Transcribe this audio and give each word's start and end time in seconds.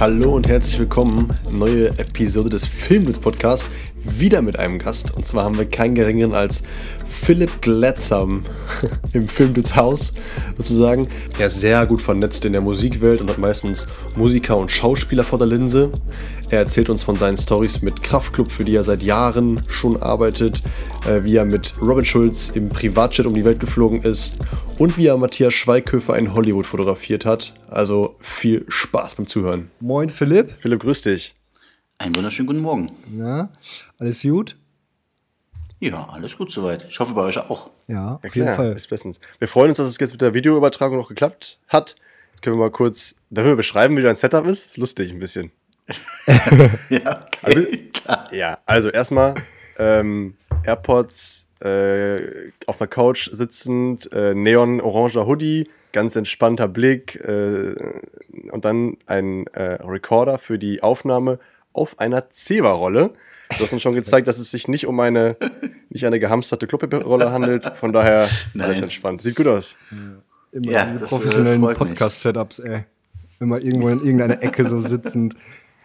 Hallo 0.00 0.36
und 0.36 0.46
herzlich 0.46 0.78
willkommen. 0.78 1.34
Neue 1.50 1.88
Episode 1.98 2.50
des 2.50 2.68
Filmwitz 2.68 3.18
Podcast. 3.18 3.68
Wieder 4.04 4.42
mit 4.42 4.56
einem 4.56 4.78
Gast. 4.78 5.10
Und 5.16 5.26
zwar 5.26 5.42
haben 5.42 5.58
wir 5.58 5.68
keinen 5.68 5.96
geringeren 5.96 6.34
als 6.34 6.62
Philipp 7.22 7.60
Glatzam 7.60 8.42
im 9.12 9.28
Filmwitz 9.28 9.76
Haus 9.76 10.14
sozusagen. 10.56 11.08
Er 11.38 11.48
ist 11.48 11.60
sehr 11.60 11.84
gut 11.86 12.02
vernetzt 12.02 12.44
in 12.44 12.52
der 12.52 12.62
Musikwelt 12.62 13.20
und 13.20 13.28
hat 13.28 13.38
meistens 13.38 13.88
Musiker 14.16 14.56
und 14.56 14.70
Schauspieler 14.70 15.24
vor 15.24 15.38
der 15.38 15.48
Linse. 15.48 15.92
Er 16.50 16.60
erzählt 16.60 16.88
uns 16.88 17.02
von 17.02 17.16
seinen 17.16 17.36
Stories 17.36 17.82
mit 17.82 18.02
Kraftklub, 18.02 18.50
für 18.50 18.64
die 18.64 18.74
er 18.74 18.84
seit 18.84 19.02
Jahren 19.02 19.62
schon 19.68 20.00
arbeitet, 20.00 20.62
äh, 21.06 21.22
wie 21.22 21.36
er 21.36 21.44
mit 21.44 21.74
Robin 21.82 22.06
Schulz 22.06 22.50
im 22.54 22.70
Privatjet 22.70 23.26
um 23.26 23.34
die 23.34 23.44
Welt 23.44 23.60
geflogen 23.60 24.00
ist 24.00 24.36
und 24.78 24.96
wie 24.96 25.06
er 25.06 25.18
Matthias 25.18 25.52
Schweighöfer 25.52 26.16
in 26.16 26.32
Hollywood 26.32 26.66
fotografiert 26.66 27.26
hat. 27.26 27.52
Also 27.68 28.16
viel 28.20 28.64
Spaß 28.68 29.16
beim 29.16 29.26
Zuhören. 29.26 29.70
Moin 29.80 30.08
Philipp. 30.08 30.54
Philipp, 30.60 30.80
grüß 30.80 31.02
dich. 31.02 31.34
Einen 31.98 32.16
wunderschönen 32.16 32.46
guten 32.46 32.60
Morgen. 32.60 32.86
Ja, 33.18 33.50
alles 33.98 34.22
gut? 34.22 34.56
Ja, 35.80 36.08
alles 36.10 36.36
gut 36.36 36.50
soweit. 36.50 36.86
Ich 36.88 36.98
hoffe 36.98 37.14
bei 37.14 37.22
euch 37.22 37.38
auch. 37.38 37.70
Ja, 37.86 38.16
auf 38.22 38.34
Ja, 38.36 38.42
jeden 38.44 38.54
Fall. 38.56 38.72
ist 38.72 38.88
bestens. 38.88 39.20
Wir 39.38 39.46
freuen 39.48 39.68
uns, 39.70 39.78
dass 39.78 39.86
es 39.86 39.98
jetzt 39.98 40.12
mit 40.12 40.20
der 40.20 40.34
Videoübertragung 40.34 40.96
noch 40.98 41.08
geklappt 41.08 41.58
hat. 41.68 41.94
Jetzt 42.32 42.42
können 42.42 42.56
wir 42.56 42.64
mal 42.64 42.70
kurz 42.70 43.14
dafür 43.30 43.56
beschreiben, 43.56 43.96
wie 43.96 44.02
dein 44.02 44.16
Setup 44.16 44.44
ist. 44.46 44.66
Ist 44.66 44.76
lustig 44.76 45.10
ein 45.12 45.18
bisschen. 45.20 45.52
Ja, 46.90 47.20
Also- 47.42 47.58
okay, 47.60 47.90
klar. 47.92 48.28
Ja, 48.32 48.58
also 48.66 48.88
erstmal 48.90 49.34
ähm, 49.78 50.34
AirPods 50.64 51.46
äh, 51.60 52.50
auf 52.66 52.78
der 52.78 52.86
Couch 52.88 53.30
sitzend, 53.32 54.12
äh, 54.12 54.34
neon-oranger 54.34 55.26
Hoodie, 55.26 55.68
ganz 55.92 56.14
entspannter 56.16 56.68
Blick 56.68 57.16
äh, 57.16 57.74
und 58.50 58.64
dann 58.64 58.96
ein 59.06 59.46
äh, 59.48 59.78
Recorder 59.84 60.38
für 60.38 60.58
die 60.58 60.82
Aufnahme 60.82 61.38
auf 61.72 61.98
einer 61.98 62.30
Zewa-Rolle. 62.30 63.14
Du 63.56 63.64
hast 63.64 63.72
uns 63.72 63.82
schon 63.82 63.94
gezeigt, 63.94 64.26
dass 64.26 64.38
es 64.38 64.50
sich 64.50 64.68
nicht 64.68 64.86
um 64.86 65.00
eine, 65.00 65.36
nicht 65.88 66.04
eine 66.06 66.20
gehamsterte 66.20 66.66
Klopapierrolle 66.66 67.32
handelt. 67.32 67.64
Von 67.76 67.92
daher 67.92 68.28
alles 68.58 68.82
entspannt. 68.82 69.22
Sieht 69.22 69.36
gut 69.36 69.46
aus. 69.46 69.74
Immer 70.52 70.70
Ja, 70.70 70.84
diese 70.86 71.04
äh, 71.04 71.08
professionellen. 71.08 71.60
Podcast-Setups, 71.60 72.58
ey. 72.60 72.84
Immer 73.40 73.62
irgendwo 73.62 73.88
in 73.88 73.98
irgendeiner 73.98 74.42
Ecke 74.42 74.68
so 74.68 74.80
sitzend. 74.80 75.34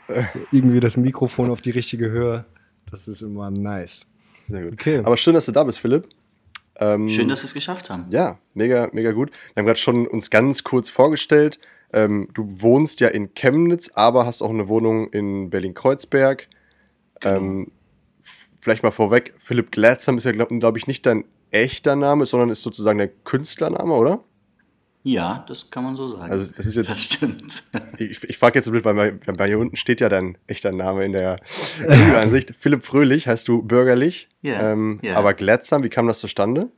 So 0.07 0.13
irgendwie 0.51 0.79
das 0.79 0.97
Mikrofon 0.97 1.49
auf 1.49 1.61
die 1.61 1.71
richtige 1.71 2.09
Höhe. 2.09 2.45
Das 2.91 3.07
ist 3.07 3.21
immer 3.21 3.49
nice. 3.49 4.05
Sehr 4.49 4.63
gut. 4.63 4.73
Okay. 4.73 5.01
Aber 5.03 5.15
schön, 5.17 5.33
dass 5.33 5.45
du 5.45 5.51
da 5.51 5.63
bist, 5.63 5.79
Philipp. 5.79 6.07
Ähm, 6.79 7.07
Schön, 7.07 7.27
dass 7.27 7.41
wir 7.41 7.45
es 7.45 7.53
geschafft 7.53 7.89
haben. 7.89 8.05
Ja, 8.09 8.39
mega, 8.53 8.89
mega 8.93 9.11
gut. 9.11 9.31
Wir 9.53 9.61
haben 9.61 9.67
gerade 9.67 9.79
schon 9.79 10.07
uns 10.07 10.29
ganz 10.29 10.63
kurz 10.63 10.89
vorgestellt. 10.89 11.59
Ähm, 11.93 12.29
du 12.33 12.47
wohnst 12.59 12.99
ja 12.99 13.09
in 13.09 13.33
Chemnitz, 13.35 13.91
aber 13.93 14.25
hast 14.25 14.41
auch 14.41 14.49
eine 14.49 14.67
Wohnung 14.67 15.09
in 15.11 15.49
Berlin-Kreuzberg. 15.51 16.47
Ähm, 17.25 17.71
f- 18.23 18.47
vielleicht 18.61 18.83
mal 18.83 18.91
vorweg, 18.91 19.33
Philipp 19.39 19.71
Glatzam 19.71 20.17
ist 20.17 20.23
ja, 20.25 20.31
glaube 20.31 20.57
glaub 20.59 20.77
ich, 20.77 20.87
nicht 20.87 21.05
dein 21.05 21.25
echter 21.51 21.95
Name, 21.95 22.25
sondern 22.25 22.49
ist 22.49 22.61
sozusagen 22.63 22.99
dein 22.99 23.11
Künstlername, 23.23 23.93
oder? 23.93 24.23
Ja, 25.05 25.43
das 25.49 25.69
kann 25.69 25.83
man 25.83 25.95
so 25.95 26.07
sagen. 26.07 26.31
Also 26.31 26.51
das 26.55 26.65
ist 26.65 26.75
jetzt- 26.75 26.89
Das 26.89 27.03
stimmt. 27.03 27.63
Ich, 27.99 28.23
ich 28.23 28.37
frage 28.39 28.55
jetzt 28.57 28.65
so 28.65 28.71
blöd, 28.71 28.85
weil 28.85 29.13
bei, 29.13 29.47
hier 29.47 29.59
unten 29.59 29.75
steht 29.75 30.01
ja 30.01 30.09
dein 30.09 30.37
echter 30.47 30.71
Name 30.71 31.05
in 31.05 31.11
der 31.11 31.35
Videoansicht. 31.79 32.55
Philipp 32.57 32.83
Fröhlich 32.85 33.27
heißt 33.27 33.47
du 33.47 33.61
bürgerlich, 33.61 34.29
Ja, 34.41 34.71
ähm, 34.71 34.99
ja. 35.03 35.15
aber 35.15 35.33
Glatzam, 35.35 35.83
wie 35.83 35.89
kam 35.89 36.07
das 36.07 36.19
zustande? 36.19 36.69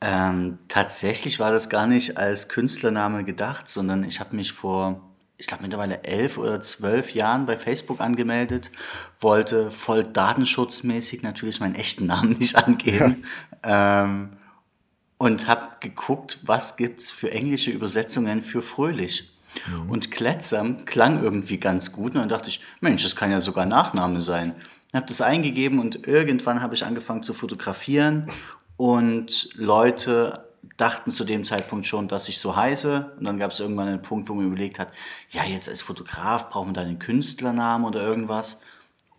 Ähm, 0.00 0.58
tatsächlich 0.68 1.38
war 1.40 1.50
das 1.52 1.68
gar 1.68 1.86
nicht 1.86 2.16
als 2.18 2.48
Künstlername 2.48 3.22
gedacht, 3.24 3.68
sondern 3.68 4.02
ich 4.04 4.18
habe 4.18 4.34
mich 4.34 4.52
vor, 4.52 5.11
ich 5.38 5.46
glaube 5.46 5.62
mittlerweile 5.62 6.04
elf 6.04 6.38
oder 6.38 6.60
zwölf 6.60 7.14
Jahren 7.14 7.46
bei 7.46 7.56
Facebook 7.56 8.00
angemeldet, 8.00 8.70
wollte 9.18 9.70
voll 9.70 10.04
datenschutzmäßig 10.04 11.22
natürlich 11.22 11.60
meinen 11.60 11.74
echten 11.74 12.06
Namen 12.06 12.30
nicht 12.38 12.56
angeben 12.56 13.24
ähm, 13.62 14.30
und 15.18 15.48
habe 15.48 15.68
geguckt, 15.80 16.40
was 16.42 16.76
gibt's 16.76 17.10
für 17.10 17.30
englische 17.32 17.70
Übersetzungen 17.70 18.42
für 18.42 18.62
fröhlich. 18.62 19.28
Und 19.88 20.10
Klettsam 20.10 20.86
klang 20.86 21.22
irgendwie 21.22 21.58
ganz 21.58 21.92
gut 21.92 22.14
und 22.14 22.20
dann 22.20 22.28
dachte 22.28 22.48
ich, 22.48 22.60
Mensch, 22.80 23.02
das 23.02 23.16
kann 23.16 23.30
ja 23.30 23.38
sogar 23.38 23.66
Nachname 23.66 24.20
sein. 24.20 24.54
Ich 24.88 24.94
habe 24.94 25.06
das 25.06 25.20
eingegeben 25.20 25.78
und 25.78 26.06
irgendwann 26.06 26.62
habe 26.62 26.74
ich 26.74 26.84
angefangen 26.84 27.22
zu 27.22 27.34
fotografieren 27.34 28.30
und 28.76 29.50
Leute 29.54 30.51
dachten 30.76 31.10
zu 31.10 31.24
dem 31.24 31.44
Zeitpunkt 31.44 31.86
schon, 31.86 32.08
dass 32.08 32.28
ich 32.28 32.38
so 32.38 32.56
heiße. 32.56 33.14
Und 33.18 33.24
dann 33.24 33.38
gab 33.38 33.50
es 33.50 33.60
irgendwann 33.60 33.88
einen 33.88 34.02
Punkt, 34.02 34.28
wo 34.28 34.34
man 34.34 34.46
überlegt 34.46 34.78
hat, 34.78 34.92
ja, 35.30 35.44
jetzt 35.44 35.68
als 35.68 35.82
Fotograf 35.82 36.50
braucht 36.50 36.66
man 36.66 36.74
da 36.74 36.82
einen 36.82 36.98
Künstlernamen 36.98 37.84
oder 37.84 38.02
irgendwas. 38.02 38.62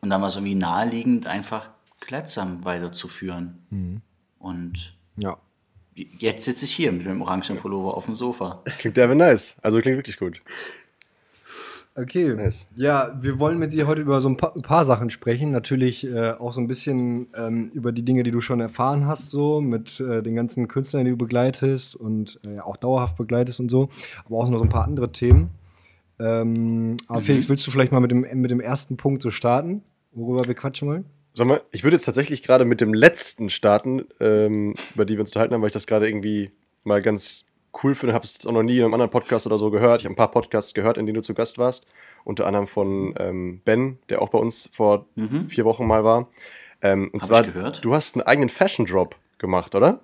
Und 0.01 0.09
dann 0.09 0.21
war 0.21 0.27
es 0.27 0.35
irgendwie 0.35 0.55
naheliegend, 0.55 1.27
einfach 1.27 1.69
Klettsam 1.99 2.63
weiterzuführen. 2.65 4.01
Und 4.39 4.95
Ja. 5.15 5.37
jetzt 5.95 6.45
sitze 6.45 6.65
ich 6.65 6.71
hier 6.71 6.91
mit 6.91 7.05
dem 7.05 7.21
orangen 7.21 7.57
Pullover 7.57 7.95
auf 7.95 8.05
dem 8.05 8.15
Sofa. 8.15 8.61
Klingt 8.79 8.97
ja 8.97 9.07
nice. 9.13 9.55
Also 9.61 9.79
klingt 9.79 9.97
wirklich 9.97 10.17
gut. 10.17 10.41
Okay. 11.95 12.33
Nice. 12.33 12.67
Ja, 12.75 13.17
wir 13.21 13.37
wollen 13.37 13.59
mit 13.59 13.71
dir 13.71 13.85
heute 13.85 14.01
über 14.01 14.19
so 14.19 14.27
ein 14.27 14.37
paar, 14.37 14.55
ein 14.55 14.63
paar 14.63 14.83
Sachen 14.83 15.11
sprechen. 15.11 15.51
Natürlich 15.51 16.05
äh, 16.05 16.31
auch 16.31 16.51
so 16.51 16.59
ein 16.59 16.67
bisschen 16.67 17.27
ähm, 17.35 17.69
über 17.73 17.91
die 17.91 18.03
Dinge, 18.03 18.23
die 18.23 18.31
du 18.31 18.41
schon 18.41 18.59
erfahren 18.59 19.05
hast, 19.05 19.29
so 19.29 19.61
mit 19.61 19.99
äh, 19.99 20.23
den 20.23 20.33
ganzen 20.33 20.67
Künstlern, 20.67 21.05
die 21.05 21.11
du 21.11 21.17
begleitest 21.17 21.95
und 21.95 22.39
äh, 22.47 22.59
auch 22.59 22.77
dauerhaft 22.77 23.17
begleitest 23.17 23.59
und 23.59 23.69
so. 23.69 23.89
Aber 24.25 24.37
auch 24.39 24.49
noch 24.49 24.57
so 24.57 24.63
ein 24.63 24.69
paar 24.69 24.85
andere 24.85 25.11
Themen. 25.11 25.51
Ähm, 26.19 26.97
aber 27.07 27.21
Felix, 27.21 27.47
willst 27.47 27.65
du 27.67 27.71
vielleicht 27.71 27.91
mal 27.91 27.99
mit 27.99 28.11
dem, 28.11 28.21
mit 28.21 28.49
dem 28.49 28.59
ersten 28.59 28.97
Punkt 28.97 29.21
so 29.21 29.29
starten, 29.29 29.83
worüber 30.13 30.47
wir 30.47 30.55
quatschen 30.55 30.87
wollen? 30.87 31.05
Sag 31.35 31.47
mal, 31.47 31.61
ich 31.71 31.83
würde 31.83 31.95
jetzt 31.95 32.05
tatsächlich 32.05 32.43
gerade 32.43 32.65
mit 32.65 32.81
dem 32.81 32.93
letzten 32.93 33.49
starten, 33.49 34.03
ähm, 34.19 34.73
über 34.93 35.05
die 35.05 35.15
wir 35.15 35.21
uns 35.21 35.29
unterhalten 35.29 35.53
haben, 35.53 35.61
weil 35.61 35.69
ich 35.69 35.73
das 35.73 35.87
gerade 35.87 36.07
irgendwie 36.07 36.51
mal 36.83 37.01
ganz 37.01 37.45
cool 37.84 37.95
finde. 37.95 38.13
Habe 38.13 38.25
es 38.25 38.34
jetzt 38.34 38.45
auch 38.45 38.51
noch 38.51 38.63
nie 38.63 38.78
in 38.78 38.84
einem 38.84 38.94
anderen 38.94 39.11
Podcast 39.11 39.45
oder 39.45 39.57
so 39.57 39.72
gehört. 39.72 40.01
Ich 40.01 40.06
habe 40.06 40.13
ein 40.13 40.17
paar 40.17 40.31
Podcasts 40.31 40.73
gehört, 40.73 40.97
in 40.97 41.06
denen 41.06 41.16
du 41.16 41.22
zu 41.22 41.34
Gast 41.34 41.57
warst. 41.57 41.88
Unter 42.23 42.45
anderem 42.45 42.67
von 42.67 43.16
ähm, 43.17 43.61
Ben, 43.66 44.00
der 44.09 44.22
auch 44.22 44.29
bei 44.29 44.38
uns 44.39 44.69
vor 44.73 45.06
vier 45.47 45.66
Wochen 45.66 45.88
mal 45.88 46.03
war. 46.03 46.29
Ähm, 46.81 47.09
und 47.13 47.22
Hab 47.23 47.28
zwar, 47.28 47.72
du 47.72 47.94
hast 47.94 48.16
einen 48.16 48.23
eigenen 48.23 48.50
Fashion 48.50 48.85
Drop 48.85 49.16
gemacht, 49.38 49.73
oder? 49.75 50.01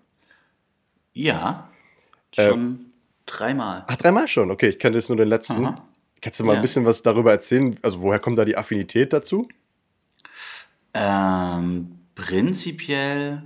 Ja, 1.13 1.69
Äh, 2.35 2.49
schon 2.49 2.85
dreimal. 3.25 3.83
Ach, 3.87 3.95
dreimal 3.97 4.27
schon. 4.27 4.49
Okay, 4.51 4.69
ich 4.69 4.79
kenne 4.79 4.95
jetzt 4.95 5.09
nur 5.09 5.17
den 5.17 5.27
letzten. 5.27 5.65
Aha. 5.65 5.85
Kannst 6.21 6.39
du 6.39 6.43
mal 6.43 6.53
ein 6.53 6.55
Ja. 6.57 6.61
bisschen 6.61 6.85
was 6.85 7.01
darüber 7.01 7.31
erzählen? 7.31 7.77
Also, 7.81 8.01
woher 8.01 8.19
kommt 8.19 8.37
da 8.39 8.45
die 8.45 8.57
Affinität 8.57 9.13
dazu? 9.13 9.47
Ähm, 10.93 11.99
prinzipiell 12.15 13.43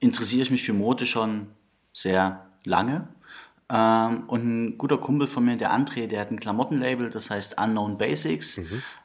interessiere 0.00 0.42
ich 0.42 0.50
mich 0.50 0.62
für 0.62 0.72
Mode 0.72 1.06
schon 1.06 1.48
sehr 1.92 2.46
lange. 2.64 3.08
Ähm, 3.70 4.24
und 4.26 4.44
ein 4.44 4.78
guter 4.78 4.98
Kumpel 4.98 5.26
von 5.26 5.44
mir, 5.44 5.56
der 5.56 5.72
André, 5.72 6.06
der 6.06 6.20
hat 6.20 6.30
ein 6.30 6.38
Klamottenlabel, 6.38 7.10
das 7.10 7.30
heißt 7.30 7.60
Unknown 7.60 7.96
Basics. 7.96 8.60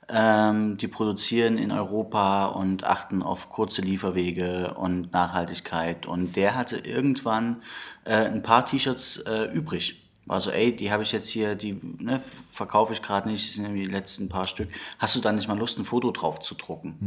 Ähm, 0.10 0.78
die 0.78 0.88
produzieren 0.88 1.58
in 1.58 1.72
Europa 1.72 2.46
und 2.46 2.86
achten 2.86 3.22
auf 3.22 3.50
kurze 3.50 3.82
Lieferwege 3.82 4.74
und 4.76 5.14
Nachhaltigkeit. 5.14 6.06
Und 6.06 6.36
der 6.36 6.56
hatte 6.56 6.78
irgendwann 6.78 7.58
äh, 8.06 8.26
ein 8.26 8.42
paar 8.42 8.66
T-Shirts 8.66 9.18
äh, 9.18 9.46
übrig. 9.52 10.04
War 10.26 10.42
so, 10.42 10.52
ey, 10.52 10.76
die 10.76 10.92
habe 10.92 11.04
ich 11.04 11.14
jetzt 11.14 11.30
hier, 11.30 11.56
die 11.56 11.80
ne, 12.00 12.22
verkaufe 12.52 12.92
ich 12.92 13.02
gerade 13.02 13.30
nicht, 13.30 13.48
das 13.48 13.56
sind 13.56 13.74
die 13.74 13.86
letzten 13.86 14.28
paar 14.28 14.48
Stück. 14.48 14.70
Hast 15.00 15.16
du 15.16 15.22
da 15.22 15.32
nicht 15.32 15.48
mal 15.48 15.58
Lust, 15.58 15.80
ein 15.80 15.86
Foto 15.86 16.12
drauf 16.12 16.40
zu 16.40 16.56
drucken? 16.56 16.98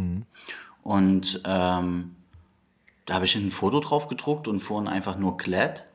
Und 0.82 1.42
ähm, 1.44 2.16
da 3.04 3.14
habe 3.14 3.26
ich 3.26 3.34
ein 3.36 3.50
Foto 3.50 3.80
drauf 3.80 4.08
gedruckt 4.08 4.48
und 4.48 4.60
vorhin 4.60 4.88
einfach 4.88 5.18
nur 5.18 5.36
Klett. 5.36 5.86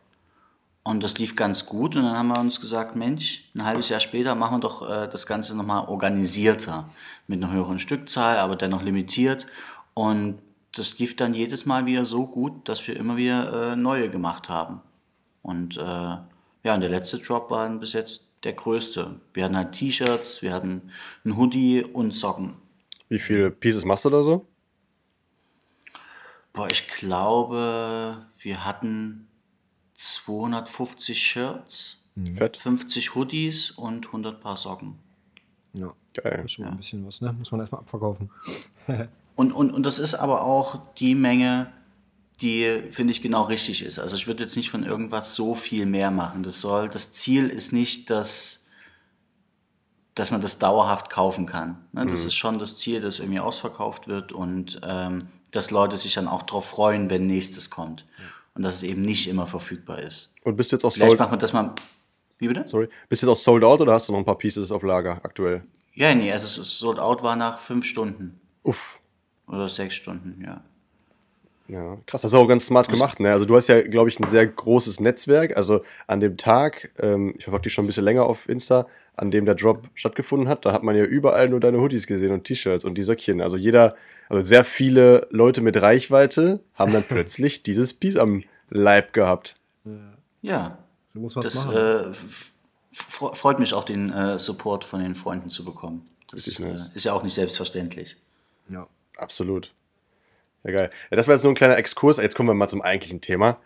Und 0.87 1.01
das 1.01 1.17
lief 1.17 1.35
ganz 1.35 1.65
gut. 1.65 1.95
Und 1.95 2.03
dann 2.03 2.15
haben 2.15 2.27
wir 2.27 2.39
uns 2.39 2.61
gesagt, 2.61 2.95
Mensch, 2.95 3.49
ein 3.55 3.65
halbes 3.65 3.89
Jahr 3.89 3.99
später 3.99 4.35
machen 4.35 4.57
wir 4.57 4.59
doch 4.59 4.87
äh, 4.87 5.07
das 5.07 5.25
Ganze 5.25 5.57
nochmal 5.57 5.87
organisierter. 5.87 6.87
Mit 7.25 7.43
einer 7.43 7.51
höheren 7.51 7.79
Stückzahl, 7.79 8.37
aber 8.37 8.55
dennoch 8.55 8.83
limitiert. 8.83 9.47
Und 9.95 10.37
das 10.73 10.99
lief 10.99 11.15
dann 11.15 11.33
jedes 11.33 11.65
Mal 11.65 11.87
wieder 11.87 12.05
so 12.05 12.27
gut, 12.27 12.69
dass 12.69 12.87
wir 12.87 12.95
immer 12.97 13.17
wieder 13.17 13.71
äh, 13.71 13.75
neue 13.75 14.11
gemacht 14.11 14.49
haben. 14.49 14.81
Und 15.41 15.77
äh, 15.77 15.81
ja, 15.81 16.73
und 16.75 16.81
der 16.81 16.89
letzte 16.89 17.17
Drop 17.17 17.49
war 17.49 17.67
bis 17.69 17.93
jetzt 17.93 18.33
der 18.43 18.53
größte. 18.53 19.19
Wir 19.33 19.45
hatten 19.45 19.57
halt 19.57 19.71
T-Shirts, 19.71 20.43
wir 20.43 20.53
hatten 20.53 20.91
ein 21.25 21.35
Hoodie 21.35 21.83
und 21.83 22.13
Socken. 22.13 22.53
Wie 23.09 23.19
viele 23.19 23.49
Pieces 23.49 23.85
machst 23.85 24.05
du 24.05 24.11
da 24.11 24.21
so? 24.21 24.45
Boah, 26.53 26.69
ich 26.69 26.87
glaube, 26.87 28.23
wir 28.39 28.65
hatten 28.65 29.27
250 29.95 31.17
Shirts, 31.17 32.05
Fett. 32.35 32.57
50 32.57 33.15
Hoodies 33.15 33.71
und 33.71 34.07
100 34.07 34.39
Paar 34.39 34.55
Socken. 34.55 34.99
Ja. 35.73 35.93
Geil. 36.13 36.31
Das 36.37 36.45
ist 36.45 36.51
schon 36.53 36.65
mal 36.65 36.71
ein 36.71 36.77
bisschen 36.77 37.05
was, 37.05 37.19
ne? 37.19 37.33
Muss 37.33 37.51
man 37.51 37.59
erstmal 37.59 37.81
abverkaufen. 37.81 38.29
Und, 39.37 39.51
und, 39.51 39.71
und 39.71 39.83
das 39.83 39.99
ist 39.99 40.13
aber 40.13 40.43
auch 40.43 40.79
die 40.93 41.13
Menge, 41.13 41.69
die, 42.39 42.83
finde 42.89 43.11
ich, 43.11 43.21
genau 43.21 43.41
richtig 43.41 43.83
ist. 43.83 43.99
Also 43.99 44.15
ich 44.15 44.27
würde 44.27 44.43
jetzt 44.43 44.55
nicht 44.55 44.69
von 44.69 44.83
irgendwas 44.83 45.35
so 45.35 45.55
viel 45.55 45.85
mehr 45.85 46.09
machen. 46.09 46.41
Das 46.41 46.61
soll, 46.61 46.87
das 46.87 47.11
Ziel 47.11 47.47
ist 47.47 47.73
nicht, 47.73 48.09
dass 48.09 48.65
dass 50.15 50.31
man 50.31 50.39
das 50.39 50.59
dauerhaft 50.59 51.09
kaufen 51.09 51.45
kann. 51.45 51.77
Ne? 51.91 52.05
Das 52.05 52.23
ist 52.23 52.35
schon 52.35 52.57
das 52.57 52.77
Ziel, 52.77 53.01
dass 53.01 53.19
irgendwie 53.19 53.41
ausverkauft 53.41 54.07
wird 54.07 54.31
und 54.31 54.79
ähm, 54.83 55.27
dass 55.51 55.71
Leute 55.71 55.97
sich 55.97 56.13
dann 56.13 56.29
auch 56.29 56.43
darauf 56.43 56.65
freuen, 56.65 57.09
wenn 57.09 57.27
nächstes 57.27 57.69
kommt. 57.69 58.05
Und 58.55 58.63
dass 58.63 58.77
es 58.77 58.83
eben 58.83 59.01
nicht 59.01 59.27
immer 59.27 59.47
verfügbar 59.47 59.99
ist. 59.99 60.33
Und 60.43 60.55
bist 60.55 60.71
du 60.71 60.77
jetzt 60.77 60.85
auch 60.85 60.93
Vielleicht 60.93 61.11
sold, 61.11 61.19
macht 61.19 61.31
man 61.31 61.39
das 61.39 61.53
mal. 61.53 61.75
Wie 62.37 62.47
bitte? 62.47 62.63
sorry, 62.67 62.89
bist 63.07 63.21
du 63.21 63.27
jetzt 63.27 63.33
auch 63.33 63.41
sold 63.41 63.63
out 63.63 63.81
oder 63.81 63.93
hast 63.93 64.09
du 64.09 64.11
noch 64.11 64.19
ein 64.19 64.25
paar 64.25 64.37
Pieces 64.37 64.71
auf 64.71 64.83
Lager 64.83 65.19
aktuell? 65.23 65.63
Ja, 65.95 66.13
nee, 66.13 66.31
also 66.31 66.45
es 66.45 66.57
ist 66.57 66.79
Sold 66.79 66.99
Out 66.99 67.23
war 67.23 67.37
nach 67.37 67.57
fünf 67.57 67.85
Stunden 67.85 68.37
Uff. 68.63 68.99
oder 69.47 69.69
sechs 69.69 69.95
Stunden, 69.95 70.43
ja. 70.43 70.61
Ja, 71.67 71.97
krass, 72.05 72.21
das 72.21 72.31
ist 72.31 72.37
auch 72.37 72.47
ganz 72.47 72.65
smart 72.67 72.89
gemacht. 72.89 73.19
Ne? 73.19 73.31
Also 73.31 73.45
du 73.45 73.55
hast 73.55 73.69
ja, 73.69 73.81
glaube 73.81 74.09
ich, 74.09 74.19
ein 74.19 74.29
sehr 74.29 74.45
großes 74.45 74.99
Netzwerk. 74.99 75.57
Also 75.57 75.81
an 76.05 76.19
dem 76.19 76.37
Tag, 76.37 76.91
ähm, 76.99 77.33
ich 77.37 77.45
verfolge 77.45 77.63
dich 77.63 77.73
schon 77.73 77.85
ein 77.85 77.87
bisschen 77.87 78.03
länger 78.03 78.25
auf 78.25 78.47
Insta, 78.47 78.85
an 79.15 79.31
dem 79.31 79.45
der 79.45 79.55
Drop 79.55 79.87
stattgefunden 79.95 80.47
hat, 80.47 80.65
da 80.65 80.73
hat 80.73 80.83
man 80.83 80.95
ja 80.95 81.05
überall 81.05 81.49
nur 81.49 81.59
deine 81.59 81.79
Hoodies 81.79 82.05
gesehen 82.05 82.33
und 82.33 82.43
T-Shirts 82.43 82.85
und 82.85 82.97
die 82.97 83.03
Söckchen. 83.03 83.41
Also 83.41 83.57
jeder, 83.57 83.95
also 84.29 84.45
sehr 84.45 84.65
viele 84.65 85.27
Leute 85.31 85.61
mit 85.61 85.81
Reichweite 85.81 86.59
haben 86.73 86.93
dann 86.93 87.03
plötzlich 87.07 87.63
dieses 87.63 87.93
Piece 87.93 88.17
am 88.17 88.43
Leib 88.69 89.13
gehabt. 89.13 89.55
Ja, 90.41 90.77
So 91.07 91.19
muss 91.19 91.33
das 91.35 91.65
machen. 91.65 91.75
äh, 91.77 92.13
freut 92.91 93.59
mich 93.59 93.73
auch, 93.73 93.83
den 93.83 94.11
äh, 94.11 94.39
Support 94.39 94.83
von 94.83 95.01
den 95.01 95.15
Freunden 95.15 95.49
zu 95.49 95.63
bekommen. 95.65 96.07
Das 96.31 96.47
Richtig 96.47 96.65
äh, 96.65 96.73
ist 96.95 97.03
ja 97.05 97.13
auch 97.13 97.23
nicht 97.23 97.33
selbstverständlich. 97.33 98.17
ja. 98.69 98.87
Absolut. 99.17 99.73
Ja, 100.65 100.71
geil. 100.71 100.89
Ja, 101.09 101.15
das 101.15 101.27
war 101.27 101.35
jetzt 101.35 101.43
so 101.43 101.47
ein 101.47 101.55
kleiner 101.55 101.77
Exkurs. 101.77 102.17
Jetzt 102.17 102.35
kommen 102.35 102.49
wir 102.49 102.53
mal 102.53 102.67
zum 102.67 102.81
eigentlichen 102.81 103.21
Thema. 103.21 103.59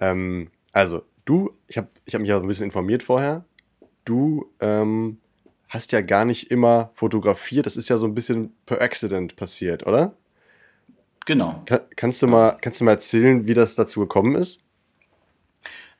Ähm, 0.00 0.50
also, 0.72 1.02
du, 1.24 1.52
ich 1.68 1.76
habe 1.78 1.86
ich 2.06 2.14
hab 2.14 2.20
mich 2.20 2.28
ja 2.30 2.38
so 2.38 2.42
ein 2.42 2.48
bisschen 2.48 2.64
informiert 2.64 3.04
vorher. 3.04 3.44
Du 4.04 4.50
ähm, 4.58 5.18
hast 5.68 5.92
ja 5.92 6.00
gar 6.00 6.24
nicht 6.24 6.50
immer 6.50 6.90
fotografiert. 6.94 7.66
Das 7.66 7.76
ist 7.76 7.88
ja 7.88 7.98
so 7.98 8.06
ein 8.06 8.14
bisschen 8.14 8.54
per 8.66 8.80
Accident 8.80 9.36
passiert, 9.36 9.86
oder? 9.86 10.14
Genau. 11.26 11.62
Ka 11.66 11.80
kannst, 11.96 12.22
du 12.22 12.28
mal, 12.28 12.56
kannst 12.60 12.80
du 12.80 12.84
mal 12.84 12.92
erzählen, 12.92 13.46
wie 13.46 13.54
das 13.54 13.74
dazu 13.74 14.00
gekommen 14.00 14.36
ist? 14.36 14.60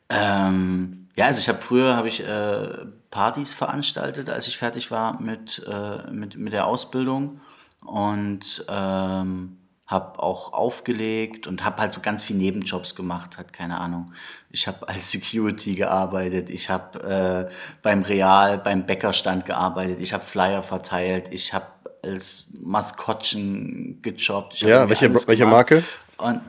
Ähm, 0.08 1.08
ja, 1.16 1.26
also 1.26 1.40
ich 1.40 1.48
habe 1.48 1.60
früher 1.60 1.96
habe 1.96 2.08
ich 2.08 2.24
äh, 2.24 2.86
Partys 3.10 3.54
veranstaltet, 3.54 4.30
als 4.30 4.46
ich 4.46 4.56
fertig 4.56 4.90
war 4.90 5.20
mit, 5.20 5.66
äh, 5.68 6.10
mit, 6.12 6.36
mit 6.36 6.52
der 6.52 6.66
Ausbildung 6.66 7.40
und 7.84 8.64
ähm, 8.68 9.58
habe 9.86 10.20
auch 10.20 10.52
aufgelegt 10.52 11.46
und 11.46 11.64
habe 11.64 11.80
halt 11.82 11.92
so 11.92 12.00
ganz 12.00 12.22
viel 12.22 12.36
Nebenjobs 12.36 12.94
gemacht, 12.96 13.38
hat 13.38 13.52
keine 13.52 13.78
Ahnung. 13.78 14.12
Ich 14.50 14.66
habe 14.66 14.88
als 14.88 15.10
Security 15.12 15.74
gearbeitet, 15.76 16.50
ich 16.50 16.68
habe 16.70 17.48
äh, 17.50 17.52
beim 17.82 18.02
Real, 18.02 18.58
beim 18.58 18.84
Bäckerstand 18.86 19.44
gearbeitet, 19.44 20.00
ich 20.00 20.12
habe 20.12 20.24
Flyer 20.24 20.62
verteilt, 20.62 21.28
ich 21.32 21.52
habe 21.54 21.66
als 22.04 22.46
Maskottchen 22.60 24.00
gejobbt. 24.02 24.60
Ja, 24.60 24.88
welche- 24.88 25.12
welche. 25.26 25.46
Marke? 25.46 25.82
Und 26.18 26.40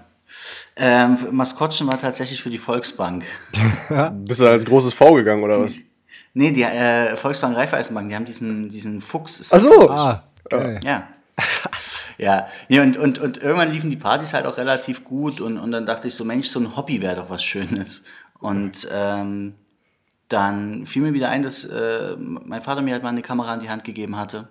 ähm, 0.75 1.17
Maskottchen 1.31 1.87
war 1.87 1.99
tatsächlich 1.99 2.41
für 2.41 2.49
die 2.49 2.57
Volksbank. 2.57 3.23
Bist 4.25 4.39
du 4.39 4.43
da 4.43 4.51
als 4.51 4.65
großes 4.65 4.93
V 4.93 5.13
gegangen, 5.13 5.43
oder 5.43 5.59
was? 5.63 5.73
Nee, 6.33 6.51
die 6.51 6.63
äh, 6.63 7.15
Volksbank 7.15 7.55
Raiffeisenbank, 7.55 8.09
die 8.09 8.15
haben 8.15 8.25
diesen, 8.25 8.69
diesen 8.69 8.99
Fuchs. 9.01 9.51
Ach 9.53 9.57
so! 9.59 9.89
Ah, 9.89 10.23
geil. 10.49 10.79
Ja. 10.83 11.07
ja, 12.17 12.47
nee, 12.69 12.79
und, 12.79 12.97
und, 12.97 13.19
und 13.19 13.37
irgendwann 13.37 13.71
liefen 13.71 13.89
die 13.89 13.97
Partys 13.97 14.33
halt 14.33 14.45
auch 14.45 14.57
relativ 14.57 15.03
gut 15.03 15.41
und, 15.41 15.57
und 15.57 15.71
dann 15.71 15.85
dachte 15.85 16.07
ich 16.07 16.15
so, 16.15 16.23
Mensch, 16.23 16.47
so 16.47 16.59
ein 16.59 16.75
Hobby 16.75 17.01
wäre 17.01 17.15
doch 17.15 17.29
was 17.29 17.43
Schönes. 17.43 18.03
Und 18.39 18.87
ähm, 18.91 19.55
dann 20.27 20.85
fiel 20.85 21.01
mir 21.01 21.13
wieder 21.13 21.29
ein, 21.29 21.41
dass 21.41 21.65
äh, 21.65 22.15
mein 22.17 22.61
Vater 22.61 22.81
mir 22.81 22.93
halt 22.93 23.03
mal 23.03 23.09
eine 23.09 23.21
Kamera 23.21 23.53
in 23.53 23.61
die 23.61 23.69
Hand 23.69 23.83
gegeben 23.83 24.17
hatte 24.17 24.47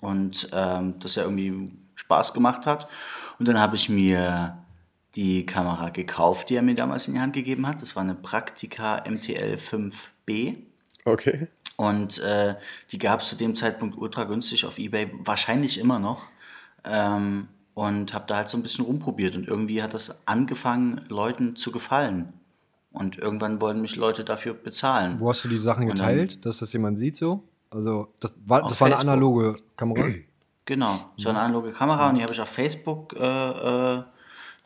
und 0.00 0.48
ähm, 0.52 0.98
das 0.98 1.14
ja 1.14 1.22
irgendwie 1.22 1.72
Spaß 1.94 2.34
gemacht 2.34 2.66
hat. 2.66 2.88
Und 3.38 3.48
dann 3.48 3.58
habe 3.58 3.76
ich 3.76 3.88
mir 3.88 4.58
die 5.14 5.46
Kamera 5.46 5.90
gekauft, 5.90 6.50
die 6.50 6.56
er 6.56 6.62
mir 6.62 6.74
damals 6.74 7.08
in 7.08 7.14
die 7.14 7.20
Hand 7.20 7.34
gegeben 7.34 7.66
hat. 7.66 7.80
Das 7.80 7.96
war 7.96 8.02
eine 8.02 8.14
Praktika 8.14 9.02
MTL 9.08 9.54
5B. 9.54 10.58
Okay. 11.04 11.48
Und 11.76 12.18
äh, 12.20 12.54
die 12.90 12.98
gab 12.98 13.20
es 13.20 13.28
zu 13.28 13.36
dem 13.36 13.54
Zeitpunkt 13.54 13.98
ultra 13.98 14.24
günstig 14.24 14.64
auf 14.64 14.78
Ebay, 14.78 15.10
wahrscheinlich 15.24 15.78
immer 15.78 15.98
noch. 15.98 16.22
Ähm, 16.84 17.48
und 17.74 18.14
habe 18.14 18.24
da 18.26 18.36
halt 18.36 18.48
so 18.48 18.56
ein 18.56 18.62
bisschen 18.62 18.84
rumprobiert. 18.86 19.36
Und 19.36 19.46
irgendwie 19.46 19.82
hat 19.82 19.92
das 19.92 20.26
angefangen, 20.26 21.02
Leuten 21.08 21.56
zu 21.56 21.70
gefallen. 21.72 22.32
Und 22.92 23.18
irgendwann 23.18 23.60
wollten 23.60 23.82
mich 23.82 23.96
Leute 23.96 24.24
dafür 24.24 24.54
bezahlen. 24.54 25.16
Wo 25.20 25.28
hast 25.28 25.44
du 25.44 25.48
die 25.48 25.58
Sachen 25.58 25.82
Und 25.90 25.98
dann- 25.98 26.08
geteilt, 26.08 26.46
dass 26.46 26.58
das 26.58 26.72
jemand 26.72 26.98
sieht 26.98 27.16
so? 27.16 27.42
Also, 27.68 28.08
das 28.20 28.32
war, 28.46 28.62
das 28.62 28.80
war 28.80 28.86
eine 28.86 28.96
Facebook. 28.96 29.12
analoge 29.12 29.56
Kamera. 29.76 30.06
Genau, 30.64 30.98
so 31.16 31.28
eine 31.28 31.40
analoge 31.40 31.72
Kamera 31.72 32.08
und 32.08 32.16
die 32.16 32.22
habe 32.22 32.32
ich 32.32 32.40
auf 32.40 32.48
Facebook 32.48 33.12
äh, 33.14 33.18
äh, 33.98 34.02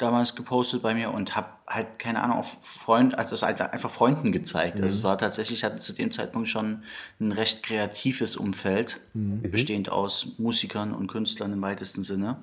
damals 0.00 0.34
gepostet 0.34 0.82
bei 0.82 0.94
mir 0.94 1.12
und 1.12 1.36
habe 1.36 1.48
halt, 1.66 1.98
keine 1.98 2.22
Ahnung, 2.22 2.38
auf 2.38 2.64
Freund, 2.64 3.16
also 3.18 3.34
es 3.34 3.42
einfach 3.42 3.90
Freunden 3.90 4.32
gezeigt. 4.32 4.80
Also 4.80 4.98
es 4.98 5.04
war 5.04 5.18
tatsächlich, 5.18 5.58
ich 5.58 5.64
hatte 5.64 5.76
zu 5.76 5.92
dem 5.92 6.10
Zeitpunkt 6.10 6.48
schon 6.48 6.82
ein 7.20 7.32
recht 7.32 7.62
kreatives 7.62 8.36
Umfeld, 8.36 9.00
bestehend 9.14 9.90
aus 9.90 10.38
Musikern 10.38 10.92
und 10.92 11.06
Künstlern 11.06 11.52
im 11.52 11.62
weitesten 11.62 12.02
Sinne, 12.02 12.38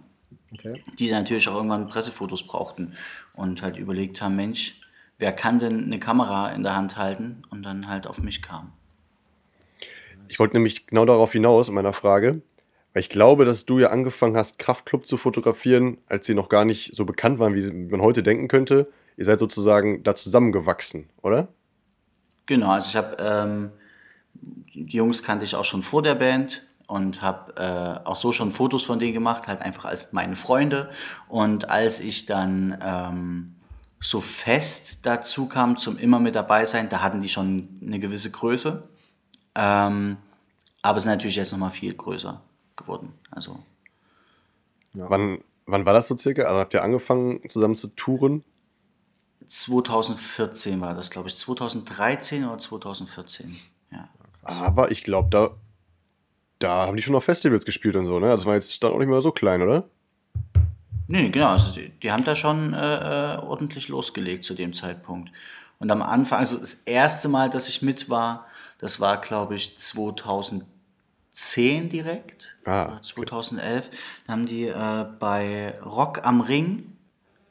Okay. 0.53 0.81
die 0.97 1.11
natürlich 1.11 1.49
auch 1.49 1.55
irgendwann 1.55 1.87
Pressefotos 1.87 2.47
brauchten 2.47 2.93
und 3.33 3.61
halt 3.61 3.75
überlegt 3.77 4.21
haben, 4.21 4.37
Mensch, 4.37 4.79
wer 5.19 5.33
kann 5.33 5.59
denn 5.59 5.83
eine 5.83 5.99
Kamera 5.99 6.49
in 6.51 6.63
der 6.63 6.75
Hand 6.75 6.95
halten 6.95 7.43
und 7.49 7.63
dann 7.63 7.89
halt 7.89 8.07
auf 8.07 8.21
mich 8.21 8.41
kam. 8.41 8.71
Ich 10.29 10.39
wollte 10.39 10.55
nämlich 10.55 10.87
genau 10.87 11.05
darauf 11.05 11.33
hinaus 11.33 11.67
in 11.67 11.75
meiner 11.75 11.93
Frage, 11.93 12.41
weil 12.93 13.01
ich 13.01 13.09
glaube, 13.09 13.45
dass 13.45 13.65
du 13.65 13.79
ja 13.79 13.89
angefangen 13.89 14.35
hast, 14.37 14.59
Kraftclub 14.59 15.05
zu 15.05 15.17
fotografieren, 15.17 15.97
als 16.07 16.25
sie 16.25 16.33
noch 16.33 16.49
gar 16.49 16.65
nicht 16.65 16.95
so 16.95 17.05
bekannt 17.05 17.39
waren, 17.39 17.53
wie 17.53 17.71
man 17.71 18.01
heute 18.01 18.23
denken 18.23 18.47
könnte. 18.47 18.89
Ihr 19.17 19.25
seid 19.25 19.39
sozusagen 19.39 20.03
da 20.03 20.15
zusammengewachsen, 20.15 21.09
oder? 21.21 21.47
Genau, 22.45 22.71
also 22.71 22.89
ich 22.89 22.95
habe 22.95 23.17
ähm, 23.19 23.71
die 24.73 24.97
Jungs 24.97 25.23
kannte 25.23 25.45
ich 25.45 25.55
auch 25.55 25.65
schon 25.65 25.83
vor 25.83 26.01
der 26.01 26.15
Band 26.15 26.67
und 26.87 27.21
habe 27.21 27.53
äh, 27.57 28.07
auch 28.07 28.15
so 28.15 28.31
schon 28.31 28.51
Fotos 28.51 28.85
von 28.85 28.99
denen 28.99 29.13
gemacht, 29.13 29.47
halt 29.47 29.61
einfach 29.61 29.85
als 29.85 30.13
meine 30.13 30.35
Freunde. 30.35 30.89
Und 31.27 31.69
als 31.69 31.99
ich 31.99 32.25
dann 32.25 32.77
ähm, 32.81 33.55
so 33.99 34.21
fest 34.21 35.05
dazu 35.05 35.47
kam 35.47 35.77
zum 35.77 35.97
immer 35.97 36.19
mit 36.19 36.35
dabei 36.35 36.65
sein, 36.65 36.89
da 36.89 37.01
hatten 37.01 37.19
die 37.19 37.29
schon 37.29 37.79
eine 37.81 37.99
gewisse 37.99 38.31
Größe, 38.31 38.87
ähm, 39.55 40.17
aber 40.81 40.99
sind 40.99 41.11
natürlich 41.11 41.35
jetzt 41.35 41.51
noch 41.51 41.59
mal 41.59 41.69
viel 41.69 41.93
größer 41.93 42.41
geworden. 42.77 43.13
Also 43.31 43.59
Wann, 45.05 45.39
wann 45.65 45.85
war 45.85 45.93
das 45.93 46.07
so 46.07 46.17
circa? 46.17 46.43
Also 46.43 46.59
habt 46.59 46.73
ihr 46.73 46.83
angefangen 46.83 47.47
zusammen 47.47 47.75
zu 47.75 47.87
touren? 47.89 48.43
2014 49.47 50.81
war 50.81 50.93
das, 50.93 51.09
glaube 51.09 51.29
ich, 51.29 51.35
2013 51.35 52.45
oder 52.45 52.57
2014. 52.57 53.55
Ja. 53.91 54.09
Aber 54.43 54.91
ich 54.91 55.03
glaube, 55.03 55.29
da, 55.29 55.51
da 56.59 56.87
haben 56.87 56.97
die 56.97 57.03
schon 57.03 57.15
auf 57.15 57.23
Festivals 57.23 57.65
gespielt 57.65 57.95
und 57.95 58.05
so, 58.05 58.19
ne? 58.19 58.27
Also 58.27 58.37
das 58.37 58.45
war 58.45 58.55
jetzt 58.55 58.83
dann 58.83 58.91
auch 58.91 58.97
nicht 58.97 59.07
mehr 59.07 59.21
so 59.21 59.31
klein, 59.31 59.61
oder? 59.61 59.87
Nee, 61.07 61.29
genau. 61.29 61.49
Also 61.49 61.71
die, 61.71 61.89
die 61.89 62.11
haben 62.11 62.25
da 62.25 62.35
schon 62.35 62.73
äh, 62.73 63.35
äh, 63.35 63.37
ordentlich 63.37 63.87
losgelegt 63.87 64.43
zu 64.43 64.53
dem 64.53 64.73
Zeitpunkt. 64.73 65.31
Und 65.79 65.91
am 65.91 66.01
Anfang, 66.01 66.39
also 66.39 66.57
das 66.57 66.73
erste 66.73 67.29
Mal, 67.29 67.49
dass 67.49 67.69
ich 67.69 67.81
mit 67.81 68.09
war, 68.09 68.47
das 68.79 68.99
war, 68.99 69.21
glaube 69.21 69.55
ich, 69.55 69.77
2010 69.77 70.76
direkt. 71.89 72.57
Ah, 72.65 72.85
oder 72.85 73.01
2011. 73.01 73.91
Da 74.25 74.33
haben 74.33 74.45
die 74.45 74.67
äh, 74.67 75.05
bei 75.19 75.73
Rock 75.85 76.25
am 76.25 76.41
Ring 76.41 76.93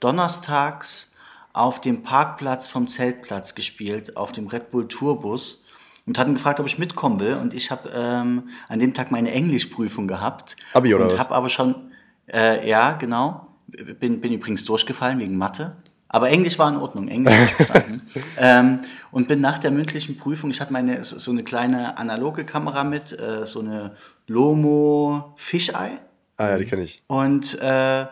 donnerstags 0.00 1.14
auf 1.52 1.80
dem 1.80 2.02
Parkplatz 2.02 2.68
vom 2.68 2.88
Zeltplatz 2.88 3.54
gespielt, 3.54 4.16
auf 4.16 4.32
dem 4.32 4.46
Red 4.46 4.70
Bull 4.70 4.88
Tourbus 4.88 5.64
und 6.06 6.18
hatten 6.18 6.34
gefragt, 6.34 6.60
ob 6.60 6.66
ich 6.66 6.78
mitkommen 6.78 7.20
will. 7.20 7.34
Und 7.34 7.54
ich 7.54 7.70
habe 7.70 7.90
ähm, 7.94 8.48
an 8.68 8.78
dem 8.78 8.94
Tag 8.94 9.10
meine 9.10 9.30
Englischprüfung 9.32 10.06
gehabt. 10.06 10.56
Abi 10.74 10.94
oder 10.94 11.04
und 11.04 11.18
habe 11.18 11.34
aber 11.34 11.48
schon, 11.48 11.92
äh, 12.32 12.68
ja, 12.68 12.92
genau, 12.92 13.46
bin, 13.66 14.20
bin 14.20 14.32
übrigens 14.32 14.64
durchgefallen 14.64 15.18
wegen 15.18 15.36
Mathe. 15.36 15.76
Aber 16.16 16.30
Englisch 16.30 16.58
war 16.58 16.70
in 16.70 16.76
Ordnung, 16.76 17.08
Englisch 17.08 17.52
verstanden. 17.52 18.00
ähm, 18.38 18.80
und 19.10 19.28
bin 19.28 19.42
nach 19.42 19.58
der 19.58 19.70
mündlichen 19.70 20.16
Prüfung, 20.16 20.50
ich 20.50 20.62
hatte 20.62 20.72
meine 20.72 21.04
so 21.04 21.30
eine 21.30 21.44
kleine 21.44 21.98
analoge 21.98 22.46
Kamera 22.46 22.84
mit, 22.84 23.12
äh, 23.12 23.44
so 23.44 23.60
eine 23.60 23.94
Lomo 24.26 25.34
Fisheye 25.36 25.98
Ah 26.38 26.48
ja, 26.48 26.56
die 26.56 26.64
kenne 26.64 26.84
ich. 26.84 27.02
und 27.06 27.60
äh, 27.60 28.06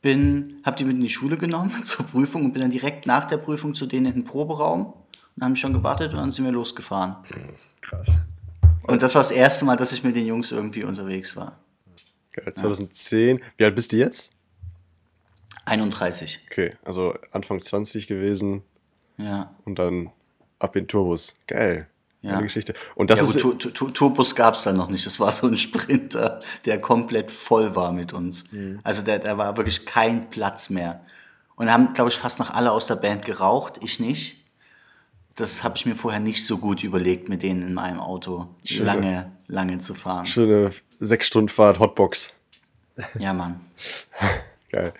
bin, 0.00 0.62
hab 0.64 0.76
die 0.76 0.84
mit 0.84 0.96
in 0.96 1.02
die 1.02 1.10
Schule 1.10 1.36
genommen 1.36 1.70
zur 1.84 2.06
Prüfung 2.06 2.46
und 2.46 2.52
bin 2.54 2.62
dann 2.62 2.70
direkt 2.70 3.06
nach 3.06 3.26
der 3.26 3.36
Prüfung 3.36 3.74
zu 3.74 3.84
denen 3.84 4.06
in 4.06 4.12
den 4.14 4.24
Proberaum 4.24 4.94
und 5.36 5.44
haben 5.44 5.54
schon 5.54 5.74
gewartet 5.74 6.14
und 6.14 6.20
dann 6.20 6.30
sind 6.30 6.46
wir 6.46 6.52
losgefahren. 6.52 7.16
Krass. 7.82 8.08
Und 8.84 9.02
das 9.02 9.14
war 9.14 9.20
das 9.20 9.32
erste 9.32 9.66
Mal, 9.66 9.76
dass 9.76 9.92
ich 9.92 10.02
mit 10.02 10.16
den 10.16 10.24
Jungs 10.24 10.50
irgendwie 10.50 10.84
unterwegs 10.84 11.36
war. 11.36 11.58
Geil, 12.32 12.54
2010. 12.54 13.42
Wie 13.58 13.64
alt 13.64 13.74
bist 13.74 13.92
du 13.92 13.98
jetzt? 13.98 14.32
31. 15.66 16.40
Okay, 16.50 16.76
also 16.84 17.14
Anfang 17.32 17.60
20 17.60 18.06
gewesen 18.06 18.62
Ja. 19.18 19.54
und 19.64 19.78
dann 19.78 20.10
ab 20.58 20.76
in 20.76 20.88
Turbus. 20.88 21.36
Geil. 21.46 21.86
Ja. 22.22 22.32
Eine 22.34 22.42
Geschichte. 22.42 22.74
Und 22.96 23.10
das 23.10 23.20
ja, 23.20 23.24
ist. 23.26 23.40
gut, 23.40 23.60
Tu- 23.62 23.70
Tu- 23.70 23.90
Tourbus 23.90 24.34
gab 24.34 24.52
es 24.54 24.62
dann 24.64 24.76
noch 24.76 24.88
nicht. 24.90 25.06
Das 25.06 25.18
war 25.20 25.32
so 25.32 25.46
ein 25.46 25.56
Sprinter, 25.58 26.40
der 26.66 26.78
komplett 26.78 27.30
voll 27.30 27.74
war 27.74 27.92
mit 27.92 28.12
uns. 28.12 28.44
Also 28.82 29.02
da 29.04 29.16
der 29.18 29.38
war 29.38 29.56
wirklich 29.56 29.86
kein 29.86 30.28
Platz 30.28 30.68
mehr. 30.68 31.00
Und 31.56 31.70
haben, 31.72 31.92
glaube 31.94 32.10
ich, 32.10 32.16
fast 32.16 32.38
noch 32.38 32.50
alle 32.50 32.72
aus 32.72 32.86
der 32.86 32.96
Band 32.96 33.24
geraucht, 33.24 33.80
ich 33.82 34.00
nicht. 34.00 34.36
Das 35.34 35.62
habe 35.64 35.76
ich 35.76 35.86
mir 35.86 35.94
vorher 35.96 36.20
nicht 36.20 36.44
so 36.44 36.58
gut 36.58 36.82
überlegt, 36.82 37.28
mit 37.30 37.42
denen 37.42 37.62
in 37.62 37.72
meinem 37.72 38.00
Auto 38.00 38.48
Schön. 38.64 38.84
lange, 38.84 39.32
lange 39.46 39.78
zu 39.78 39.94
fahren. 39.94 40.26
Schöne 40.26 40.72
sechs 40.98 41.26
Stunden 41.26 41.48
Fahrt, 41.48 41.78
Hotbox. 41.78 42.32
Ja, 43.18 43.32
Mann. 43.32 43.60
Geil. 44.70 44.92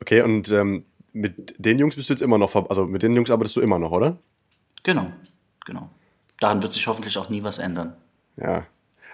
Okay, 0.00 0.22
und 0.22 0.50
ähm, 0.50 0.84
mit 1.12 1.54
den 1.58 1.78
Jungs 1.78 1.96
bist 1.96 2.08
du 2.08 2.12
jetzt 2.14 2.22
immer 2.22 2.38
noch, 2.38 2.54
also 2.68 2.86
mit 2.86 3.02
den 3.02 3.14
Jungs 3.14 3.30
arbeitest 3.30 3.56
du 3.56 3.60
immer 3.60 3.78
noch, 3.78 3.92
oder? 3.92 4.18
Genau, 4.82 5.10
genau. 5.64 5.90
Daran 6.40 6.62
wird 6.62 6.72
sich 6.72 6.86
hoffentlich 6.86 7.16
auch 7.18 7.28
nie 7.28 7.42
was 7.42 7.58
ändern. 7.58 7.96
Ja. 8.36 8.66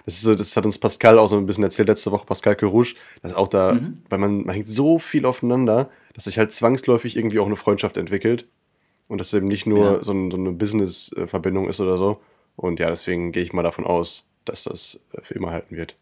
Das, 0.05 0.15
ist 0.15 0.21
so, 0.21 0.35
das 0.35 0.55
hat 0.55 0.65
uns 0.65 0.77
Pascal 0.77 1.17
auch 1.17 1.27
so 1.29 1.37
ein 1.37 1.47
bisschen 1.47 1.63
erzählt 1.63 1.87
letzte 1.87 2.11
Woche, 2.11 2.27
Pascal 2.27 2.55
Kerouche, 2.55 2.95
dass 3.23 3.33
auch 3.33 3.47
da, 3.47 3.75
weil 4.09 4.19
man, 4.19 4.45
man 4.45 4.53
hängt 4.53 4.67
so 4.67 4.99
viel 4.99 5.25
aufeinander, 5.25 5.89
dass 6.13 6.25
sich 6.25 6.37
halt 6.37 6.51
zwangsläufig 6.51 7.17
irgendwie 7.17 7.39
auch 7.39 7.47
eine 7.47 7.55
Freundschaft 7.55 7.97
entwickelt 7.97 8.45
und 9.07 9.17
das 9.19 9.33
eben 9.33 9.47
nicht 9.47 9.65
nur 9.65 9.93
Ja. 9.97 10.03
so, 10.03 10.13
ein, 10.13 10.29
so 10.29 10.37
eine 10.37 10.51
Business-Verbindung 10.51 11.67
ist 11.67 11.79
oder 11.79 11.97
so. 11.97 12.21
Und 12.55 12.79
ja, 12.79 12.89
deswegen 12.89 13.31
gehe 13.31 13.41
ich 13.43 13.53
mal 13.53 13.63
davon 13.63 13.85
aus, 13.85 14.27
dass 14.45 14.65
das 14.65 14.99
äh, 15.13 15.21
für 15.23 15.33
immer 15.33 15.49
halten 15.49 15.75
wird. 15.75 15.95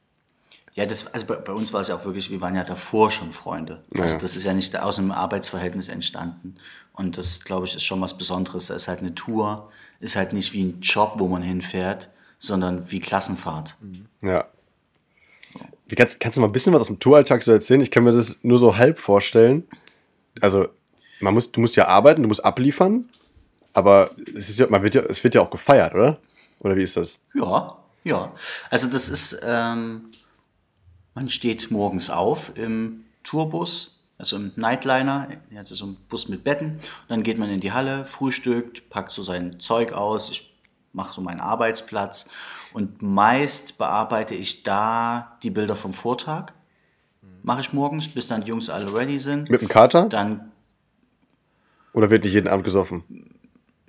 Ja, 0.75 0.86
das, 0.88 1.13
also 1.13 1.25
bei, 1.27 1.36
bei 1.36 1.53
uns 1.53 1.72
war 1.72 1.82
es 1.82 1.88
ja 1.89 1.96
auch 1.96 2.06
wirklich, 2.06 2.32
wir 2.32 2.42
waren 2.42 2.56
ja 2.56 2.63
davor 2.63 3.12
schon 3.12 3.32
Freunde. 3.32 3.84
Also 3.98 4.15
Ja. 4.15 4.22
das 4.22 4.36
ist 4.36 4.44
ja 4.44 4.53
nicht 4.53 4.75
aus 4.75 4.98
einem 4.98 5.12
Arbeitsverhältnis 5.12 5.88
entstanden. 5.88 6.56
Und 6.94 7.18
das, 7.18 7.44
glaube 7.44 7.65
ich, 7.68 7.75
ist 7.75 7.84
schon 7.84 8.01
was 8.01 8.18
Besonderes. 8.18 8.68
Da 8.68 8.75
ist 8.75 8.88
halt 8.88 9.00
eine 9.00 9.13
Tour, 9.13 9.72
ist 10.00 10.15
halt 10.15 10.34
nicht 10.34 10.53
wie 10.53 10.63
ein 10.63 10.82
Job, 10.82 11.13
wo 11.18 11.27
man 11.27 11.42
hinfährt, 11.44 12.10
sondern 12.39 12.89
wie 12.92 13.00
Klassenfahrt. 13.00 13.75
Ja. 14.22 14.46
Wie 15.88 15.96
kannst, 15.96 16.20
kannst 16.20 16.38
du 16.38 16.42
mal 16.42 16.48
ein 16.48 16.53
bisschen 16.53 16.74
was 16.74 16.82
aus 16.82 16.88
dem 16.88 17.00
Touralltag 17.00 17.44
so 17.44 17.51
erzählen? 17.51 17.82
Ich 17.82 17.92
kann 17.92 18.03
mir 18.03 18.12
das 18.12 18.39
nur 18.42 18.58
so 18.58 18.77
halb 18.77 19.00
vorstellen. 19.00 19.68
Also, 20.42 20.68
man 21.20 21.34
muss, 21.36 21.51
du 21.51 21.60
musst 21.62 21.75
ja 21.75 21.88
arbeiten, 21.88 22.24
du 22.24 22.27
musst 22.27 22.44
abliefern, 22.44 23.08
aber 23.74 24.10
es, 24.27 24.50
ist 24.50 24.60
ja, 24.60 24.68
man 24.68 24.82
wird 24.82 24.96
ja, 24.96 25.01
es 25.03 25.24
wird 25.24 25.36
ja 25.36 25.42
auch 25.42 25.51
gefeiert, 25.51 25.94
oder? 25.94 26.18
Oder 26.60 26.75
wie 26.75 26.82
ist 26.84 26.98
das? 26.98 27.20
Ja, 27.36 27.77
ja. 28.03 28.34
Also 28.72 28.89
das 28.89 29.10
ist, 29.10 29.39
ähm, 29.44 30.06
man 31.15 31.29
steht 31.29 31.72
morgens 31.72 32.10
auf 32.10 32.58
im 32.58 33.05
Tourbus, 33.24 34.03
also 34.17 34.36
im 34.36 34.51
Nightliner, 34.55 35.27
also 35.55 35.75
so 35.75 35.86
ein 35.86 35.98
Bus 36.10 36.27
mit 36.27 36.43
Betten. 36.43 36.72
Und 36.72 36.82
dann 37.10 37.24
geht 37.24 37.38
man 37.38 37.50
in 37.50 37.60
die 37.60 37.72
Halle, 37.72 38.05
frühstückt, 38.05 38.89
packt 38.89 39.12
so 39.12 39.22
sein 39.22 39.60
Zeug 39.60 39.93
aus. 39.93 40.29
Ich 40.29 40.53
mache 40.91 41.13
so 41.13 41.22
meinen 41.22 41.39
Arbeitsplatz 41.39 42.29
und 42.74 43.01
meist 43.01 43.77
bearbeite 43.77 44.36
ich 44.36 44.63
da 44.63 45.38
die 45.43 45.50
Bilder 45.50 45.75
vom 45.75 45.93
Vortag. 45.93 46.53
Mache 47.41 47.62
ich 47.62 47.74
morgens, 47.74 48.08
bis 48.08 48.27
dann 48.27 48.41
die 48.41 48.48
Jungs 48.48 48.70
alle 48.70 48.93
ready 48.93 49.20
sind. 49.20 49.50
Mit 49.50 49.62
dem 49.62 49.67
Kater? 49.67 50.08
Dann 50.08 50.51
Oder 51.93 52.10
wird 52.10 52.24
nicht 52.24 52.34
jeden 52.34 52.48
Abend 52.48 52.63
gesoffen? 52.63 53.03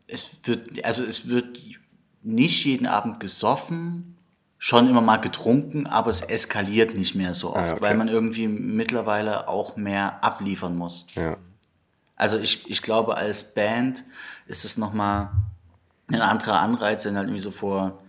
es 0.07 0.41
wird, 0.45 0.85
also 0.85 1.05
es 1.05 1.29
wird 1.29 1.59
nicht 2.23 2.65
jeden 2.65 2.87
Abend 2.87 3.21
gesoffen, 3.21 4.14
schon 4.59 4.89
immer 4.89 5.01
mal 5.01 5.19
getrunken, 5.19 5.87
aber 5.87 6.11
es 6.11 6.21
eskaliert 6.23 6.97
nicht 6.97 7.15
mehr 7.15 7.35
so 7.35 7.51
oft, 7.51 7.59
Ah, 7.59 7.73
okay. 7.73 7.81
weil 7.83 7.95
man 7.97 8.09
irgendwie 8.09 8.49
mittlerweile 8.49 9.49
auch 9.49 9.77
mehr 9.77 10.23
abliefern 10.25 10.77
muss. 10.77 11.07
Ja. 11.15 11.37
Also 12.17 12.39
ich, 12.39 12.71
ich 12.71 12.81
glaube, 12.81 13.17
als 13.17 13.55
Band 13.55 14.05
ist 14.47 14.65
es 14.65 14.79
nochmal 14.79 15.31
ein 16.09 16.21
anderer 16.23 16.61
Anreiz, 16.61 17.05
wenn 17.05 17.17
halt 17.17 17.27
irgendwie 17.29 17.43
so 17.43 17.51
vor 17.51 18.01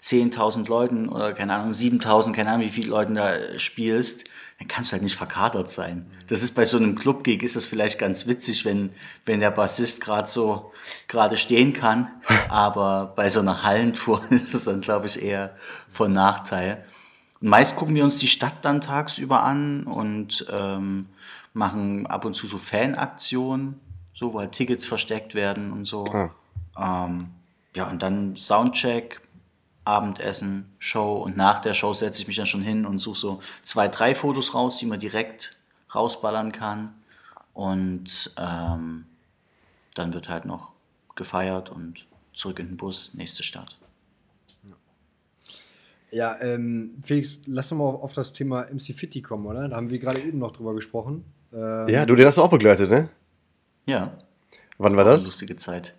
10.000 0.00 0.68
Leuten 0.68 1.08
oder 1.08 1.32
keine 1.32 1.54
Ahnung, 1.54 1.70
7.000, 1.70 2.32
keine 2.32 2.50
Ahnung, 2.50 2.66
wie 2.66 2.70
viele 2.70 2.88
Leuten 2.90 3.14
da 3.14 3.36
spielst, 3.58 4.24
dann 4.58 4.68
kannst 4.68 4.90
du 4.90 4.92
halt 4.94 5.02
nicht 5.02 5.16
verkatert 5.16 5.70
sein. 5.70 6.06
Das 6.28 6.42
ist 6.42 6.54
bei 6.54 6.64
so 6.64 6.76
einem 6.76 6.94
Club-Gig 6.94 7.42
ist 7.42 7.56
es 7.56 7.66
vielleicht 7.66 7.98
ganz 7.98 8.26
witzig, 8.26 8.64
wenn, 8.64 8.90
wenn 9.26 9.40
der 9.40 9.50
Bassist 9.50 10.00
gerade 10.00 10.28
so 10.28 10.72
gerade 11.08 11.36
stehen 11.36 11.72
kann, 11.72 12.08
aber 12.48 13.12
bei 13.16 13.30
so 13.30 13.40
einer 13.40 13.62
Hallentour 13.62 14.22
ist 14.30 14.54
es 14.54 14.64
dann, 14.64 14.80
glaube 14.80 15.06
ich, 15.06 15.22
eher 15.22 15.54
von 15.88 16.12
Nachteil. 16.12 16.84
Und 17.40 17.48
meist 17.48 17.76
gucken 17.76 17.94
wir 17.94 18.04
uns 18.04 18.18
die 18.18 18.28
Stadt 18.28 18.64
dann 18.64 18.80
tagsüber 18.80 19.42
an 19.42 19.84
und 19.84 20.46
ähm, 20.50 21.06
machen 21.52 22.06
ab 22.06 22.24
und 22.24 22.34
zu 22.34 22.46
so 22.46 22.58
Fanaktionen, 22.58 23.80
so, 24.14 24.32
wo 24.32 24.40
halt 24.40 24.52
Tickets 24.52 24.86
versteckt 24.86 25.34
werden 25.34 25.72
und 25.72 25.84
so. 25.84 26.06
Ähm, 26.78 27.30
ja, 27.74 27.88
und 27.88 28.02
dann 28.02 28.36
Soundcheck, 28.36 29.20
Abendessen, 29.84 30.72
Show 30.78 31.16
und 31.16 31.36
nach 31.36 31.60
der 31.60 31.74
Show 31.74 31.92
setze 31.92 32.22
ich 32.22 32.28
mich 32.28 32.36
dann 32.36 32.46
schon 32.46 32.62
hin 32.62 32.86
und 32.86 32.98
suche 32.98 33.18
so 33.18 33.40
zwei, 33.62 33.88
drei 33.88 34.14
Fotos 34.14 34.54
raus, 34.54 34.78
die 34.78 34.86
man 34.86 34.98
direkt 35.00 35.56
rausballern 35.94 36.52
kann. 36.52 36.94
Und 37.52 38.32
ähm, 38.38 39.04
dann 39.94 40.12
wird 40.14 40.28
halt 40.28 40.44
noch 40.44 40.72
gefeiert 41.14 41.70
und 41.70 42.06
zurück 42.32 42.58
in 42.58 42.68
den 42.68 42.76
Bus, 42.76 43.12
nächste 43.14 43.42
Stadt. 43.42 43.78
Ja, 46.10 46.40
ähm, 46.40 47.02
Felix, 47.02 47.38
lass 47.46 47.68
doch 47.68 47.76
mal 47.76 47.84
auf, 47.88 48.12
das 48.12 48.32
Thema 48.32 48.66
MC 48.72 48.94
Fitty 48.96 49.20
kommen, 49.20 49.46
oder? 49.46 49.68
Da 49.68 49.76
haben 49.76 49.90
wir 49.90 49.98
gerade 49.98 50.20
eben 50.20 50.38
noch 50.38 50.52
drüber 50.52 50.72
gesprochen. 50.74 51.24
Ähm, 51.52 51.88
Ja, 51.88 52.06
du, 52.06 52.14
den 52.14 52.26
hast 52.26 52.38
du 52.38 52.42
auch 52.42 52.50
begleitet, 52.50 52.88
ne? 52.88 53.08
Ja, 53.86 54.16
Wann 54.78 54.96
war 54.96 55.04
eine 55.04 55.12
das? 55.12 55.26
lustige 55.26 55.56
Zeit. 55.56 55.94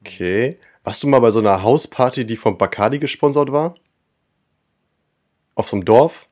Okay. 0.00 0.58
Warst 0.84 1.02
du 1.02 1.06
mal 1.08 1.20
bei 1.20 1.30
so 1.30 1.38
einer 1.40 1.62
Hausparty, 1.62 2.26
die 2.26 2.36
von 2.36 2.56
Bacardi 2.58 2.98
gesponsert 2.98 3.52
war? 3.52 3.74
Auf 5.54 5.68
so 5.68 5.76
einem 5.76 5.84
Dorf? 5.84 6.26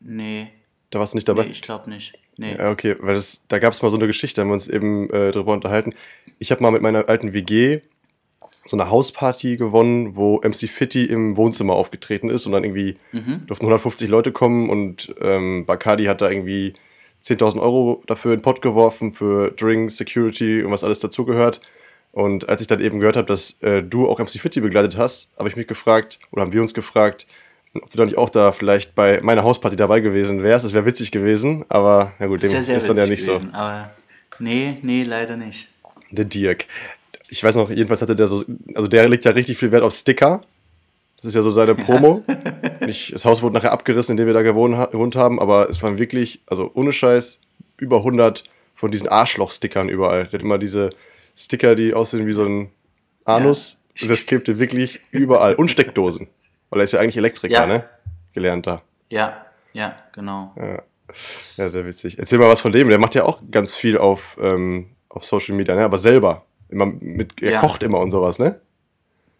Nee, 0.00 0.50
Da 0.90 0.98
warst 0.98 1.12
du 1.14 1.18
nicht 1.18 1.28
dabei? 1.28 1.44
nee 1.44 1.50
ich 1.50 1.62
glaube 1.62 1.88
nicht. 1.90 2.18
Nee. 2.36 2.58
Okay, 2.60 2.96
weil 3.00 3.14
das, 3.14 3.44
da 3.48 3.58
gab 3.58 3.72
es 3.72 3.82
mal 3.82 3.90
so 3.90 3.96
eine 3.96 4.06
Geschichte, 4.06 4.36
da 4.36 4.42
haben 4.42 4.48
wir 4.48 4.54
uns 4.54 4.68
eben 4.68 5.10
äh, 5.10 5.30
drüber 5.30 5.52
unterhalten. 5.52 5.90
Ich 6.38 6.50
habe 6.50 6.62
mal 6.62 6.70
mit 6.72 6.82
meiner 6.82 7.08
alten 7.08 7.34
WG 7.34 7.80
so 8.64 8.76
eine 8.76 8.90
Hausparty 8.90 9.56
gewonnen, 9.56 10.14
wo 10.14 10.40
MC 10.42 10.68
Fitty 10.68 11.04
im 11.04 11.36
Wohnzimmer 11.36 11.74
aufgetreten 11.74 12.30
ist 12.30 12.46
und 12.46 12.52
dann 12.52 12.64
irgendwie 12.64 12.96
durften 13.46 13.64
150 13.64 14.08
Leute 14.08 14.32
kommen 14.32 14.70
und 14.70 15.14
ähm, 15.20 15.66
Bacardi 15.66 16.04
hat 16.04 16.20
da 16.20 16.30
irgendwie 16.30 16.74
10.000 17.22 17.60
Euro 17.60 18.02
dafür 18.06 18.32
in 18.32 18.38
den 18.38 18.42
Pott 18.42 18.62
geworfen 18.62 19.12
für 19.12 19.50
Drinks, 19.50 19.96
Security 19.96 20.62
und 20.62 20.70
was 20.70 20.84
alles 20.84 21.00
dazugehört. 21.00 21.60
Und 22.12 22.48
als 22.48 22.60
ich 22.60 22.66
dann 22.66 22.80
eben 22.80 22.98
gehört 22.98 23.16
habe, 23.16 23.26
dass 23.26 23.62
äh, 23.62 23.82
du 23.82 24.08
auch 24.08 24.18
MC 24.18 24.32
Fitty 24.32 24.60
begleitet 24.60 24.98
hast, 24.98 25.32
habe 25.38 25.48
ich 25.48 25.56
mich 25.56 25.66
gefragt, 25.66 26.20
oder 26.30 26.42
haben 26.42 26.52
wir 26.52 26.60
uns 26.60 26.74
gefragt, 26.74 27.26
ob 27.74 27.90
du 27.90 27.96
da 27.96 28.04
nicht 28.04 28.18
auch 28.18 28.28
da 28.28 28.52
vielleicht 28.52 28.94
bei 28.94 29.20
meiner 29.22 29.44
Hausparty 29.44 29.76
dabei 29.76 30.00
gewesen 30.00 30.42
wärst. 30.42 30.64
Das 30.64 30.74
wäre 30.74 30.84
witzig 30.84 31.10
gewesen, 31.10 31.64
aber 31.68 32.12
na 32.18 32.26
gut, 32.26 32.42
dem 32.42 32.54
ist 32.54 32.68
dann 32.68 32.96
ja 32.96 33.06
nicht 33.06 33.24
gewesen, 33.24 33.54
aber 33.54 33.92
nee, 34.38 34.76
nee, 34.82 35.04
leider 35.04 35.36
nicht. 35.36 35.68
so. 35.82 35.88
Der 36.10 36.26
Dirk. 36.26 36.66
Ich 37.32 37.42
weiß 37.42 37.56
noch, 37.56 37.70
jedenfalls 37.70 38.02
hatte 38.02 38.14
der 38.14 38.26
so, 38.26 38.44
also 38.74 38.88
der 38.88 39.08
legt 39.08 39.24
ja 39.24 39.30
richtig 39.32 39.56
viel 39.56 39.72
Wert 39.72 39.82
auf 39.82 39.94
Sticker. 39.94 40.42
Das 41.16 41.26
ist 41.28 41.34
ja 41.34 41.42
so 41.42 41.50
seine 41.50 41.74
Promo. 41.74 42.22
Ich, 42.86 43.10
das 43.12 43.24
Haus 43.24 43.42
wurde 43.42 43.54
nachher 43.54 43.70
abgerissen, 43.70 44.14
in 44.14 44.16
dem 44.16 44.26
wir 44.26 44.32
da 44.34 44.42
gewohnt, 44.42 44.76
ha- 44.76 44.86
gewohnt 44.86 45.14
haben, 45.14 45.38
aber 45.38 45.70
es 45.70 45.80
waren 45.84 45.98
wirklich, 45.98 46.40
also 46.46 46.68
ohne 46.74 46.92
Scheiß, 46.92 47.38
über 47.78 47.98
100 47.98 48.42
von 48.74 48.90
diesen 48.90 49.06
Arschloch-Stickern 49.08 49.88
überall. 49.88 50.24
Der 50.24 50.32
hat 50.32 50.42
immer 50.42 50.58
diese 50.58 50.90
Sticker, 51.36 51.76
die 51.76 51.94
aussehen 51.94 52.26
wie 52.26 52.32
so 52.32 52.44
ein 52.44 52.70
Anus. 53.24 53.78
Ja. 53.96 54.02
Und 54.02 54.10
das 54.10 54.26
klebte 54.26 54.58
wirklich 54.58 54.98
überall. 55.12 55.54
Und 55.54 55.70
Steckdosen. 55.70 56.26
Weil 56.70 56.80
er 56.80 56.84
ist 56.84 56.92
ja 56.92 56.98
eigentlich 56.98 57.16
Elektriker, 57.16 57.54
Ja. 57.54 57.66
ne? 57.66 57.84
Gelernter. 58.32 58.82
Ja, 59.10 59.46
ja, 59.72 59.94
genau. 60.12 60.52
Ja, 61.56 61.68
sehr 61.68 61.86
witzig. 61.86 62.18
Erzähl 62.18 62.40
mal 62.40 62.48
was 62.48 62.60
von 62.60 62.72
dem. 62.72 62.88
Der 62.88 62.98
macht 62.98 63.14
ja 63.14 63.22
auch 63.24 63.40
ganz 63.48 63.76
viel 63.76 63.96
auf, 63.96 64.36
ähm, 64.42 64.86
auf 65.08 65.24
Social 65.24 65.54
Media, 65.54 65.76
ne? 65.76 65.84
Aber 65.84 66.00
selber. 66.00 66.44
Immer 66.72 66.86
mit, 66.86 67.40
er 67.42 67.52
Ja. 67.52 67.60
kocht 67.60 67.82
immer 67.82 68.00
und 68.00 68.10
sowas, 68.10 68.38
ne? 68.38 68.60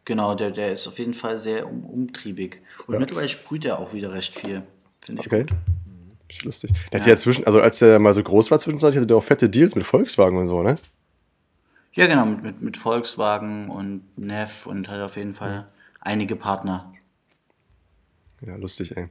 Genau, 0.05 0.35
der, 0.35 0.51
der 0.51 0.73
ist 0.73 0.87
auf 0.89 0.99
jeden 0.99 1.15
Fall 1.15 1.39
sehr 1.39 1.67
um, 1.69 1.85
umtriebig. 1.85 2.61
Und 2.87 2.99
mittlerweile 2.99 3.29
sprüht 3.29 3.65
er 3.65 3.79
auch 3.79 3.93
wieder 3.93 4.12
recht 4.12 4.37
viel. 4.39 4.62
Finde 5.01 5.23
ich 5.23 5.27
Okay. 5.27 5.43
gut. 5.45 5.53
Ist 6.29 6.45
lustig. 6.45 6.71
Der 6.91 7.01
hat 7.01 7.07
ja 7.07 7.17
zwischen, 7.17 7.45
also 7.47 7.61
als 7.61 7.81
er 7.83 7.99
mal 7.99 8.15
so 8.15 8.23
groß 8.23 8.51
war 8.51 8.59
zwischenzeitlich, 8.59 8.97
hatte 8.99 9.07
der 9.07 9.17
auch 9.17 9.25
fette 9.25 9.49
Deals 9.51 9.75
mit 9.75 9.85
Volkswagen 9.85 10.37
und 10.39 10.47
so, 10.47 10.62
ne? 10.62 10.77
Ja, 11.95 12.07
genau, 12.07 12.25
mit, 12.27 12.43
mit, 12.43 12.62
mit 12.62 12.77
Volkswagen 12.77 13.69
und 13.69 14.03
Neff 14.17 14.67
und 14.67 14.89
hat 14.89 15.01
auf 15.01 15.17
jeden 15.17 15.35
Fall 15.35 15.69
einige 16.01 16.37
Partner. 16.37 16.93
Ja, 18.45 18.57
lustig, 18.57 18.97
ey. 18.97 19.09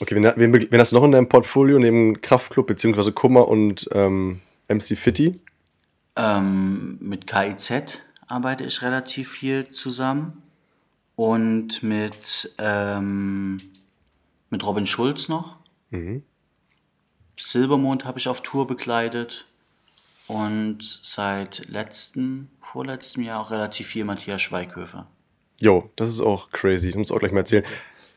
Okay, 0.00 0.16
wen, 0.16 0.24
wen, 0.52 0.52
wen 0.72 0.80
hast 0.80 0.92
du 0.92 0.96
noch 0.96 1.04
in 1.04 1.12
deinem 1.12 1.28
Portfolio 1.28 1.78
neben 1.78 2.20
Kraftclub 2.20 2.66
beziehungsweise 2.66 3.12
Kummer 3.12 3.48
und 3.48 3.88
ähm, 3.92 4.40
MC 4.68 4.96
Fitty? 4.98 5.40
Ähm, 6.20 6.98
mit 7.00 7.26
KIZ 7.26 8.02
arbeite 8.26 8.64
ich 8.64 8.82
relativ 8.82 9.30
viel 9.30 9.70
zusammen. 9.70 10.42
und 11.16 11.82
mit, 11.82 12.54
ähm, 12.56 13.60
mit 14.48 14.64
Robin 14.64 14.86
Schulz 14.86 15.28
noch. 15.28 15.58
Silbermond 17.38 18.06
habe 18.06 18.18
ich 18.18 18.26
auf 18.28 18.42
Tour 18.42 18.66
begleitet 18.66 19.46
und 20.28 20.78
seit 20.82 21.68
letzten, 21.68 22.50
vorletztem 22.60 23.22
Jahr 23.22 23.40
auch 23.40 23.50
relativ 23.50 23.88
viel 23.88 24.04
Matthias 24.04 24.40
Schweighöfer. 24.40 25.08
Jo, 25.60 25.90
das 25.96 26.08
ist 26.08 26.20
auch 26.20 26.50
crazy. 26.52 26.88
Das 26.88 26.96
muss 26.96 27.10
ich 27.10 27.12
auch 27.14 27.18
gleich 27.18 27.32
mal 27.32 27.40
erzählen. 27.40 27.64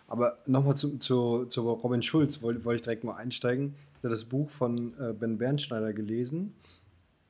Aber 0.07 0.37
nochmal 0.45 0.77
zu, 0.77 0.97
zu, 0.97 1.45
zu 1.45 1.69
Robin 1.71 2.01
Schulz 2.01 2.41
wollte 2.41 2.63
wollt 2.63 2.79
ich 2.79 2.83
direkt 2.83 3.03
mal 3.03 3.15
einsteigen. 3.15 3.75
Ich 3.97 3.99
habe 3.99 4.09
das 4.09 4.23
Buch 4.23 4.49
von 4.49 4.93
äh, 4.97 5.11
Ben 5.11 5.37
Bernschneider 5.37 5.91
gelesen. 5.91 6.55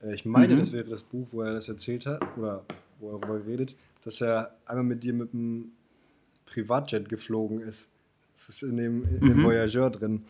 Äh, 0.03 0.13
ich 0.13 0.25
meine, 0.25 0.57
das 0.57 0.71
wäre 0.71 0.85
das 0.85 1.03
Buch, 1.03 1.27
wo 1.31 1.41
er 1.41 1.53
das 1.53 1.67
erzählt 1.69 2.05
hat, 2.05 2.21
oder 2.37 2.63
wo 2.99 3.15
er 3.15 3.19
darüber 3.19 3.45
redet, 3.45 3.75
dass 4.03 4.21
er 4.21 4.55
einmal 4.65 4.83
mit 4.83 5.03
dir 5.03 5.13
mit 5.13 5.33
einem 5.33 5.71
Privatjet 6.45 7.09
geflogen 7.09 7.61
ist. 7.61 7.89
Das 8.35 8.49
ist 8.49 8.63
in 8.63 8.77
dem, 8.77 9.03
in 9.21 9.27
dem 9.27 9.43
Voyageur 9.43 9.89
drin. 9.89 10.25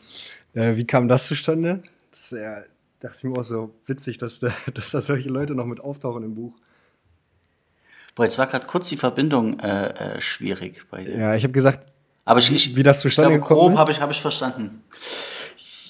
Äh, 0.53 0.75
wie 0.75 0.85
kam 0.85 1.07
das 1.07 1.27
zustande? 1.27 1.81
Das 2.11 2.31
ist 2.31 2.39
ja, 2.39 2.63
dachte 2.99 3.17
ich 3.17 3.23
mir 3.23 3.37
auch 3.37 3.43
so 3.43 3.73
witzig, 3.85 4.17
dass 4.17 4.39
da, 4.39 4.53
dass 4.73 4.91
da 4.91 5.01
solche 5.01 5.29
Leute 5.29 5.55
noch 5.55 5.65
mit 5.65 5.79
auftauchen 5.79 6.23
im 6.23 6.35
Buch. 6.35 6.53
Boah, 8.15 8.23
jetzt 8.23 8.37
war 8.37 8.45
gerade 8.45 8.67
kurz 8.67 8.89
die 8.89 8.97
Verbindung 8.97 9.59
äh, 9.59 9.87
äh, 9.87 10.21
schwierig 10.21 10.85
bei 10.91 11.03
dir. 11.03 11.17
Ja, 11.17 11.35
ich 11.35 11.43
habe 11.43 11.53
gesagt, 11.53 11.91
Aber 12.25 12.39
ich, 12.39 12.51
ich, 12.51 12.75
wie 12.75 12.83
das 12.83 12.99
zustande 12.99 13.31
ich 13.31 13.37
glaube, 13.37 13.49
gekommen 13.49 13.59
grob 13.59 13.73
ist? 13.73 13.79
habe 13.79 13.91
ich, 13.91 14.01
hab 14.01 14.11
ich 14.11 14.21
verstanden. 14.21 14.83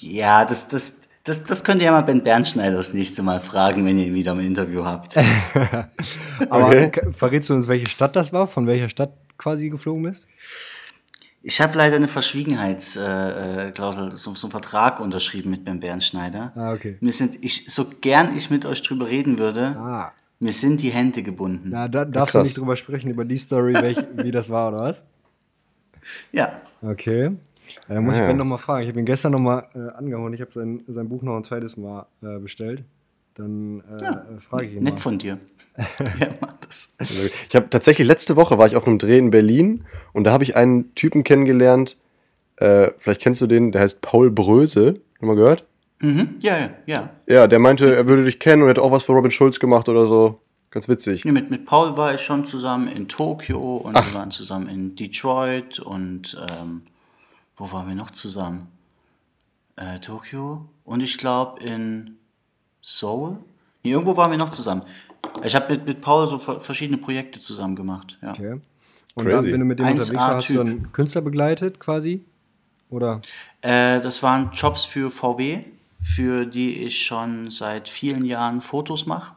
Ja, 0.00 0.44
das, 0.44 0.68
das, 0.68 1.03
das, 1.24 1.44
das 1.44 1.64
könnt 1.64 1.80
ihr 1.80 1.86
ja 1.86 1.92
mal 1.92 2.02
Ben 2.02 2.22
Bernschneider 2.22 2.76
das 2.76 2.92
nächste 2.94 3.22
Mal 3.22 3.40
fragen, 3.40 3.84
wenn 3.86 3.98
ihr 3.98 4.06
ihn 4.06 4.14
wieder 4.14 4.32
im 4.32 4.40
Interview 4.40 4.84
habt. 4.84 5.16
aber 6.50 6.66
Okay. 6.68 7.12
verrätst 7.12 7.50
du 7.50 7.54
uns, 7.54 7.68
welche 7.68 7.86
Stadt 7.88 8.16
das 8.16 8.32
war? 8.32 8.46
Von 8.46 8.66
welcher 8.66 8.88
Stadt 8.88 9.12
quasi 9.38 9.70
geflogen 9.70 10.02
bist? 10.04 10.26
Ich 11.42 11.60
habe 11.60 11.76
leider 11.76 11.96
eine 11.96 12.08
Verschwiegenheitsklausel, 12.08 14.08
äh, 14.08 14.16
so, 14.16 14.34
so 14.34 14.46
einen 14.46 14.50
Vertrag 14.50 15.00
unterschrieben 15.00 15.50
mit 15.50 15.64
Ben 15.64 15.80
Bernschneider. 15.80 16.52
Ah, 16.56 16.72
okay. 16.72 16.96
Mir 17.00 17.12
sind, 17.12 17.44
ich, 17.44 17.66
so 17.68 17.86
gern 18.00 18.34
ich 18.36 18.50
mit 18.50 18.64
euch 18.64 18.82
drüber 18.82 19.08
reden 19.08 19.38
würde, 19.38 19.76
Ah. 19.78 20.12
mir 20.40 20.52
sind 20.52 20.80
die 20.82 20.90
Hände 20.90 21.22
gebunden. 21.22 21.68
Na, 21.70 21.86
da 21.88 22.04
darfst 22.06 22.34
du 22.34 22.38
krass. 22.38 22.48
nicht 22.48 22.56
drüber 22.58 22.76
sprechen, 22.76 23.10
über 23.10 23.24
die 23.26 23.36
Story, 23.36 23.74
welch, 23.74 23.98
wie 24.16 24.30
das 24.30 24.48
war, 24.48 24.68
oder 24.72 24.84
was? 24.84 25.04
Ja, 26.32 26.60
Okay. 26.82 27.32
Ja, 27.88 27.94
dann 27.94 28.04
muss 28.04 28.14
Ah, 28.14 28.18
ich 28.18 28.22
ja. 28.22 28.26
Ben 28.28 28.36
nochmal 28.36 28.58
fragen. 28.58 28.82
Ich 28.84 28.88
habe 28.90 29.00
ihn 29.00 29.06
gestern 29.06 29.32
nochmal 29.32 29.66
äh, 29.74 29.88
angehauen. 29.96 30.32
Ich 30.32 30.40
habe 30.40 30.50
sein, 30.54 30.82
sein 30.86 31.08
Buch 31.08 31.22
noch 31.22 31.36
ein 31.36 31.44
zweites 31.44 31.76
Mal 31.76 32.06
äh, 32.22 32.38
bestellt. 32.38 32.84
Dann 33.34 33.82
äh, 34.00 34.04
äh, 34.04 34.40
frage 34.40 34.66
ich 34.66 34.74
ihn 34.74 34.82
nett 34.84 34.94
mal. 34.94 35.00
von 35.00 35.18
dir. 35.18 35.38
ja, 36.20 36.28
mach 36.40 36.52
das. 36.66 36.96
Ich 37.48 37.56
habe 37.56 37.68
tatsächlich 37.70 38.06
letzte 38.06 38.36
Woche 38.36 38.58
war 38.58 38.66
ich 38.66 38.76
auf 38.76 38.86
einem 38.86 38.98
Dreh 38.98 39.18
in 39.18 39.30
Berlin 39.30 39.84
und 40.12 40.24
da 40.24 40.32
habe 40.32 40.44
ich 40.44 40.56
einen 40.56 40.94
Typen 40.94 41.24
kennengelernt. 41.24 41.96
Äh, 42.56 42.92
vielleicht 42.98 43.20
kennst 43.20 43.40
du 43.40 43.46
den, 43.46 43.72
der 43.72 43.80
heißt 43.82 44.00
Paul 44.02 44.30
Bröse. 44.30 45.00
Schon 45.18 45.28
mal 45.28 45.34
gehört? 45.36 45.64
Mhm. 46.00 46.36
Ja, 46.42 46.58
ja, 46.58 46.70
ja. 46.86 47.10
Ja, 47.26 47.46
der 47.48 47.58
meinte, 47.58 47.94
er 47.96 48.06
würde 48.06 48.24
dich 48.24 48.38
kennen 48.38 48.62
und 48.62 48.68
hätte 48.68 48.82
auch 48.82 48.92
was 48.92 49.04
für 49.04 49.12
Robin 49.12 49.30
Schulz 49.30 49.58
gemacht 49.58 49.88
oder 49.88 50.06
so. 50.06 50.40
Ganz 50.70 50.88
witzig. 50.88 51.24
Nee, 51.24 51.32
mit, 51.32 51.50
mit 51.50 51.66
Paul 51.66 51.96
war 51.96 52.14
ich 52.14 52.20
schon 52.20 52.46
zusammen 52.46 52.88
in 52.88 53.08
Tokio 53.08 53.76
und 53.76 53.94
wir 53.94 54.14
waren 54.14 54.30
zusammen 54.32 54.68
in 54.68 54.96
Detroit 54.96 55.78
und 55.78 56.36
ähm, 56.60 56.82
wo 57.56 57.70
waren 57.72 57.88
wir 57.88 57.94
noch 57.94 58.10
zusammen? 58.10 58.68
Äh, 59.76 59.98
Tokio 60.00 60.68
und 60.84 61.00
ich 61.00 61.18
glaube 61.18 61.62
in 61.62 62.16
Seoul. 62.80 63.38
Nee, 63.82 63.92
irgendwo 63.92 64.16
waren 64.16 64.30
wir 64.30 64.38
noch 64.38 64.50
zusammen. 64.50 64.82
Ich 65.42 65.54
habe 65.54 65.72
mit, 65.74 65.86
mit 65.86 66.00
Paul 66.00 66.28
so 66.28 66.38
ver- 66.38 66.60
verschiedene 66.60 66.98
Projekte 66.98 67.40
zusammen 67.40 67.74
gemacht. 67.76 68.18
Ja. 68.22 68.30
Okay. 68.30 68.60
Und 69.14 69.24
Crazy. 69.26 69.36
dann, 69.36 69.52
wenn 69.52 69.60
du 69.60 69.66
mit 69.66 69.78
dem 69.78 69.86
1A 69.86 69.90
unterwegs 69.92 70.14
warst, 70.14 70.34
hast 70.36 70.48
du 70.48 70.52
Typ. 70.54 70.60
einen 70.62 70.92
Künstler 70.92 71.20
begleitet 71.22 71.80
quasi? 71.80 72.24
Oder? 72.90 73.20
Äh, 73.62 74.00
das 74.00 74.22
waren 74.22 74.50
Jobs 74.52 74.84
für 74.84 75.10
VW, 75.10 75.64
für 76.00 76.46
die 76.46 76.82
ich 76.84 77.04
schon 77.04 77.50
seit 77.50 77.88
vielen 77.88 78.24
Jahren 78.24 78.60
Fotos 78.60 79.06
mache. 79.06 79.34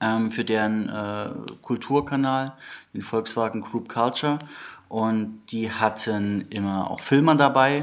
Ähm, 0.00 0.30
für 0.32 0.44
deren 0.44 0.88
äh, 0.88 1.30
Kulturkanal, 1.60 2.54
den 2.92 3.02
Volkswagen 3.02 3.60
Group 3.62 3.88
Culture. 3.88 4.38
Und 4.92 5.40
die 5.52 5.70
hatten 5.70 6.44
immer 6.50 6.90
auch 6.90 7.00
Filmer 7.00 7.34
dabei. 7.34 7.82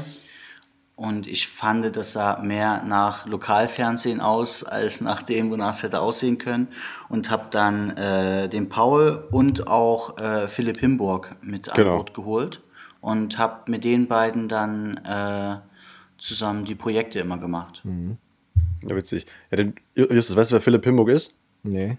Und 0.94 1.26
ich 1.26 1.48
fand, 1.48 1.96
das 1.96 2.12
sah 2.12 2.38
mehr 2.40 2.84
nach 2.84 3.26
Lokalfernsehen 3.26 4.20
aus, 4.20 4.62
als 4.62 5.00
nach 5.00 5.22
dem, 5.22 5.50
wonach 5.50 5.72
es 5.72 5.82
hätte 5.82 5.98
aussehen 5.98 6.38
können. 6.38 6.68
Und 7.08 7.28
habe 7.28 7.46
dann 7.50 7.90
äh, 7.96 8.48
den 8.48 8.68
Paul 8.68 9.26
und 9.32 9.66
auch 9.66 10.18
äh, 10.20 10.46
Philipp 10.46 10.78
Himburg 10.78 11.34
mit 11.42 11.68
an 11.68 11.74
Genau. 11.74 11.96
Bord 11.96 12.14
geholt. 12.14 12.62
Und 13.00 13.38
habe 13.38 13.68
mit 13.72 13.82
den 13.82 14.06
beiden 14.06 14.48
dann 14.48 14.98
äh, 14.98 15.56
zusammen 16.16 16.64
die 16.64 16.76
Projekte 16.76 17.18
immer 17.18 17.38
gemacht. 17.38 17.82
Ja, 18.82 18.94
witzig. 18.94 19.26
Ja, 19.50 19.56
den, 19.56 19.74
Justus, 19.96 20.36
weißt 20.36 20.52
du, 20.52 20.54
wer 20.54 20.62
Philipp 20.62 20.84
Himburg 20.84 21.08
ist? 21.08 21.34
Nee. 21.64 21.98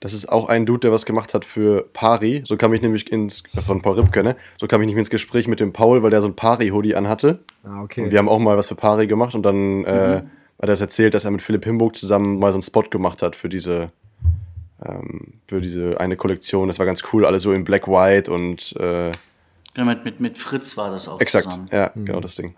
Das 0.00 0.12
ist 0.12 0.28
auch 0.28 0.48
ein 0.48 0.64
Dude, 0.64 0.80
der 0.80 0.92
was 0.92 1.06
gemacht 1.06 1.34
hat 1.34 1.44
für 1.44 1.88
Pari. 1.92 2.42
So 2.46 2.56
kam 2.56 2.72
ich 2.72 2.82
nämlich 2.82 3.10
ins, 3.10 3.42
von 3.66 3.82
Paul 3.82 3.98
Ripke, 3.98 4.22
ne? 4.22 4.36
So 4.58 4.68
kam 4.68 4.80
ich 4.80 4.86
nämlich 4.86 5.02
ins 5.02 5.10
Gespräch 5.10 5.48
mit 5.48 5.58
dem 5.58 5.72
Paul, 5.72 6.02
weil 6.02 6.10
der 6.10 6.20
so 6.20 6.28
ein 6.28 6.36
Pari-Hoodie 6.36 6.94
anhatte. 6.94 7.40
Ah, 7.64 7.82
okay. 7.82 8.04
Und 8.04 8.12
wir 8.12 8.18
haben 8.18 8.28
auch 8.28 8.38
mal 8.38 8.56
was 8.56 8.68
für 8.68 8.76
Pari 8.76 9.08
gemacht 9.08 9.34
und 9.34 9.42
dann 9.42 9.84
äh, 9.84 10.16
hat 10.18 10.24
er 10.58 10.66
das 10.68 10.80
erzählt, 10.80 11.14
dass 11.14 11.24
er 11.24 11.32
mit 11.32 11.42
Philipp 11.42 11.64
Himburg 11.64 11.96
zusammen 11.96 12.38
mal 12.38 12.52
so 12.52 12.56
einen 12.56 12.62
Spot 12.62 12.82
gemacht 12.82 13.22
hat 13.22 13.34
für 13.34 13.48
diese, 13.48 13.88
ähm, 14.84 15.34
für 15.48 15.60
diese 15.60 16.00
eine 16.00 16.16
Kollektion. 16.16 16.68
Das 16.68 16.78
war 16.78 16.86
ganz 16.86 17.02
cool, 17.12 17.26
alle 17.26 17.40
so 17.40 17.52
in 17.52 17.64
Black 17.64 17.88
White 17.88 18.30
und 18.30 18.76
äh, 18.76 19.10
Genau, 19.74 19.90
mit, 19.90 20.04
mit, 20.04 20.20
mit 20.20 20.38
Fritz 20.38 20.76
war 20.76 20.90
das 20.90 21.08
auch 21.08 21.20
exakt. 21.20 21.44
zusammen. 21.44 21.68
Ja, 21.70 21.90
genau 21.94 22.20
das 22.20 22.34
Ding. 22.34 22.54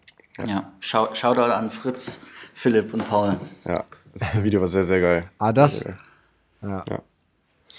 Ja. 0.46 0.72
Schau, 0.80 1.14
Shoutout 1.14 1.52
an 1.52 1.68
Fritz, 1.68 2.26
Philipp 2.54 2.94
und 2.94 3.06
Paul. 3.08 3.36
Ja, 3.66 3.84
das 4.14 4.42
Video 4.42 4.60
war 4.62 4.68
sehr, 4.68 4.84
sehr 4.84 5.00
geil. 5.00 5.30
Ah, 5.38 5.52
das. 5.52 5.84
Ja. 6.62 6.84
Ja. 6.88 7.02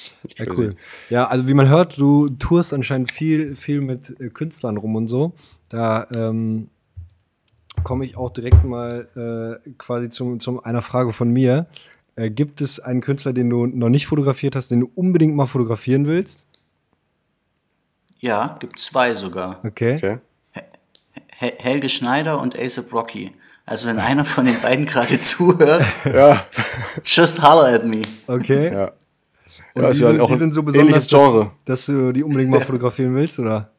Ja. 0.37 0.45
Cool. 0.55 0.69
Ja, 1.09 1.27
also 1.27 1.47
wie 1.47 1.53
man 1.53 1.67
hört, 1.69 1.97
du 1.97 2.29
tourst 2.29 2.73
anscheinend 2.73 3.11
viel, 3.11 3.55
viel 3.55 3.81
mit 3.81 4.19
äh, 4.19 4.29
Künstlern 4.29 4.77
rum 4.77 4.95
und 4.95 5.07
so. 5.07 5.33
Da 5.69 6.07
ähm, 6.15 6.69
komme 7.83 8.05
ich 8.05 8.17
auch 8.17 8.31
direkt 8.31 8.63
mal 8.63 9.59
äh, 9.65 9.69
quasi 9.77 10.09
zum, 10.09 10.39
zum 10.39 10.63
einer 10.63 10.81
Frage 10.81 11.13
von 11.13 11.31
mir. 11.31 11.67
Äh, 12.15 12.29
gibt 12.29 12.61
es 12.61 12.79
einen 12.79 13.01
Künstler, 13.01 13.33
den 13.33 13.49
du 13.49 13.65
noch 13.65 13.89
nicht 13.89 14.07
fotografiert 14.07 14.55
hast, 14.55 14.69
den 14.71 14.81
du 14.81 14.91
unbedingt 14.95 15.35
mal 15.35 15.45
fotografieren 15.45 16.07
willst? 16.07 16.47
Ja, 18.19 18.55
gibt 18.59 18.79
zwei 18.79 19.15
sogar. 19.15 19.59
Okay. 19.65 19.95
Okay. 19.95 20.17
Hel 21.35 21.53
Helge 21.57 21.89
Schneider 21.89 22.39
und 22.39 22.57
ASAP 22.57 22.93
Rocky. 22.93 23.31
Also 23.65 23.87
wenn 23.87 23.97
einer 23.97 24.25
von 24.25 24.45
den 24.45 24.59
beiden 24.61 24.85
gerade 24.85 25.17
zuhört, 25.19 25.85
Ja, 26.05 26.45
just 27.03 27.41
holler 27.41 27.73
at 27.73 27.85
me. 27.85 28.03
Okay. 28.27 28.71
ja. 28.71 28.91
Und 29.73 29.83
Ja, 29.83 29.89
die, 29.89 29.93
ist 29.95 30.01
ja 30.01 30.07
sind, 30.07 30.19
auch 30.21 30.27
die 30.29 30.35
sind 30.35 30.53
so 30.53 30.63
besonders, 30.63 31.07
dass, 31.07 31.21
Genre. 31.21 31.51
dass 31.65 31.85
du 31.85 32.11
die 32.11 32.23
unbedingt 32.23 32.51
mal 32.51 32.61
fotografieren 32.65 33.15
willst, 33.15 33.39
oder? 33.39 33.71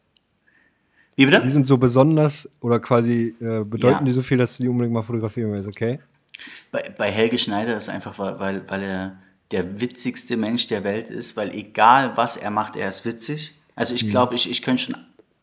Wie 1.16 1.26
Die 1.26 1.30
bitte? 1.30 1.48
sind 1.50 1.66
so 1.66 1.76
besonders 1.76 2.48
oder 2.60 2.80
quasi 2.80 3.34
äh, 3.40 3.62
bedeuten 3.68 3.98
Ja. 3.98 4.02
die 4.04 4.12
so 4.12 4.22
viel, 4.22 4.38
dass 4.38 4.56
du 4.56 4.62
die 4.62 4.68
unbedingt 4.68 4.94
mal 4.94 5.02
fotografieren 5.02 5.52
willst, 5.52 5.68
okay? 5.68 6.00
Bei, 6.70 6.82
bei 6.96 7.10
Helge 7.10 7.38
Schneider 7.38 7.76
ist 7.76 7.88
einfach, 7.90 8.18
weil, 8.18 8.62
weil, 8.68 8.82
er 8.82 9.16
der 9.50 9.80
witzigste 9.80 10.38
Mensch 10.38 10.66
der 10.68 10.82
Welt 10.82 11.10
ist, 11.10 11.36
weil 11.36 11.50
egal 11.50 12.12
was 12.16 12.38
er 12.38 12.50
macht, 12.50 12.74
er 12.76 12.88
ist 12.88 13.04
witzig. 13.04 13.54
Also 13.74 13.94
ich 13.94 14.08
glaube, 14.08 14.34
ich, 14.34 14.50
ich 14.50 14.62
könnte 14.62 14.84
schon 14.84 14.96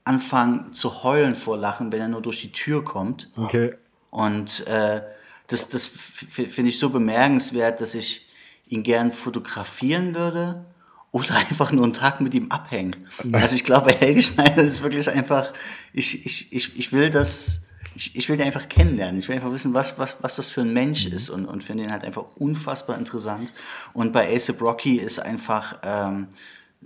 anfangen 0.04 0.74
zu 0.74 1.04
heulen 1.04 1.36
vor 1.36 1.58
Lachen, 1.58 1.92
wenn 1.92 2.02
er 2.02 2.08
nur 2.08 2.22
durch 2.24 2.42
die 2.42 2.52
Tür 2.52 2.84
kommt. 2.84 3.30
Okay. 3.38 3.76
Und 4.10 4.66
äh, 4.68 5.02
das, 5.46 5.70
das 5.70 5.86
finde 5.86 6.70
ich 6.70 6.80
so 6.80 6.90
bemerkenswert, 6.90 7.80
dass 7.82 7.94
ich 7.94 8.28
ihn 8.70 8.84
gern 8.84 9.12
fotografieren 9.12 10.16
würde 10.16 10.66
oder 11.12 11.36
einfach 11.50 11.72
nur 11.72 11.84
einen 11.84 11.94
Tag 11.94 12.22
mit 12.22 12.34
ihm 12.34 12.50
abhängen. 12.52 12.96
Also 13.32 13.56
ich 13.56 13.66
glaube, 13.66 13.88
bei 13.88 13.98
Helge 13.98 14.22
Schneider 14.22 14.64
ist 14.64 14.82
wirklich 14.82 15.10
einfach, 15.10 15.52
ich, 15.92 16.26
ich, 16.26 16.54
ich, 16.54 16.80
ich 16.80 16.92
will 16.94 17.10
das, 17.10 17.68
ich, 17.96 18.16
ich 18.16 18.30
will 18.30 18.38
den 18.38 18.46
einfach 18.46 18.70
kennenlernen. 18.70 19.20
Ich 19.20 19.28
will 19.28 19.36
einfach 19.36 19.52
wissen, 19.52 19.74
was, 19.74 20.00
was, 20.00 20.18
was 20.22 20.38
das 20.38 20.50
für 20.50 20.62
ein 20.62 20.74
Mensch 20.74 21.08
ist 21.08 21.30
und, 21.30 21.46
und 21.46 21.64
finde 21.64 21.84
ihn 21.84 21.92
halt 21.92 22.06
einfach 22.06 22.24
unfassbar 22.38 22.98
interessant. 22.98 23.52
Und 23.94 24.14
bei 24.14 24.34
ASAP 24.34 24.62
Rocky 24.62 24.98
ist 24.98 25.20
einfach 25.20 25.80
ähm, 25.84 26.28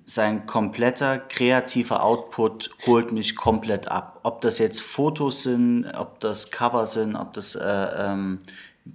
sein 0.06 0.46
kompletter 0.46 1.18
kreativer 1.18 2.04
Output 2.04 2.72
holt 2.86 3.12
mich 3.12 3.36
komplett 3.36 3.90
ab. 3.90 4.20
Ob 4.24 4.42
das 4.42 4.58
jetzt 4.60 4.82
Fotos 4.82 5.44
sind, 5.44 5.86
ob 5.96 6.20
das 6.20 6.52
Cover 6.52 6.86
sind, 6.88 7.16
ob 7.16 7.34
das 7.34 7.56
äh, 7.56 7.88
ähm, 7.98 8.40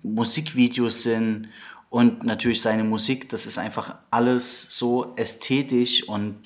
Musikvideos 0.03 1.03
sind 1.03 1.48
und 1.90 2.24
natürlich 2.24 2.61
seine 2.62 2.85
Musik, 2.85 3.29
das 3.31 3.46
ist 3.46 3.59
einfach 3.59 3.96
alles 4.11 4.62
so 4.70 5.14
ästhetisch 5.16 6.05
und 6.09 6.37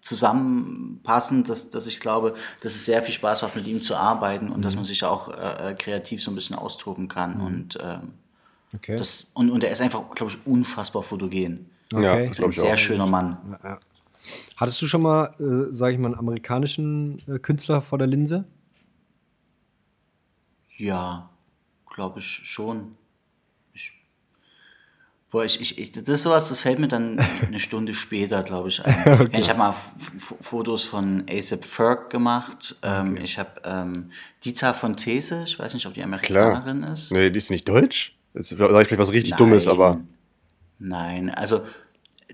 zusammenpassend, 0.00 1.48
dass, 1.48 1.70
dass 1.70 1.86
ich 1.86 2.00
glaube, 2.00 2.34
dass 2.62 2.74
es 2.74 2.86
sehr 2.86 3.02
viel 3.02 3.12
Spaß 3.12 3.42
macht, 3.42 3.56
mit 3.56 3.66
ihm 3.66 3.82
zu 3.82 3.96
arbeiten 3.96 4.50
und 4.50 4.64
dass 4.64 4.76
man 4.76 4.84
sich 4.84 5.04
auch 5.04 5.28
äh, 5.28 5.74
kreativ 5.78 6.22
so 6.22 6.30
ein 6.30 6.34
bisschen 6.34 6.56
austoben 6.56 7.08
kann. 7.08 7.40
Und, 7.40 7.78
ähm, 7.82 8.12
Okay. 8.74 8.96
das, 8.96 9.30
und, 9.32 9.48
und 9.50 9.64
er 9.64 9.70
ist 9.70 9.80
einfach, 9.80 10.10
glaube 10.14 10.30
ich, 10.30 10.46
unfassbar 10.46 11.02
fotogen. 11.02 11.70
Ja, 11.90 11.98
Okay. 11.98 12.28
glaube 12.28 12.44
Ein 12.44 12.50
ich 12.50 12.56
sehr 12.56 12.74
auch. 12.74 12.78
schöner 12.78 13.06
Mann. 13.06 13.56
Ja. 13.64 13.78
Hattest 14.56 14.82
du 14.82 14.86
schon 14.86 15.00
mal, 15.00 15.34
äh, 15.40 15.72
sage 15.74 15.94
ich 15.94 15.98
mal, 15.98 16.08
einen 16.08 16.18
amerikanischen 16.18 17.22
äh, 17.26 17.38
Künstler 17.38 17.80
vor 17.80 17.96
der 17.96 18.06
Linse? 18.08 18.44
Ja, 20.76 21.30
glaube 21.90 22.18
ich 22.18 22.26
schon. 22.26 22.97
Ich, 25.28 25.30
boah, 25.30 25.44
ich, 25.44 25.60
ich, 25.60 25.78
ich, 25.78 25.92
das 25.92 26.08
ist 26.08 26.22
sowas, 26.22 26.48
das 26.48 26.60
fällt 26.62 26.78
mir 26.78 26.88
dann 26.88 27.18
eine 27.46 27.60
Stunde 27.60 27.92
später, 27.94 28.42
glaube 28.42 28.70
ich, 28.70 28.82
ein. 28.84 29.28
Ja, 29.32 29.38
ich 29.38 29.48
habe 29.50 29.58
mal 29.58 29.70
F 29.70 30.34
Fotos 30.40 30.84
von 30.84 31.24
ASAP 31.30 31.66
Ferg 31.66 32.08
gemacht. 32.08 32.76
Ähm, 32.82 33.16
Ich 33.18 33.38
habe 33.38 33.60
ähm, 33.64 34.10
Dita 34.44 34.72
von 34.72 34.96
These, 34.96 35.44
ich 35.46 35.58
weiß 35.58 35.74
nicht, 35.74 35.86
ob 35.86 35.92
die 35.94 36.02
Amerikanerin 36.02 36.80
Klar. 36.80 36.92
ist. 36.94 37.12
Nee, 37.12 37.28
die 37.30 37.36
ist 37.38 37.50
nicht 37.50 37.68
deutsch. 37.68 38.16
Jetzt 38.32 38.48
sage 38.48 38.64
ich 38.64 38.88
vielleicht 38.88 38.98
was 38.98 39.12
richtig 39.12 39.34
Dummes, 39.34 39.66
Nein. 39.66 39.74
aber 39.74 40.00
Nein, 40.78 41.30
also 41.30 41.60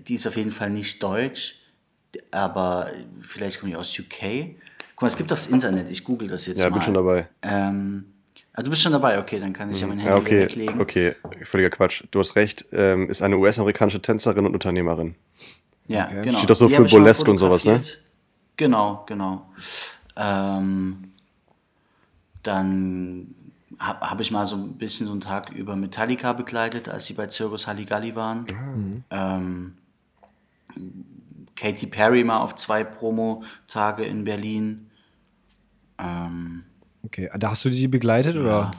die 0.07 0.15
ist 0.15 0.27
auf 0.27 0.37
jeden 0.37 0.51
Fall 0.51 0.69
nicht 0.69 1.01
deutsch, 1.03 1.55
aber 2.31 2.91
vielleicht 3.19 3.59
kommt 3.59 3.71
die 3.71 3.75
aus 3.75 3.97
UK. 3.99 4.55
Guck 4.95 5.01
mal, 5.01 5.07
es 5.07 5.17
gibt 5.17 5.31
doch 5.31 5.35
das 5.35 5.47
Internet, 5.47 5.89
ich 5.89 6.03
google 6.05 6.27
das 6.29 6.45
jetzt 6.45 6.61
ja, 6.61 6.69
mal. 6.69 6.75
bin 6.77 6.83
schon 6.83 6.93
dabei. 6.93 7.27
Ähm, 7.41 8.05
ah, 8.55 8.63
du 8.63 8.69
bist 8.69 8.81
schon 8.81 8.91
dabei, 8.91 9.19
okay, 9.19 9.39
dann 9.39 9.53
kann 9.53 9.71
ich 9.71 9.81
ja 9.81 9.87
mein 9.87 9.97
Handy 9.97 10.11
Ja, 10.11 10.17
okay, 10.17 10.41
weglegen. 10.43 10.81
okay, 10.81 11.15
völliger 11.43 11.69
Quatsch. 11.69 12.03
Du 12.11 12.19
hast 12.19 12.35
recht, 12.35 12.65
ähm, 12.71 13.09
ist 13.09 13.21
eine 13.21 13.37
US-amerikanische 13.37 14.01
Tänzerin 14.01 14.45
und 14.45 14.53
Unternehmerin. 14.53 15.15
Ja, 15.87 16.05
genau. 16.07 16.37
Steht 16.37 16.49
doch 16.49 16.55
so 16.55 16.67
Die 16.67 16.75
für 16.75 16.85
Burlesque 16.85 17.29
und 17.29 17.37
sowas, 17.37 17.65
ne? 17.65 17.81
Genau, 18.57 19.03
genau. 19.05 19.45
Ähm, 20.15 21.11
dann 22.41 23.35
habe 23.79 24.09
hab 24.09 24.21
ich 24.21 24.31
mal 24.31 24.45
so 24.45 24.55
ein 24.55 24.77
bisschen 24.77 25.07
so 25.07 25.11
einen 25.11 25.21
Tag 25.21 25.51
über 25.51 25.75
Metallica 25.75 26.33
begleitet, 26.33 26.87
als 26.89 27.05
sie 27.05 27.13
bei 27.13 27.29
Circus 27.29 27.67
Halligalli 27.67 28.15
waren. 28.15 28.45
Ähm, 29.09 29.77
Katy 31.55 31.87
Perry 31.87 32.23
mal 32.23 32.39
auf 32.39 32.55
zwei 32.55 32.83
Promo-Tage 32.83 34.05
in 34.05 34.23
Berlin. 34.23 34.89
Ähm, 35.97 36.63
Okay, 37.05 37.29
da 37.37 37.51
hast 37.51 37.63
du 37.65 37.69
die 37.69 37.87
begleitet 37.87 38.35
oder 38.35 38.71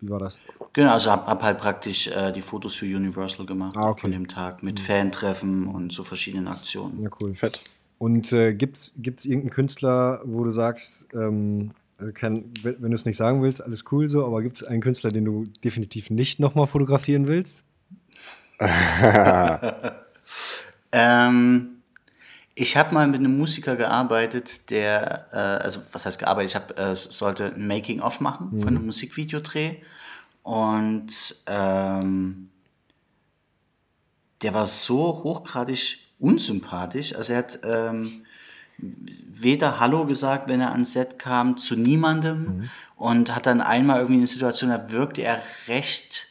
wie 0.00 0.10
war 0.10 0.18
das? 0.18 0.40
genau, 0.72 0.92
also 0.92 1.10
habe 1.10 1.26
hab 1.26 1.42
halt 1.42 1.58
praktisch 1.58 2.08
äh, 2.08 2.32
die 2.32 2.40
Fotos 2.40 2.74
für 2.74 2.86
Universal 2.86 3.46
gemacht 3.46 3.76
Ah, 3.76 3.90
okay. 3.90 4.00
von 4.02 4.10
dem 4.12 4.28
Tag 4.28 4.62
mit 4.62 4.80
Fantreffen 4.80 5.66
und 5.66 5.92
so 5.92 6.04
verschiedenen 6.04 6.48
Aktionen. 6.48 7.02
Ja, 7.02 7.10
cool. 7.20 7.34
Fett. 7.34 7.62
Und 7.98 8.32
äh, 8.32 8.52
gibt's 8.52 8.94
gibt's 8.98 9.24
irgendeinen 9.24 9.50
Künstler, 9.50 10.20
wo 10.24 10.42
du 10.44 10.50
sagst, 10.52 11.06
ähm, 11.14 11.70
also 11.98 12.12
wenn 12.20 12.44
wenn 12.62 12.90
du 12.90 12.94
es 12.96 13.04
nicht 13.04 13.16
sagen 13.16 13.42
willst, 13.42 13.62
alles 13.64 13.84
cool 13.92 14.08
so, 14.08 14.26
aber 14.26 14.42
gibt 14.42 14.56
es 14.56 14.64
einen 14.64 14.80
Künstler, 14.82 15.10
den 15.10 15.24
du 15.24 15.44
definitiv 15.62 16.10
nicht 16.10 16.40
nochmal 16.40 16.66
fotografieren 16.66 17.26
willst? 17.28 17.64
Ähm, 20.94 21.71
ich 22.54 22.76
habe 22.76 22.94
mal 22.94 23.06
mit 23.08 23.20
einem 23.20 23.36
Musiker 23.36 23.76
gearbeitet, 23.76 24.70
der, 24.70 25.26
äh, 25.32 25.36
also 25.36 25.80
was 25.92 26.04
heißt 26.06 26.18
gearbeitet, 26.18 26.50
ich 26.50 26.56
hab, 26.56 26.78
äh, 26.78 26.94
sollte 26.94 27.54
ein 27.54 27.66
Making-of 27.66 28.20
machen 28.20 28.58
von 28.58 28.68
einem 28.68 28.86
Musikvideodreh. 28.86 29.76
Und 30.42 31.36
ähm, 31.46 32.50
der 34.42 34.54
war 34.54 34.66
so 34.66 35.22
hochgradig 35.22 35.98
unsympathisch, 36.18 37.14
also 37.14 37.32
er 37.32 37.38
hat 37.38 37.60
ähm, 37.64 38.24
weder 38.78 39.80
Hallo 39.80 40.06
gesagt, 40.06 40.48
wenn 40.48 40.60
er 40.60 40.72
ans 40.72 40.92
Set 40.92 41.18
kam, 41.18 41.56
zu 41.56 41.76
niemandem. 41.76 42.68
Und 42.96 43.34
hat 43.34 43.46
dann 43.46 43.60
einmal 43.60 43.98
irgendwie 43.98 44.18
eine 44.18 44.26
Situation, 44.26 44.70
da 44.70 44.90
wirkte 44.92 45.22
er 45.22 45.40
recht 45.66 46.28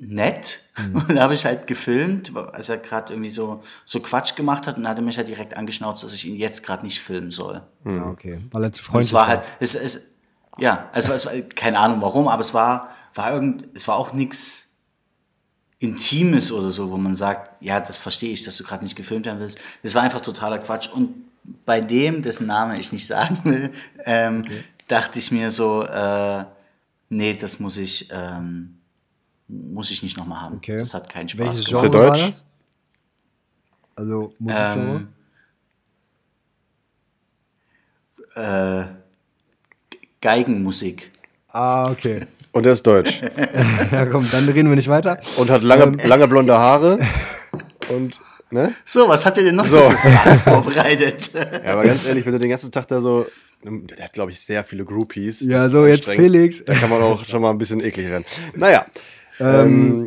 nett. 0.00 0.62
Und 0.94 1.16
da 1.16 1.22
habe 1.22 1.34
ich 1.34 1.44
halt 1.44 1.66
gefilmt, 1.66 2.32
als 2.36 2.68
er 2.68 2.78
gerade 2.78 3.12
irgendwie 3.12 3.30
so, 3.30 3.62
so 3.84 4.00
Quatsch 4.00 4.34
gemacht 4.34 4.66
hat 4.66 4.78
und 4.78 4.88
hat 4.88 4.98
er 4.98 5.02
mich 5.02 5.18
halt 5.18 5.28
direkt 5.28 5.56
angeschnauzt, 5.56 6.02
dass 6.02 6.14
ich 6.14 6.26
ihn 6.26 6.36
jetzt 6.36 6.64
gerade 6.64 6.84
nicht 6.84 7.00
filmen 7.00 7.30
soll. 7.30 7.62
Ah, 7.84 8.08
okay. 8.08 8.38
Weil 8.52 8.64
er 8.64 8.72
zu 8.72 8.80
Und 8.80 8.84
freundlich 8.84 9.08
es 9.08 9.12
war 9.12 9.26
halt, 9.26 9.42
es, 9.60 9.74
es, 9.74 10.14
ja, 10.58 10.88
also 10.92 11.12
es 11.12 11.26
war, 11.26 11.32
keine 11.54 11.78
Ahnung 11.78 12.00
warum, 12.00 12.28
aber 12.28 12.40
es 12.40 12.54
war, 12.54 12.88
war 13.14 13.32
irgend, 13.32 13.66
es 13.74 13.86
war 13.88 13.96
auch 13.96 14.12
nichts 14.12 14.78
Intimes 15.78 16.52
oder 16.52 16.70
so, 16.70 16.90
wo 16.90 16.96
man 16.96 17.14
sagt, 17.14 17.62
ja, 17.62 17.80
das 17.80 17.98
verstehe 17.98 18.32
ich, 18.32 18.44
dass 18.44 18.56
du 18.56 18.64
gerade 18.64 18.84
nicht 18.84 18.96
gefilmt 18.96 19.26
werden 19.26 19.40
willst. 19.40 19.60
Das 19.82 19.94
war 19.94 20.02
einfach 20.02 20.20
totaler 20.20 20.58
Quatsch. 20.58 20.88
Und 20.88 21.14
bei 21.64 21.80
dem, 21.80 22.22
dessen 22.22 22.46
Name 22.46 22.78
ich 22.78 22.92
nicht 22.92 23.06
sagen 23.06 23.38
will, 23.44 23.72
ähm, 24.04 24.44
dachte 24.88 25.18
ich 25.18 25.30
mir 25.30 25.50
so, 25.50 25.84
äh, 25.84 26.44
nee, 27.08 27.34
das 27.34 27.60
muss 27.60 27.76
ich, 27.76 28.08
ähm, 28.12 28.79
muss 29.50 29.90
ich 29.90 30.02
nicht 30.02 30.16
nochmal 30.16 30.40
haben. 30.40 30.56
Okay. 30.56 30.76
Das 30.76 30.94
hat 30.94 31.08
keinen 31.08 31.28
Spaß 31.28 31.46
Welches 31.46 31.64
gemacht. 31.66 31.84
der 31.84 31.90
Genre 31.90 32.04
war 32.08 32.16
deutsch? 32.16 32.26
das? 32.28 32.44
Also 33.96 34.32
Musikgenre? 34.38 35.06
Ähm, 38.36 38.84
äh, 38.84 38.84
Geigenmusik. 40.20 41.10
ah, 41.48 41.90
okay. 41.90 42.20
Und 42.52 42.66
er 42.66 42.72
ist 42.72 42.84
deutsch. 42.86 43.20
Ja, 43.92 44.06
komm, 44.06 44.26
dann 44.30 44.48
reden 44.48 44.68
wir 44.68 44.76
nicht 44.76 44.88
weiter. 44.88 45.18
Und 45.36 45.50
hat 45.50 45.62
lange, 45.62 45.96
lange 46.06 46.26
blonde 46.28 46.56
Haare. 46.56 46.98
Und, 47.88 48.18
ne? 48.50 48.72
So, 48.84 49.08
was 49.08 49.24
habt 49.24 49.36
ihr 49.38 49.44
denn 49.44 49.54
noch 49.56 49.66
so, 49.66 49.78
So. 49.78 49.90
vorbereitet? 50.44 51.32
Ja, 51.34 51.72
aber 51.72 51.84
ganz 51.84 52.04
ehrlich, 52.06 52.24
wenn 52.26 52.32
du 52.32 52.38
den 52.38 52.50
ganzen 52.50 52.70
Tag 52.72 52.88
da 52.88 53.00
so. 53.00 53.26
Der 53.62 54.04
hat, 54.04 54.12
glaube 54.14 54.30
ich, 54.32 54.40
sehr 54.40 54.64
viele 54.64 54.84
Groupies. 54.84 55.40
Ja, 55.40 55.68
so, 55.68 55.86
jetzt. 55.86 56.06
Felix. 56.08 56.64
Da 56.64 56.74
kann 56.74 56.88
man 56.90 57.02
auch 57.02 57.24
schon 57.24 57.42
mal 57.42 57.50
ein 57.50 57.58
bisschen 57.58 57.80
eklig 57.80 58.08
werden. 58.08 58.24
Naja. 58.54 58.86
Ähm, 59.40 60.06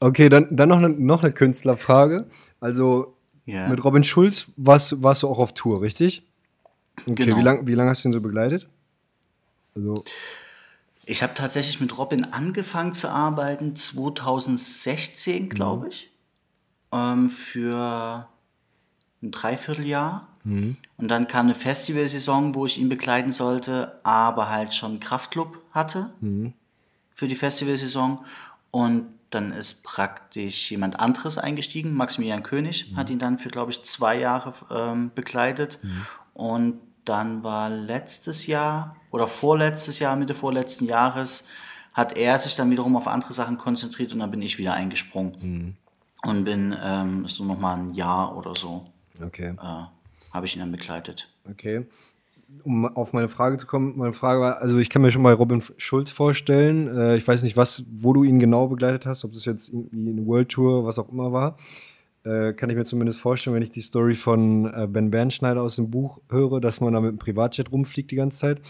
okay, 0.00 0.28
dann, 0.28 0.46
dann 0.50 0.68
noch 0.68 0.78
eine, 0.78 0.88
noch 0.90 1.22
eine 1.22 1.32
Künstlerfrage. 1.32 2.26
Also 2.60 3.14
Ja. 3.44 3.68
mit 3.68 3.82
Robin 3.84 4.04
Schulz 4.04 4.46
warst, 4.56 5.02
warst 5.02 5.22
du 5.22 5.28
auch 5.28 5.38
auf 5.38 5.54
Tour, 5.54 5.80
richtig? 5.82 6.22
Okay, 7.06 7.24
Genau. 7.24 7.36
wie 7.38 7.42
lange 7.42 7.66
wie 7.66 7.74
lang 7.74 7.88
hast 7.88 8.04
du 8.04 8.08
ihn 8.08 8.12
so 8.12 8.20
begleitet? 8.20 8.68
Also, 9.74 10.04
Ich 11.06 11.22
habe 11.22 11.32
tatsächlich 11.34 11.80
mit 11.80 11.96
Robin 11.96 12.32
angefangen 12.32 12.92
zu 12.92 13.08
arbeiten, 13.10 13.74
2016, 13.74 15.48
glaube 15.48 15.88
ich, 15.88 16.10
ähm, 16.92 17.30
für 17.30 18.28
ein 19.22 19.30
Dreivierteljahr. 19.30 20.28
Und 20.44 21.08
dann 21.08 21.26
kam 21.26 21.46
eine 21.46 21.54
Festivalsaison, 21.54 22.54
wo 22.54 22.64
ich 22.64 22.78
ihn 22.78 22.88
begleiten 22.88 23.32
sollte, 23.32 24.00
aber 24.02 24.48
halt 24.48 24.72
schon 24.74 24.98
Kraftclub 24.98 25.58
hatte 25.72 26.10
für 27.12 27.28
die 27.28 27.34
Festivalsaison. 27.34 28.20
Und 28.70 29.06
dann 29.30 29.52
ist 29.52 29.84
praktisch 29.84 30.70
jemand 30.70 31.00
anderes 31.00 31.36
eingestiegen, 31.38 31.94
Maximilian 31.94 32.42
König, 32.42 32.92
hat 32.96 33.10
ihn 33.10 33.18
dann 33.18 33.38
für, 33.38 33.50
glaube 33.50 33.70
ich, 33.70 33.82
zwei 33.82 34.18
Jahre 34.18 34.52
ähm, 34.70 35.10
begleitet. 35.14 35.78
Und 36.34 36.80
dann 37.04 37.42
war 37.42 37.68
letztes 37.70 38.46
Jahr 38.46 38.96
oder 39.10 39.26
vorletztes 39.26 39.98
Jahr, 39.98 40.16
Mitte 40.16 40.34
vorletzten 40.34 40.86
Jahres, 40.86 41.46
hat 41.94 42.16
er 42.16 42.38
sich 42.38 42.54
dann 42.54 42.70
wiederum 42.70 42.96
auf 42.96 43.08
andere 43.08 43.32
Sachen 43.32 43.58
konzentriert 43.58 44.12
und 44.12 44.20
dann 44.20 44.30
bin 44.30 44.42
ich 44.42 44.58
wieder 44.58 44.74
eingesprungen. 44.74 45.76
Und 46.24 46.44
bin 46.44 46.76
ähm, 46.82 47.28
so 47.28 47.44
nochmal 47.44 47.78
ein 47.78 47.94
Jahr 47.94 48.36
oder 48.36 48.54
so, 48.54 48.90
okay. 49.24 49.50
äh, 49.50 49.84
habe 50.32 50.46
ich 50.46 50.56
ihn 50.56 50.60
dann 50.60 50.72
begleitet. 50.72 51.32
Okay. 51.48 51.86
Um 52.64 52.86
auf 52.86 53.12
meine 53.12 53.28
Frage 53.28 53.58
zu 53.58 53.66
kommen, 53.66 53.96
meine 53.96 54.14
Frage 54.14 54.40
war, 54.40 54.62
also 54.62 54.78
ich 54.78 54.88
kann 54.88 55.02
mir 55.02 55.10
schon 55.10 55.22
mal 55.22 55.34
Robin 55.34 55.62
Schulz 55.76 56.10
vorstellen. 56.10 56.88
Äh, 56.88 57.16
ich 57.16 57.28
weiß 57.28 57.42
nicht, 57.42 57.56
was, 57.56 57.84
wo 57.90 58.12
du 58.12 58.24
ihn 58.24 58.38
genau 58.38 58.68
begleitet 58.68 59.04
hast, 59.04 59.24
ob 59.24 59.32
das 59.32 59.44
jetzt 59.44 59.72
irgendwie 59.72 60.10
eine 60.10 60.26
World 60.26 60.48
Tour, 60.48 60.84
was 60.84 60.98
auch 60.98 61.10
immer 61.10 61.32
war. 61.32 61.58
Äh, 62.24 62.54
kann 62.54 62.70
ich 62.70 62.76
mir 62.76 62.84
zumindest 62.84 63.20
vorstellen, 63.20 63.54
wenn 63.54 63.62
ich 63.62 63.70
die 63.70 63.80
Story 63.80 64.14
von 64.14 64.66
äh, 64.66 64.86
Ben 64.86 65.10
Bernschneider 65.10 65.62
aus 65.62 65.76
dem 65.76 65.90
Buch 65.90 66.20
höre, 66.30 66.60
dass 66.60 66.80
man 66.80 66.94
da 66.94 67.00
mit 67.00 67.10
dem 67.10 67.18
Privatjet 67.18 67.70
rumfliegt 67.70 68.10
die 68.10 68.16
ganze 68.16 68.38
Zeit. 68.38 68.62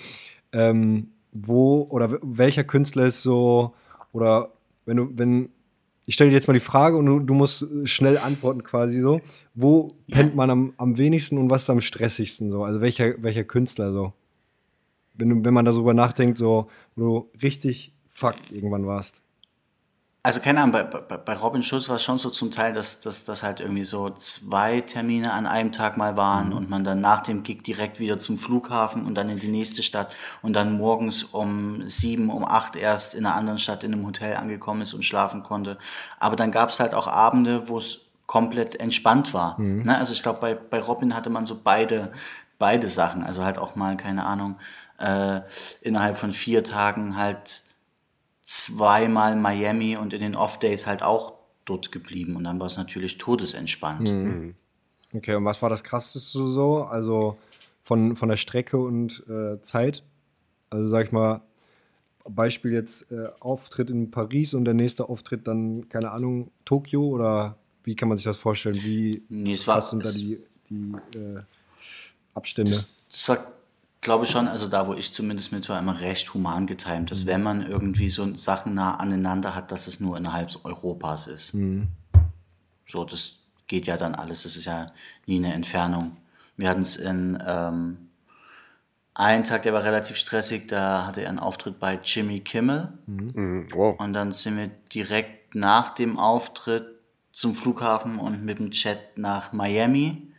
Ähm, 0.53 1.09
wo 1.33 1.87
oder 1.91 2.19
welcher 2.23 2.65
Künstler 2.65 3.07
ist 3.07 3.23
so, 3.23 3.75
oder 4.13 4.53
wenn 4.87 4.97
du, 4.97 5.11
wenn, 5.15 5.51
ich 6.09 6.15
stelle 6.15 6.31
dir 6.31 6.37
jetzt 6.37 6.49
mal 6.49 6.55
die 6.55 6.61
Frage 6.61 6.97
und 6.97 7.05
du, 7.05 7.21
du 7.21 7.35
musst 7.35 7.65
äh, 7.65 7.87
schnell 7.87 8.17
antworten 8.17 8.65
quasi 8.65 8.99
so. 8.99 9.21
Wo 9.55 9.95
pennt 10.11 10.35
man 10.35 10.49
am, 10.49 10.73
am 10.79 10.97
wenigsten 10.97 11.37
und 11.37 11.51
was 11.51 11.65
ist 11.65 11.71
am 11.71 11.83
stressigsten 11.83 12.51
so? 12.51 12.65
Also 12.65 12.81
welcher, 12.81 13.23
welcher 13.23 13.45
Künstler 13.45 13.93
so? 13.93 14.15
Wenn, 15.13 15.45
wenn 15.45 15.53
man 15.53 15.67
darüber 15.67 15.93
nachdenkt, 15.93 16.39
so, 16.39 16.69
wo 16.97 17.03
du 17.03 17.31
richtig 17.43 17.93
fucked 18.09 18.51
irgendwann 18.53 18.87
warst. 18.87 19.21
Also 20.23 20.41
keine 20.41 20.61
Ahnung, 20.61 20.73
bei, 20.73 20.83
bei, 20.83 21.17
bei 21.17 21.35
Robin 21.35 21.63
Schulz 21.63 21.89
war 21.89 21.97
es 21.97 22.03
schon 22.03 22.19
so 22.19 22.29
zum 22.29 22.51
Teil, 22.51 22.73
dass 22.73 23.01
dass 23.01 23.25
das 23.25 23.43
halt 23.45 23.61
irgendwie 23.61 23.85
so 23.85 24.11
zwei 24.11 24.81
Termine 24.81 25.33
an 25.33 25.47
einem 25.47 25.71
Tag 25.71 25.97
mal 25.97 26.17
waren 26.17 26.53
und 26.53 26.69
man 26.69 26.83
dann 26.83 27.01
nach 27.01 27.21
dem 27.21 27.45
Gig 27.45 27.63
direkt 27.63 28.01
wieder 28.01 28.19
zum 28.19 28.37
Flughafen 28.37 29.07
und 29.07 29.15
dann 29.15 29.29
in 29.29 29.39
die 29.39 29.49
nächste 29.49 29.83
Stadt 29.83 30.17
und 30.43 30.55
dann 30.55 30.77
morgens 30.77 31.23
um 31.23 31.89
sieben, 31.89 32.31
um 32.31 32.45
acht 32.45 32.75
erst 32.75 33.15
in 33.15 33.27
einer 33.27 33.37
anderen 33.37 33.61
Stadt 33.61 33.85
in 33.85 33.93
einem 33.93 34.05
Hotel 34.05 34.37
angekommen 34.37 34.83
ist 34.83 34.93
und 34.93 35.05
schlafen 35.05 35.45
konnte. 35.45 35.79
Aber 36.19 36.35
dann 36.35 36.51
gab 36.51 36.71
es 36.71 36.81
halt 36.81 36.95
auch 36.95 37.07
Abende, 37.07 37.69
wo 37.69 37.79
es 37.79 38.01
komplett 38.27 38.81
entspannt 38.81 39.33
war. 39.35 39.59
Ne? 39.83 39.97
Also 39.97 40.13
ich 40.13 40.23
glaube, 40.23 40.41
bei, 40.41 40.55
bei 40.55 40.81
Robin 40.81 41.15
hatte 41.15 41.31
man 41.31 41.47
so 41.47 41.59
beide, 41.63 42.11
beide 42.59 42.89
Sachen. 42.89 43.23
Also 43.23 43.45
halt 43.45 43.57
auch 43.57 43.77
mal, 43.77 43.97
keine 43.97 44.27
Ahnung, 44.27 44.57
äh, 44.99 45.41
innerhalb 45.81 46.17
von 46.17 46.33
vier 46.33 46.65
Tagen 46.65 47.17
halt 47.17 47.63
zweimal 48.49 49.37
Miami 49.37 49.97
und 49.99 50.15
in 50.15 50.21
den 50.21 50.35
Off-Days 50.35 50.87
halt 50.87 51.03
auch 51.03 51.35
dort 51.67 51.93
geblieben. 51.93 52.35
Und 52.35 52.45
dann 52.45 52.59
war 52.59 52.67
es 52.67 52.79
natürlich 52.79 53.19
todesentspannt. 53.19 54.09
Okay, 55.13 55.35
und 55.35 55.45
was 55.45 55.61
war 55.61 55.69
das 55.69 55.85
krasseste 55.85 56.47
so? 56.47 56.85
Also 56.85 57.37
von, 57.83 58.17
von 58.17 58.31
der 58.31 58.39
Strecke 58.39 58.79
und 58.79 59.23
äh, 59.29 59.61
Zeit? 59.61 60.03
Also 60.71 60.89
sag 60.89 61.07
ich 61.07 61.13
mal, 61.13 61.43
Beispiel 62.27 62.73
jetzt 62.73 63.13
äh, 63.13 63.29
Auftritt 63.41 63.91
in 63.91 64.11
Paris 64.11 64.55
und 64.55 64.65
der 64.65 64.75
nächste 64.75 65.09
Auftritt 65.11 65.47
dann, 65.47 65.89
keine 65.91 66.11
Ahnung, 66.11 66.51
Tokio 66.65 67.03
oder 67.07 67.57
wie 67.85 67.97
kann 67.97 68.09
man 68.09 68.17
sich 68.17 68.25
das 68.25 68.39
vorstellen? 68.39 68.77
Wie 68.77 69.23
Nee, 69.29 69.55
es 69.55 69.67
war- 69.67 69.77
was 69.79 69.91
sind 69.91 70.05
da 70.05 70.11
die, 70.11 70.39
die 70.71 70.93
äh, 71.19 71.41
Abstände? 72.35 72.71
Das 73.11 73.29
war, 73.29 73.47
glaube 74.01 74.25
ich 74.25 74.31
schon, 74.31 74.49
also 74.49 74.69
da, 74.69 74.87
wo 74.87 74.95
ich 74.95 75.13
zumindest 75.13 75.53
mit 75.53 75.69
war, 75.69 75.79
immer 75.79 76.01
recht 76.01 76.33
human 76.35 76.67
getimt, 76.67 77.11
dass 77.11 77.27
wenn 77.27 77.43
man 77.43 77.67
irgendwie 77.67 78.11
so 78.11 78.35
Sachen 78.35 78.75
nah 78.75 78.97
aneinander 78.97 79.55
hat, 79.55 79.73
dass 79.73 79.87
es 79.87 80.01
nur 80.01 80.17
innerhalb 80.17 80.51
Europas 80.65 81.27
ist. 81.27 81.55
So, 82.87 83.05
das 83.05 83.41
geht 83.67 83.87
ja 83.87 83.97
dann 83.97 84.15
alles, 84.15 84.45
das 84.45 84.57
ist 84.57 84.65
ja 84.65 84.93
nie 85.27 85.39
eine 85.39 85.53
Entfernung. 85.53 86.17
Wir 86.57 86.71
hatten 86.71 86.83
es 86.83 86.97
in 86.97 87.43
ähm, 87.47 88.09
einen 89.15 89.45
Tag, 89.45 89.63
der 89.63 89.73
war 89.73 89.83
relativ 89.83 90.17
stressig, 90.17 90.69
da 90.69 91.07
hatte 91.07 91.23
er 91.23 91.29
einen 91.29 91.39
Auftritt 91.39 91.79
bei 91.79 91.99
Jimmy 92.03 92.41
Kimmel. 92.41 92.93
Mhm, 93.07 93.67
wow. 93.73 93.99
Und 93.99 94.13
dann 94.13 94.33
sind 94.33 94.57
wir 94.57 94.69
direkt 94.93 95.55
nach 95.55 95.91
dem 95.91 96.19
Auftritt 96.19 96.87
zum 97.33 97.55
Flughafen 97.55 98.19
und 98.19 98.45
mit 98.45 98.59
dem 98.59 98.71
Jet 98.71 99.17
nach 99.17 99.53
Miami 99.53 100.33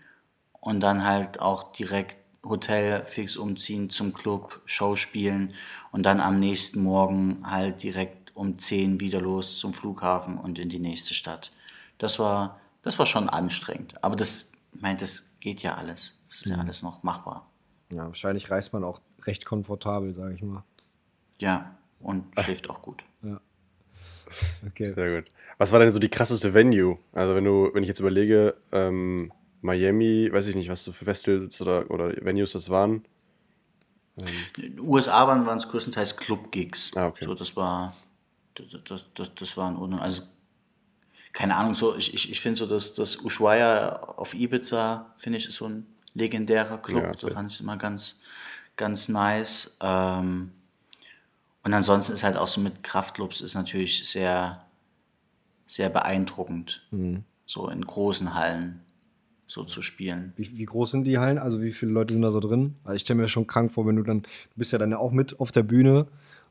und 0.59 0.79
dann 0.81 1.05
halt 1.05 1.41
auch 1.41 1.71
direkt 1.71 2.18
Hotel 2.43 3.05
fix 3.05 3.35
umziehen 3.35 3.89
zum 3.89 4.13
Club, 4.13 4.61
Show 4.65 4.95
spielen 4.95 5.53
und 5.91 6.03
dann 6.03 6.19
am 6.19 6.39
nächsten 6.39 6.81
Morgen 6.83 7.49
halt 7.49 7.83
direkt 7.83 8.35
um 8.35 8.57
10 8.57 8.99
wieder 8.99 9.21
los 9.21 9.59
zum 9.59 9.73
Flughafen 9.73 10.37
und 10.37 10.59
in 10.59 10.69
die 10.69 10.79
nächste 10.79 11.13
Stadt. 11.13 11.51
Das 11.97 12.19
war, 12.19 12.59
das 12.81 12.97
war 12.97 13.05
schon 13.05 13.29
anstrengend. 13.29 14.01
Aber 14.03 14.15
das, 14.15 14.53
ich 14.71 14.81
meine, 14.81 14.97
das 14.97 15.37
geht 15.39 15.61
ja 15.61 15.75
alles. 15.75 16.17
Das 16.27 16.41
ist 16.41 16.45
ja 16.45 16.57
alles 16.57 16.81
noch 16.81 17.03
machbar. 17.03 17.49
Ja, 17.91 18.05
wahrscheinlich 18.05 18.49
reist 18.49 18.71
man 18.71 18.83
auch 18.83 19.01
recht 19.23 19.45
komfortabel, 19.45 20.13
sage 20.13 20.35
ich 20.35 20.41
mal. 20.41 20.63
Ja, 21.39 21.75
und 21.99 22.25
schläft 22.39 22.69
auch 22.69 22.81
gut. 22.81 23.03
Okay. 24.67 24.93
Sehr 24.93 25.21
gut. 25.21 25.29
Was 25.57 25.71
war 25.71 25.79
denn 25.79 25.91
so 25.91 25.99
die 25.99 26.09
krasseste 26.09 26.53
Venue? 26.53 26.97
Also 27.13 27.35
wenn 27.35 27.43
du, 27.43 27.71
wenn 27.73 27.83
ich 27.83 27.89
jetzt 27.89 27.99
überlege, 27.99 28.55
ähm, 28.71 29.31
Miami, 29.61 30.29
weiß 30.31 30.47
ich 30.47 30.55
nicht, 30.55 30.69
was 30.69 30.83
so 30.83 30.91
für 30.91 31.05
Festivals 31.05 31.61
oder, 31.61 31.89
oder 31.91 32.13
Venues 32.23 32.53
das 32.53 32.69
waren. 32.69 33.03
In 34.57 34.75
den 34.75 34.79
USA 34.79 35.27
waren 35.27 35.45
waren 35.45 35.57
es 35.57 35.67
größtenteils 35.69 36.17
Club-Gigs. 36.17 36.95
Ah, 36.95 37.07
okay. 37.07 37.25
So, 37.25 37.35
das 37.35 37.55
war, 37.55 37.95
das, 38.55 38.65
das, 38.85 39.05
das, 39.13 39.35
das 39.35 39.57
waren 39.57 39.77
ohne, 39.77 40.01
also 40.01 40.23
keine 41.31 41.55
Ahnung, 41.55 41.75
so, 41.75 41.95
ich, 41.95 42.13
ich, 42.13 42.31
ich 42.31 42.41
finde 42.41 42.57
so, 42.57 42.65
dass 42.65 42.93
das 42.93 43.17
Ushuaia 43.17 43.99
auf 44.17 44.33
Ibiza, 44.33 45.13
finde 45.15 45.37
ich, 45.37 45.47
ist 45.47 45.55
so 45.55 45.65
ein 45.67 45.85
legendärer 46.13 46.79
Club. 46.79 47.03
Ja, 47.03 47.15
so 47.15 47.29
fand 47.29 47.51
ich 47.51 47.61
immer 47.61 47.77
ganz, 47.77 48.19
ganz 48.75 49.09
nice. 49.09 49.77
Ähm, 49.81 50.51
und 51.63 51.73
ansonsten 51.73 52.13
ist 52.13 52.23
halt 52.23 52.35
auch 52.35 52.47
so 52.47 52.59
mit 52.61 52.83
Kraftclubs 52.83 53.41
ist 53.41 53.53
natürlich 53.53 54.09
sehr, 54.09 54.65
sehr 55.65 55.89
beeindruckend, 55.89 56.87
Mhm. 56.91 57.23
so 57.45 57.69
in 57.69 57.85
großen 57.85 58.33
Hallen 58.33 58.81
so 59.49 59.63
zu 59.63 59.81
spielen. 59.81 60.31
Wie, 60.37 60.57
wie 60.59 60.65
groß 60.65 60.91
sind 60.91 61.05
die 61.05 61.17
Hallen? 61.17 61.39
Also 61.39 61.59
wie 61.61 61.71
viele 61.71 61.91
Leute 61.91 62.13
sind 62.13 62.21
da 62.21 62.29
so 62.29 62.39
drin? 62.39 62.75
Also 62.83 62.95
ich 62.95 63.01
stelle 63.01 63.19
mir 63.19 63.27
schon 63.27 63.47
krank 63.47 63.73
vor, 63.73 63.85
wenn 63.87 63.95
du 63.95 64.03
dann, 64.03 64.21
du 64.21 64.55
bist 64.55 64.71
ja 64.71 64.77
dann 64.77 64.91
ja 64.91 64.99
auch 64.99 65.11
mit 65.11 65.39
auf 65.39 65.51
der 65.51 65.63
Bühne 65.63 66.05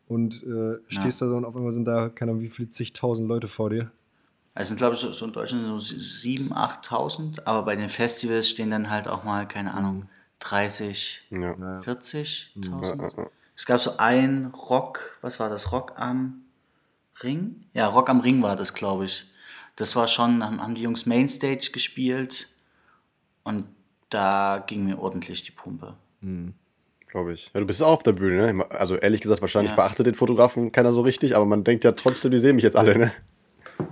und 0.08 0.42
äh, 0.42 0.78
stehst 0.88 1.22
da 1.22 1.28
so 1.28 1.36
und 1.36 1.44
auf 1.44 1.54
einmal 1.54 1.72
sind 1.72 1.84
da, 1.84 2.08
keine 2.08 2.32
Ahnung, 2.32 2.42
wie 2.42 2.48
viele 2.48 2.70
zigtausend 2.70 3.28
Leute 3.28 3.46
vor 3.46 3.70
dir. 3.70 3.92
Also 4.52 4.70
sind, 4.70 4.78
glaube 4.78 4.94
ich, 4.96 5.00
so, 5.00 5.12
so 5.12 5.26
in 5.26 5.32
Deutschland 5.32 5.64
so 5.80 5.94
7.000, 5.94 6.50
8.000, 6.50 7.40
aber 7.44 7.62
bei 7.64 7.76
den 7.76 7.88
Festivals 7.88 8.48
stehen 8.48 8.72
dann 8.72 8.90
halt 8.90 9.06
auch 9.06 9.22
mal, 9.22 9.46
keine 9.46 9.74
Ahnung, 9.74 10.08
30, 10.40 11.28
Ja. 11.30 11.52
40.000. 11.52 13.28
Es 13.54 13.64
gab 13.64 13.78
so 13.78 13.92
ein 13.98 14.46
Rock, 14.46 15.18
was 15.20 15.38
war 15.38 15.48
das, 15.48 15.70
Rock 15.70 15.92
am 15.96 16.42
Ring? 17.22 17.64
Ja, 17.74 17.86
Rock 17.86 18.10
am 18.10 18.18
Ring 18.20 18.42
war 18.42 18.56
das, 18.56 18.74
glaube 18.74 19.04
ich. 19.04 19.30
Das 19.76 19.94
war 19.94 20.08
schon, 20.08 20.44
haben, 20.44 20.60
haben 20.60 20.74
die 20.74 20.82
Jungs 20.82 21.06
Mainstage 21.06 21.70
gespielt 21.72 22.48
und 23.48 23.64
da 24.10 24.62
ging 24.66 24.84
mir 24.84 24.98
ordentlich 24.98 25.42
die 25.42 25.50
Pumpe. 25.52 25.94
Glaube 27.08 27.32
ich. 27.32 27.50
Ja, 27.54 27.60
du 27.60 27.66
bist 27.66 27.82
auch 27.82 27.92
auf 27.92 28.02
der 28.02 28.12
Bühne, 28.12 28.52
ne? 28.52 28.70
Also 28.70 28.96
ehrlich 28.96 29.20
gesagt, 29.20 29.40
wahrscheinlich 29.40 29.70
Ja. 29.70 29.76
beachtet 29.76 30.06
den 30.06 30.14
Fotografen 30.14 30.72
keiner 30.72 30.92
so 30.92 31.00
richtig, 31.00 31.34
aber 31.34 31.46
man 31.46 31.64
denkt 31.64 31.84
ja 31.84 31.92
trotzdem, 31.92 32.30
die 32.30 32.38
sehen 32.38 32.56
mich 32.56 32.64
jetzt 32.64 32.76
alle, 32.76 32.96
ne? 32.98 33.12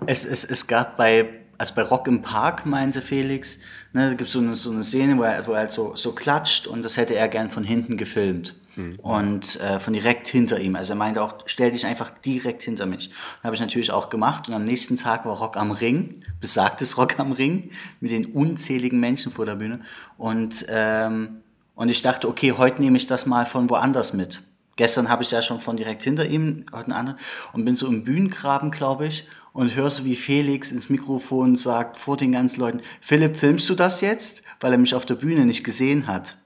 Es, 0.06 0.24
es, 0.24 0.44
es 0.44 0.66
gab 0.66 0.96
bei, 0.96 1.28
also 1.58 1.74
bei 1.74 1.82
Rock 1.82 2.08
im 2.08 2.20
Park, 2.22 2.66
meinte 2.66 3.00
Felix, 3.00 3.60
ne, 3.92 4.10
da 4.10 4.14
gibt 4.14 4.28
so 4.28 4.40
es 4.42 4.62
so 4.62 4.70
eine 4.70 4.84
Szene, 4.84 5.16
wo 5.16 5.22
er, 5.22 5.46
wo 5.46 5.52
er 5.52 5.60
halt 5.60 5.72
so, 5.72 5.94
so 5.96 6.12
klatscht 6.12 6.66
und 6.66 6.82
das 6.82 6.96
hätte 6.96 7.14
er 7.14 7.28
gern 7.28 7.48
von 7.48 7.64
hinten 7.64 7.96
gefilmt. 7.96 8.56
Und 9.02 9.60
äh, 9.60 9.78
von 9.78 9.92
direkt 9.92 10.28
hinter 10.28 10.60
ihm. 10.60 10.76
Also 10.76 10.92
er 10.92 10.96
meinte 10.96 11.22
auch, 11.22 11.34
stell 11.46 11.70
dich 11.70 11.86
einfach 11.86 12.10
direkt 12.10 12.62
hinter 12.62 12.86
mich. 12.86 13.10
Habe 13.42 13.54
ich 13.54 13.60
natürlich 13.60 13.90
auch 13.90 14.10
gemacht 14.10 14.48
und 14.48 14.54
am 14.54 14.64
nächsten 14.64 14.96
Tag 14.96 15.24
war 15.24 15.38
Rock 15.38 15.56
am 15.56 15.70
Ring, 15.70 16.22
besagtes 16.40 16.98
Rock 16.98 17.18
am 17.18 17.32
Ring, 17.32 17.70
mit 18.00 18.10
den 18.10 18.26
unzähligen 18.26 19.00
Menschen 19.00 19.32
vor 19.32 19.46
der 19.46 19.56
Bühne. 19.56 19.80
Und, 20.18 20.66
ähm, 20.68 21.42
und 21.74 21.88
ich 21.88 22.02
dachte, 22.02 22.28
okay, 22.28 22.52
heute 22.52 22.82
nehme 22.82 22.96
ich 22.96 23.06
das 23.06 23.26
mal 23.26 23.46
von 23.46 23.70
woanders 23.70 24.12
mit. 24.12 24.42
Gestern 24.76 25.08
habe 25.08 25.22
ich 25.22 25.30
ja 25.30 25.40
schon 25.40 25.58
von 25.58 25.78
direkt 25.78 26.02
hinter 26.02 26.26
ihm, 26.26 26.66
heute 26.70 26.90
ein 26.90 26.92
anderer, 26.92 27.16
und 27.54 27.64
bin 27.64 27.74
so 27.74 27.86
im 27.86 28.04
Bühnengraben, 28.04 28.70
glaube 28.70 29.06
ich, 29.06 29.26
und 29.54 29.74
höre 29.74 29.90
so, 29.90 30.04
wie 30.04 30.16
Felix 30.16 30.70
ins 30.70 30.90
Mikrofon 30.90 31.56
sagt, 31.56 31.96
vor 31.96 32.18
den 32.18 32.32
ganzen 32.32 32.60
Leuten, 32.60 32.82
Philipp, 33.00 33.38
filmst 33.38 33.70
du 33.70 33.74
das 33.74 34.02
jetzt? 34.02 34.42
Weil 34.60 34.72
er 34.72 34.78
mich 34.78 34.94
auf 34.94 35.06
der 35.06 35.14
Bühne 35.14 35.46
nicht 35.46 35.64
gesehen 35.64 36.06
hat. 36.06 36.36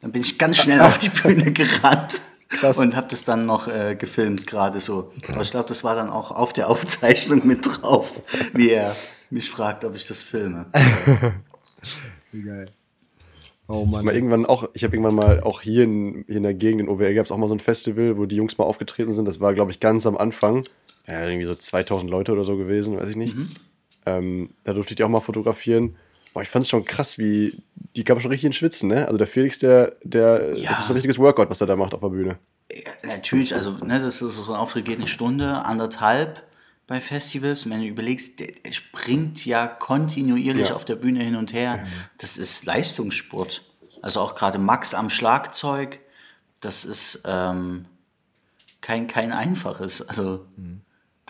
Dann 0.00 0.12
bin 0.12 0.22
ich 0.22 0.38
ganz 0.38 0.58
schnell 0.58 0.80
auf 0.80 0.98
die 0.98 1.10
Bühne 1.22 1.52
gerannt 1.52 2.22
Krass. 2.48 2.78
und 2.78 2.96
habe 2.96 3.08
das 3.08 3.24
dann 3.24 3.46
noch 3.46 3.68
äh, 3.68 3.96
gefilmt, 3.96 4.46
gerade 4.46 4.80
so. 4.80 5.12
Aber 5.28 5.42
ich 5.42 5.50
glaube, 5.50 5.68
das 5.68 5.84
war 5.84 5.94
dann 5.94 6.10
auch 6.10 6.30
auf 6.30 6.52
der 6.52 6.68
Aufzeichnung 6.68 7.46
mit 7.46 7.66
drauf, 7.66 8.22
wie 8.54 8.70
er 8.70 8.94
mich 9.30 9.50
fragt, 9.50 9.84
ob 9.84 9.94
ich 9.94 10.06
das 10.06 10.22
filme. 10.22 10.66
Wie 12.32 12.42
geil. 12.42 12.66
Oh 13.68 13.84
Mann. 13.84 14.04
Mal 14.04 14.14
irgendwann 14.14 14.46
auch, 14.46 14.68
ich 14.74 14.82
habe 14.82 14.96
irgendwann 14.96 15.14
mal 15.14 15.40
auch 15.40 15.60
hier 15.60 15.84
in, 15.84 16.24
hier 16.26 16.38
in 16.38 16.42
der 16.42 16.54
Gegend 16.54 16.80
in 16.80 16.88
OWL 16.88 17.14
gab 17.14 17.26
es 17.26 17.30
auch 17.30 17.36
mal 17.36 17.48
so 17.48 17.54
ein 17.54 17.60
Festival, 17.60 18.18
wo 18.18 18.26
die 18.26 18.34
Jungs 18.34 18.58
mal 18.58 18.64
aufgetreten 18.64 19.12
sind. 19.12 19.28
Das 19.28 19.38
war, 19.38 19.54
glaube 19.54 19.70
ich, 19.70 19.78
ganz 19.78 20.06
am 20.06 20.16
Anfang. 20.16 20.64
Ja, 21.06 21.24
irgendwie 21.24 21.46
so 21.46 21.54
2000 21.54 22.10
Leute 22.10 22.32
oder 22.32 22.44
so 22.44 22.56
gewesen, 22.56 22.96
weiß 22.98 23.08
ich 23.08 23.16
nicht. 23.16 23.34
Ähm, 24.06 24.50
da 24.64 24.72
durfte 24.72 24.92
ich 24.92 24.96
die 24.96 25.04
auch 25.04 25.08
mal 25.08 25.20
fotografieren. 25.20 25.96
Boah, 26.34 26.42
ich 26.42 26.48
fand 26.48 26.64
es 26.64 26.68
schon 26.68 26.84
krass, 26.84 27.18
wie 27.18 27.62
die 27.96 28.04
kamen 28.04 28.20
schon 28.20 28.30
richtig 28.30 28.46
in 28.46 28.52
Schwitzen, 28.52 28.88
ne? 28.88 29.06
Also 29.06 29.18
der 29.18 29.26
Felix, 29.26 29.58
der, 29.58 29.96
der, 30.02 30.56
Ja. 30.56 30.70
das 30.70 30.80
ist 30.80 30.90
ein 30.90 30.94
richtiges 30.94 31.18
Workout, 31.18 31.50
was 31.50 31.60
er 31.60 31.66
da 31.66 31.76
macht 31.76 31.92
auf 31.94 32.00
der 32.00 32.08
Bühne. 32.08 32.38
Ja, 32.72 32.92
Natürlich, 33.16 33.54
also 33.54 33.72
ne, 33.84 33.98
das 34.00 34.22
ist 34.22 34.36
so 34.36 34.52
ein 34.52 34.58
Auftritt 34.60 34.84
geht 34.84 34.98
eine 34.98 35.08
Stunde, 35.08 35.64
anderthalb 35.64 36.42
bei 36.86 37.00
Festivals. 37.00 37.66
Und 37.66 37.72
wenn 37.72 37.80
du 37.82 37.86
überlegst, 37.88 38.38
der, 38.40 38.48
springt 38.72 39.44
ja 39.44 39.66
kontinuierlich 39.66 40.68
Ja. 40.68 40.74
auf 40.76 40.84
der 40.84 40.96
Bühne 40.96 41.20
hin 41.22 41.34
und 41.36 41.52
her. 41.52 41.84
Das 42.18 42.38
ist 42.38 42.64
Leistungssport. 42.66 43.62
Also 44.02 44.20
auch 44.20 44.34
gerade 44.34 44.58
Max 44.58 44.94
am 44.94 45.10
Schlagzeug, 45.10 45.98
das 46.60 46.84
ist 46.84 47.22
ähm, 47.26 47.86
kein, 48.80 49.06
kein 49.08 49.32
einfaches. 49.32 50.08
Also 50.08 50.46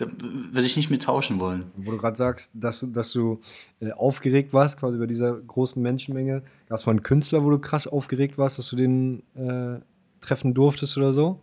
da 0.01 0.07
würde 0.19 0.65
ich 0.65 0.75
nicht 0.77 0.89
mit 0.89 1.03
tauschen 1.03 1.39
wollen. 1.39 1.71
Wo 1.77 1.91
du 1.91 1.97
gerade 1.97 2.15
sagst, 2.17 2.51
dass, 2.55 2.79
du- 2.81 2.87
dass 2.87 3.11
du 3.11 3.39
äh, 3.79 3.91
aufgeregt 3.91 4.51
warst, 4.53 4.77
quasi 4.77 4.97
bei 4.97 5.05
dieser 5.05 5.33
großen 5.33 5.81
Menschenmenge. 5.81 6.41
Gab 6.67 6.79
es 6.79 6.85
mal 6.85 6.91
einen 6.91 7.03
Künstler, 7.03 7.43
wo 7.43 7.49
du 7.49 7.59
krass 7.59 7.87
aufgeregt 7.87 8.37
warst, 8.37 8.57
dass 8.59 8.67
du 8.69 8.75
den 8.75 9.23
äh, 9.35 9.79
treffen 10.19 10.53
durftest 10.53 10.97
oder 10.97 11.13
so? 11.13 11.39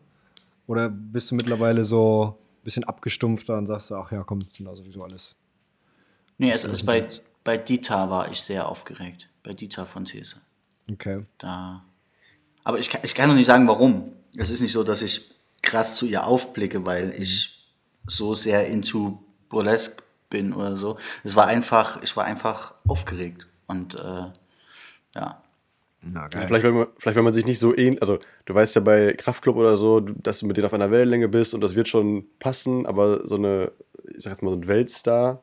Oder 0.66 0.88
bist 0.90 1.30
du 1.30 1.34
mittlerweile 1.34 1.84
so 1.84 2.36
ein 2.60 2.64
bisschen 2.64 2.84
abgestumpfter 2.84 3.56
und 3.56 3.66
sagst, 3.66 3.90
ach 3.92 4.12
ja, 4.12 4.22
komm, 4.24 4.40
sind 4.50 4.66
da 4.66 4.76
sowieso 4.76 5.02
alles. 5.02 5.34
Nee, 6.36 6.52
also, 6.52 6.68
also 6.68 6.84
bei, 6.84 7.06
bei 7.44 7.56
Dieter 7.56 8.10
war 8.10 8.30
ich 8.30 8.40
sehr 8.42 8.68
aufgeregt. 8.68 9.28
Bei 9.42 9.54
Dieter 9.54 9.86
von 9.86 10.04
These. 10.04 10.36
Okay. 10.90 11.24
Da. 11.38 11.84
Aber 12.64 12.78
ich 12.78 12.90
kann, 12.90 13.00
ich 13.04 13.14
kann 13.14 13.28
noch 13.28 13.34
nicht 13.36 13.46
sagen, 13.46 13.66
warum. 13.66 14.12
Es 14.36 14.50
ist 14.50 14.60
nicht 14.60 14.72
so, 14.72 14.84
dass 14.84 15.00
ich 15.02 15.30
krass 15.62 15.96
zu 15.96 16.06
ihr 16.06 16.26
aufblicke, 16.26 16.84
weil 16.86 17.14
ich 17.18 17.57
so 18.08 18.34
sehr 18.34 18.66
into 18.66 19.22
Burlesque 19.48 20.02
bin 20.30 20.52
oder 20.52 20.76
so. 20.76 20.96
Es 21.24 21.36
war 21.36 21.46
einfach, 21.46 22.02
ich 22.02 22.16
war 22.16 22.24
einfach 22.24 22.74
aufgeregt. 22.86 23.46
Und 23.66 23.94
äh, 23.94 24.26
ja. 25.14 25.42
Na, 26.00 26.28
geil. 26.28 26.44
Vielleicht, 26.46 26.64
wenn 26.64 26.74
man, 26.74 26.86
vielleicht, 26.98 27.16
wenn 27.16 27.24
man 27.24 27.32
sich 27.32 27.44
nicht 27.46 27.58
so 27.58 27.76
ähnlich, 27.76 28.00
also 28.02 28.18
du 28.44 28.54
weißt 28.54 28.74
ja 28.76 28.80
bei 28.80 29.12
Kraftclub 29.14 29.56
oder 29.56 29.76
so, 29.76 30.00
dass 30.00 30.38
du 30.38 30.46
mit 30.46 30.56
denen 30.56 30.66
auf 30.66 30.72
einer 30.74 30.90
Wellenlänge 30.90 31.28
bist 31.28 31.54
und 31.54 31.60
das 31.60 31.74
wird 31.74 31.88
schon 31.88 32.26
passen, 32.38 32.86
aber 32.86 33.26
so 33.26 33.34
eine, 33.36 33.72
ich 34.16 34.22
sag 34.22 34.30
jetzt 34.30 34.42
mal 34.42 34.50
so 34.50 34.56
ein 34.56 34.66
Weltstar, 34.68 35.42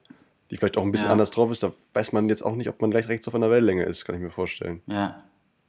die 0.50 0.58
vielleicht 0.58 0.78
auch 0.78 0.84
ein 0.84 0.92
bisschen 0.92 1.08
Ja. 1.08 1.12
anders 1.12 1.32
drauf 1.32 1.52
ist, 1.52 1.62
da 1.64 1.74
weiß 1.94 2.14
man 2.14 2.30
jetzt 2.30 2.46
auch 2.46 2.56
nicht, 2.56 2.70
ob 2.70 2.82
man 2.82 2.92
gleich 2.92 3.08
rechts 3.10 3.28
auf 3.28 3.36
einer 3.36 3.50
Wellenlänge 3.50 3.84
ist, 3.84 4.06
kann 4.06 4.16
ich 4.16 4.22
mir 4.22 4.30
vorstellen. 4.30 4.82
Ja, 4.88 5.24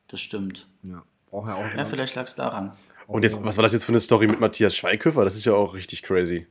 das 0.09 0.21
stimmt. 0.21 0.69
Ja. 0.83 1.03
Braucht 1.31 1.49
ja 1.49 1.55
auch 1.57 1.77
Ja, 1.77 1.85
vielleicht 1.85 2.15
lag 2.15 2.25
es 2.25 2.35
daran. 2.37 2.73
Und 3.09 3.25
jetzt, 3.25 3.43
was 3.45 3.57
war 3.57 3.63
das 3.63 3.73
jetzt 3.73 3.85
für 3.85 3.93
eine 3.93 4.01
Story 4.01 4.27
mit 4.27 4.41
Matthias 4.41 4.75
Schweighöfer? 4.77 5.25
Das 5.25 5.37
ist 5.37 5.45
ja 5.45 5.55
auch 5.55 5.75
richtig 5.75 6.03
crazy. 6.03 6.47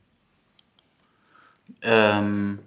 Ähm, 1.81 2.59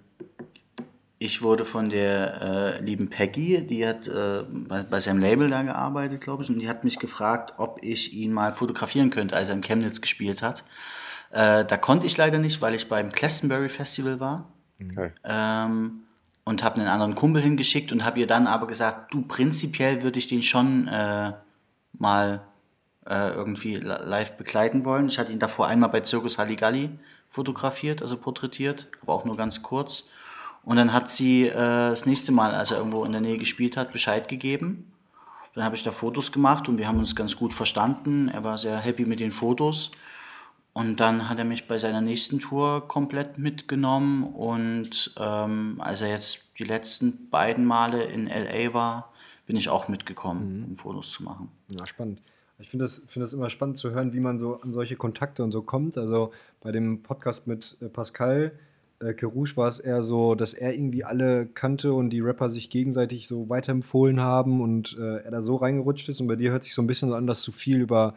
ich 1.21 1.41
wurde 1.41 1.65
von 1.65 1.89
der 1.89 2.41
äh, 2.79 2.81
lieben 2.81 3.09
Peggy, 3.09 3.65
die 3.67 3.85
hat 3.85 4.07
äh, 4.07 4.43
bei, 4.49 4.83
bei, 4.83 4.99
seinem 5.01 5.19
Label 5.19 5.49
da 5.49 5.63
gearbeitet, 5.63 6.21
glaube 6.21 6.43
ich, 6.43 6.49
und 6.49 6.59
die 6.59 6.69
hat 6.69 6.85
mich 6.85 6.97
gefragt, 6.97 7.55
ob 7.57 7.79
ich 7.83 8.13
ihn 8.13 8.31
mal 8.31 8.53
fotografieren 8.53 9.09
könnte, 9.09 9.35
als 9.35 9.49
er 9.49 9.55
in 9.55 9.61
Chemnitz 9.61 9.99
gespielt 9.99 10.41
hat. 10.41 10.63
Äh, 11.31 11.65
da 11.65 11.77
konnte 11.77 12.07
ich 12.07 12.15
leider 12.15 12.39
nicht, 12.39 12.61
weil 12.61 12.73
ich 12.73 12.87
beim 12.87 13.09
Glastonbury 13.09 13.67
Festival 13.67 14.21
war. 14.21 14.47
Okay. 14.81 15.11
Ähm, 15.25 16.03
und 16.45 16.63
habe 16.63 16.79
einen 16.79 16.89
anderen 16.89 17.15
Kumpel 17.15 17.41
hingeschickt 17.41 17.91
und 17.91 18.05
habe 18.05 18.19
ihr 18.21 18.27
dann 18.27 18.47
aber 18.47 18.65
gesagt, 18.65 19.13
du, 19.13 19.21
prinzipiell 19.21 20.01
würde 20.01 20.19
ich 20.19 20.29
den 20.29 20.41
schon 20.41 20.87
äh, 20.87 21.33
mal 21.93 22.41
äh, 23.05 23.31
irgendwie 23.31 23.75
live 23.75 24.37
begleiten 24.37 24.85
wollen. 24.85 25.09
Ich 25.09 25.19
hatte 25.19 25.33
ihn 25.33 25.39
davor 25.39 25.67
einmal 25.67 25.89
bei 25.89 26.03
Circus 26.03 26.37
Halligalli 26.37 26.91
fotografiert, 27.29 28.01
also 28.01 28.17
porträtiert, 28.17 28.87
aber 29.01 29.13
auch 29.13 29.25
nur 29.25 29.37
ganz 29.37 29.63
kurz. 29.63 30.09
Und 30.63 30.75
dann 30.75 30.91
hat 30.91 31.09
sie 31.09 31.47
äh, 31.47 31.53
das 31.53 32.05
nächste 32.05 32.31
Mal, 32.31 32.53
als 32.53 32.71
er 32.71 32.77
irgendwo 32.77 33.05
in 33.05 33.11
der 33.11 33.21
Nähe 33.21 33.37
gespielt 33.37 33.77
hat, 33.77 33.91
Bescheid 33.91 34.27
gegeben. 34.27 34.91
Dann 35.55 35.63
habe 35.63 35.75
ich 35.75 35.83
da 35.83 35.91
Fotos 35.91 36.31
gemacht 36.31 36.69
und 36.69 36.77
wir 36.77 36.87
haben 36.87 36.99
uns 36.99 37.15
ganz 37.15 37.35
gut 37.35 37.53
verstanden. 37.53 38.29
Er 38.29 38.43
war 38.43 38.57
sehr 38.57 38.77
happy 38.77 39.05
mit 39.05 39.19
den 39.19 39.31
Fotos. 39.31 39.91
Und 40.73 40.99
dann 40.99 41.27
hat 41.27 41.39
er 41.39 41.45
mich 41.45 41.67
bei 41.67 41.77
seiner 41.77 42.01
nächsten 42.01 42.39
Tour 42.39 42.87
komplett 42.87 43.37
mitgenommen. 43.37 44.23
Und 44.23 45.13
ähm, 45.17 45.77
als 45.79 46.01
er 46.01 46.09
jetzt 46.09 46.59
die 46.59 46.63
letzten 46.63 47.29
beiden 47.29 47.65
Male 47.65 48.03
in 48.03 48.27
LA 48.27 48.73
war, 48.73 49.11
bin 49.45 49.55
ich 49.55 49.69
auch 49.69 49.87
mitgekommen, 49.87 50.59
mhm. 50.59 50.65
um 50.65 50.75
Fotos 50.75 51.11
zu 51.11 51.23
machen. 51.23 51.49
Ja, 51.69 51.85
spannend. 51.85 52.21
Ich 52.59 52.69
finde 52.69 52.85
das, 52.85 53.01
find 53.07 53.23
das 53.23 53.33
immer 53.33 53.49
spannend 53.49 53.77
zu 53.77 53.91
hören, 53.91 54.13
wie 54.13 54.19
man 54.19 54.37
so 54.37 54.59
an 54.61 54.73
solche 54.73 54.95
Kontakte 54.95 55.43
und 55.43 55.51
so 55.51 55.61
kommt. 55.61 55.97
Also 55.97 56.31
bei 56.61 56.71
dem 56.71 57.03
Podcast 57.03 57.47
mit 57.47 57.77
äh, 57.81 57.87
Pascal 57.87 58.51
äh, 58.99 59.13
Kerouche 59.13 59.55
war 59.57 59.67
es 59.67 59.79
eher 59.79 60.03
so, 60.03 60.35
dass 60.35 60.53
er 60.53 60.73
irgendwie 60.73 61.03
alle 61.03 61.45
kannte 61.47 61.93
und 61.93 62.09
die 62.09 62.19
Rapper 62.19 62.49
sich 62.49 62.69
gegenseitig 62.69 63.27
so 63.27 63.49
weiterempfohlen 63.49 64.19
haben 64.19 64.61
und 64.61 64.97
äh, 64.99 65.23
er 65.23 65.31
da 65.31 65.41
so 65.41 65.55
reingerutscht 65.55 66.09
ist. 66.09 66.19
Und 66.21 66.27
bei 66.27 66.35
dir 66.35 66.51
hört 66.51 66.63
sich 66.63 66.73
so 66.73 66.81
ein 66.81 66.87
bisschen 66.87 67.09
so 67.09 67.15
an, 67.15 67.27
dass 67.27 67.43
du 67.43 67.51
viel 67.51 67.79
über 67.79 68.15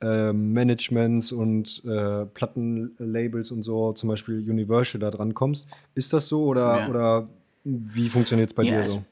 äh, 0.00 0.32
Managements 0.32 1.32
und 1.32 1.82
äh, 1.84 2.26
Plattenlabels 2.26 3.50
und 3.50 3.62
so, 3.62 3.92
zum 3.92 4.08
Beispiel 4.08 4.38
Universal, 4.48 5.00
da 5.00 5.10
dran 5.10 5.34
kommst. 5.34 5.66
Ist 5.94 6.12
das 6.12 6.28
so 6.28 6.44
oder, 6.44 6.80
ja. 6.80 6.88
oder 6.88 7.28
wie 7.64 8.08
funktioniert 8.08 8.50
es 8.50 8.54
bei 8.54 8.62
ja, 8.62 8.82
dir 8.82 8.88
so? 8.88 9.04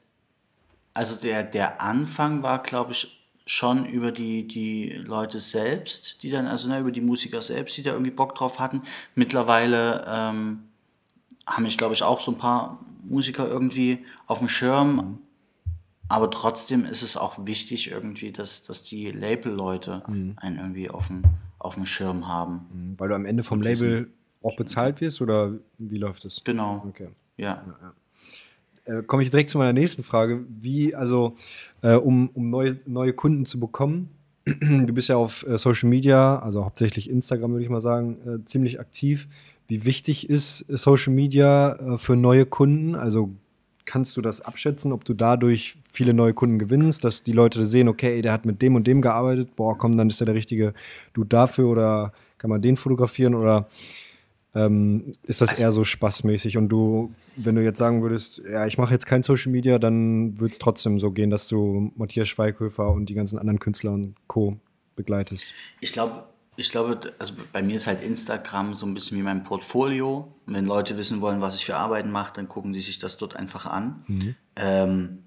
Also 0.93 1.21
der, 1.21 1.43
der 1.43 1.81
Anfang 1.81 2.43
war, 2.43 2.61
glaube 2.61 2.91
ich, 2.91 3.20
schon 3.45 3.85
über 3.85 4.11
die, 4.11 4.47
die 4.47 4.91
Leute 4.93 5.39
selbst, 5.39 6.23
die 6.23 6.29
dann, 6.29 6.47
also 6.47 6.69
ne, 6.69 6.79
über 6.79 6.91
die 6.91 7.01
Musiker 7.01 7.41
selbst, 7.41 7.77
die 7.77 7.83
da 7.83 7.91
irgendwie 7.91 8.11
Bock 8.11 8.35
drauf 8.35 8.59
hatten. 8.59 8.81
Mittlerweile 9.15 10.05
ähm, 10.07 10.63
haben 11.47 11.63
mich, 11.63 11.77
glaube 11.77 11.93
ich, 11.93 12.03
auch 12.03 12.19
so 12.19 12.31
ein 12.31 12.37
paar 12.37 12.79
Musiker 13.03 13.47
irgendwie 13.47 14.05
auf 14.27 14.39
dem 14.39 14.49
Schirm. 14.49 15.19
Aber 16.07 16.29
trotzdem 16.29 16.85
ist 16.85 17.03
es 17.03 17.17
auch 17.17 17.45
wichtig 17.45 17.89
irgendwie, 17.89 18.31
dass, 18.31 18.63
dass 18.63 18.83
die 18.83 19.11
Label-Leute 19.11 20.03
mhm. 20.07 20.33
einen 20.37 20.57
irgendwie 20.57 20.89
auf 20.89 21.07
dem, 21.07 21.23
auf 21.57 21.75
dem 21.75 21.85
Schirm 21.85 22.27
haben. 22.27 22.67
Mhm. 22.73 22.99
Weil 22.99 23.09
du 23.09 23.15
am 23.15 23.25
Ende 23.25 23.43
vom 23.43 23.61
Label 23.61 24.11
auch 24.43 24.55
bezahlt 24.55 25.01
wirst 25.01 25.21
oder 25.21 25.53
wie 25.77 25.97
läuft 25.97 26.25
es? 26.25 26.43
Genau. 26.43 26.83
Okay. 26.87 27.09
Ja. 27.37 27.63
ja, 27.65 27.77
ja. 27.81 27.93
Äh, 28.91 29.03
Komme 29.03 29.23
ich 29.23 29.29
direkt 29.29 29.49
zu 29.49 29.57
meiner 29.57 29.73
nächsten 29.73 30.03
Frage. 30.03 30.45
Wie, 30.49 30.95
also, 30.95 31.35
äh, 31.81 31.93
um, 31.93 32.29
um 32.33 32.49
neue, 32.49 32.79
neue 32.85 33.13
Kunden 33.13 33.45
zu 33.45 33.59
bekommen, 33.59 34.09
du 34.45 34.93
bist 34.93 35.09
ja 35.09 35.17
auf 35.17 35.45
äh, 35.47 35.57
Social 35.57 35.89
Media, 35.89 36.39
also 36.39 36.65
hauptsächlich 36.65 37.09
Instagram, 37.09 37.51
würde 37.51 37.63
ich 37.63 37.69
mal 37.69 37.81
sagen, 37.81 38.17
äh, 38.25 38.45
ziemlich 38.45 38.79
aktiv. 38.79 39.27
Wie 39.67 39.85
wichtig 39.85 40.29
ist 40.29 40.65
Social 40.67 41.13
Media 41.13 41.73
äh, 41.73 41.97
für 41.97 42.15
neue 42.15 42.45
Kunden? 42.45 42.95
Also 42.95 43.31
kannst 43.85 44.15
du 44.17 44.21
das 44.21 44.41
abschätzen, 44.41 44.91
ob 44.91 45.05
du 45.05 45.13
dadurch 45.13 45.75
viele 45.91 46.13
neue 46.13 46.33
Kunden 46.33 46.59
gewinnst, 46.59 47.03
dass 47.03 47.23
die 47.23 47.33
Leute 47.33 47.65
sehen, 47.65 47.87
okay, 47.87 48.21
der 48.21 48.31
hat 48.31 48.45
mit 48.45 48.61
dem 48.61 48.75
und 48.75 48.87
dem 48.87 49.01
gearbeitet, 49.01 49.55
boah, 49.55 49.77
komm, 49.77 49.93
dann 49.97 50.09
ist 50.09 50.21
er 50.21 50.25
der 50.25 50.35
richtige 50.35 50.73
Du 51.13 51.23
dafür 51.23 51.67
oder 51.67 52.13
kann 52.37 52.49
man 52.49 52.61
den 52.61 52.77
fotografieren 52.77 53.35
oder 53.35 53.67
ähm, 54.53 55.13
ist 55.23 55.41
das 55.41 55.49
also, 55.49 55.63
eher 55.63 55.71
so 55.71 55.83
spaßmäßig 55.83 56.57
und 56.57 56.69
du, 56.69 57.13
wenn 57.37 57.55
du 57.55 57.63
jetzt 57.63 57.77
sagen 57.77 58.01
würdest, 58.01 58.41
ja, 58.49 58.65
ich 58.65 58.77
mache 58.77 58.93
jetzt 58.93 59.05
kein 59.05 59.23
Social 59.23 59.51
Media, 59.51 59.79
dann 59.79 60.39
würde 60.39 60.51
es 60.53 60.59
trotzdem 60.59 60.99
so 60.99 61.11
gehen, 61.11 61.29
dass 61.29 61.47
du 61.47 61.91
Matthias 61.95 62.27
Schweighöfer 62.27 62.91
und 62.91 63.07
die 63.07 63.13
ganzen 63.13 63.39
anderen 63.39 63.59
Künstler 63.59 63.91
und 63.91 64.15
Co. 64.27 64.57
begleitest? 64.95 65.53
Ich 65.79 65.93
glaube, 65.93 66.25
ich 66.57 66.69
glaube, 66.69 66.99
also 67.17 67.33
bei 67.53 67.63
mir 67.63 67.77
ist 67.77 67.87
halt 67.87 68.01
Instagram 68.01 68.73
so 68.73 68.85
ein 68.85 68.93
bisschen 68.93 69.17
wie 69.17 69.23
mein 69.23 69.43
Portfolio. 69.43 70.33
Und 70.45 70.53
wenn 70.53 70.65
Leute 70.65 70.97
wissen 70.97 71.21
wollen, 71.21 71.39
was 71.39 71.55
ich 71.55 71.65
für 71.65 71.77
Arbeiten 71.77 72.11
mache, 72.11 72.33
dann 72.35 72.49
gucken 72.49 72.73
die 72.73 72.81
sich 72.81 72.99
das 72.99 73.17
dort 73.17 73.37
einfach 73.37 73.65
an. 73.65 74.03
Mhm. 74.07 74.35
Ähm, 74.57 75.23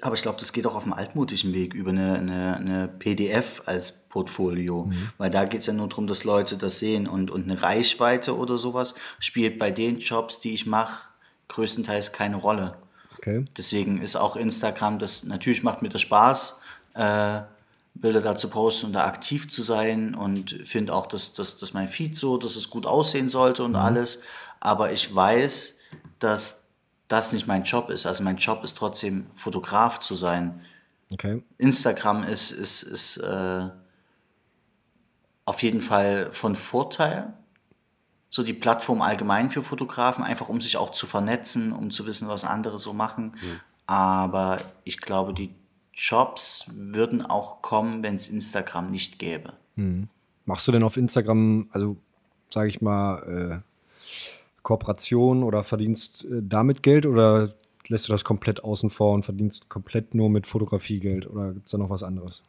aber 0.00 0.14
ich 0.14 0.22
glaube, 0.22 0.38
das 0.38 0.52
geht 0.52 0.66
auch 0.66 0.74
auf 0.74 0.84
dem 0.84 0.92
altmodischen 0.92 1.52
Weg 1.52 1.74
über 1.74 1.90
eine, 1.90 2.14
eine, 2.16 2.56
eine 2.56 2.88
PDF 2.88 3.62
als 3.66 3.92
Portfolio. 4.08 4.84
Mhm. 4.84 5.10
Weil 5.18 5.30
da 5.30 5.44
geht 5.44 5.60
es 5.60 5.66
ja 5.66 5.72
nur 5.72 5.88
darum, 5.88 6.06
dass 6.06 6.24
Leute 6.24 6.56
das 6.56 6.78
sehen. 6.78 7.06
Und, 7.06 7.30
und 7.30 7.44
eine 7.44 7.62
Reichweite 7.62 8.36
oder 8.36 8.58
sowas 8.58 8.94
spielt 9.18 9.58
bei 9.58 9.70
den 9.70 9.98
Jobs, 9.98 10.40
die 10.40 10.54
ich 10.54 10.66
mache, 10.66 11.08
größtenteils 11.48 12.12
keine 12.12 12.36
Rolle. 12.36 12.76
Okay. 13.16 13.44
Deswegen 13.56 14.00
ist 14.00 14.16
auch 14.16 14.36
Instagram, 14.36 14.98
das 14.98 15.24
natürlich 15.24 15.62
macht 15.62 15.82
mir 15.82 15.88
das 15.88 16.02
Spaß. 16.02 16.60
Äh, 16.94 17.40
Bilder 17.94 18.20
dazu 18.20 18.48
posten 18.48 18.86
und 18.86 18.92
da 18.92 19.06
aktiv 19.06 19.48
zu 19.48 19.62
sein 19.62 20.14
und 20.14 20.52
finde 20.64 20.94
auch, 20.94 21.06
dass, 21.06 21.34
dass, 21.34 21.58
dass 21.58 21.74
mein 21.74 21.88
Feed 21.88 22.16
so, 22.16 22.36
dass 22.36 22.54
es 22.54 22.70
gut 22.70 22.86
aussehen 22.86 23.28
sollte 23.28 23.64
und 23.64 23.72
mhm. 23.72 23.76
alles. 23.76 24.22
Aber 24.60 24.92
ich 24.92 25.12
weiß, 25.14 25.78
dass 26.18 26.67
das 27.08 27.32
nicht 27.32 27.46
mein 27.46 27.64
Job 27.64 27.90
ist. 27.90 28.06
Also 28.06 28.22
mein 28.22 28.36
Job 28.36 28.62
ist 28.64 28.76
trotzdem 28.76 29.26
Fotograf 29.34 29.98
zu 30.00 30.14
sein. 30.14 30.60
Okay. 31.10 31.42
Instagram 31.56 32.22
ist, 32.22 32.52
ist, 32.52 32.82
ist 32.82 33.16
äh, 33.18 33.68
auf 35.44 35.62
jeden 35.62 35.80
Fall 35.80 36.30
von 36.30 36.54
Vorteil. 36.54 37.32
So 38.30 38.42
die 38.42 38.52
Plattform 38.52 39.00
allgemein 39.00 39.48
für 39.48 39.62
Fotografen, 39.62 40.22
einfach 40.22 40.50
um 40.50 40.60
sich 40.60 40.76
auch 40.76 40.90
zu 40.90 41.06
vernetzen, 41.06 41.72
um 41.72 41.90
zu 41.90 42.06
wissen, 42.06 42.28
was 42.28 42.44
andere 42.44 42.78
so 42.78 42.92
machen. 42.92 43.32
Mhm. 43.32 43.60
Aber 43.86 44.58
ich 44.84 45.00
glaube, 45.00 45.32
die 45.32 45.54
Jobs 45.94 46.70
würden 46.74 47.24
auch 47.24 47.62
kommen, 47.62 48.02
wenn 48.02 48.14
es 48.14 48.28
Instagram 48.28 48.86
nicht 48.86 49.18
gäbe. 49.18 49.54
Hm. 49.76 50.08
Machst 50.44 50.68
du 50.68 50.72
denn 50.72 50.84
auf 50.84 50.96
Instagram, 50.96 51.68
also 51.72 51.96
sage 52.50 52.68
ich 52.68 52.80
mal, 52.80 53.62
äh, 53.62 53.67
Kooperation 54.62 55.42
oder 55.42 55.64
verdienst 55.64 56.24
äh, 56.24 56.42
damit 56.42 56.82
Geld 56.82 57.06
oder 57.06 57.54
lässt 57.88 58.08
du 58.08 58.12
das 58.12 58.24
komplett 58.24 58.64
außen 58.64 58.90
vor 58.90 59.14
und 59.14 59.24
verdienst 59.24 59.68
komplett 59.68 60.14
nur 60.14 60.30
mit 60.30 60.46
Fotografie 60.46 61.00
Geld 61.00 61.26
oder 61.28 61.52
gibt 61.52 61.66
es 61.66 61.72
da 61.72 61.78
noch 61.78 61.90
was 61.90 62.02
anderes? 62.02 62.42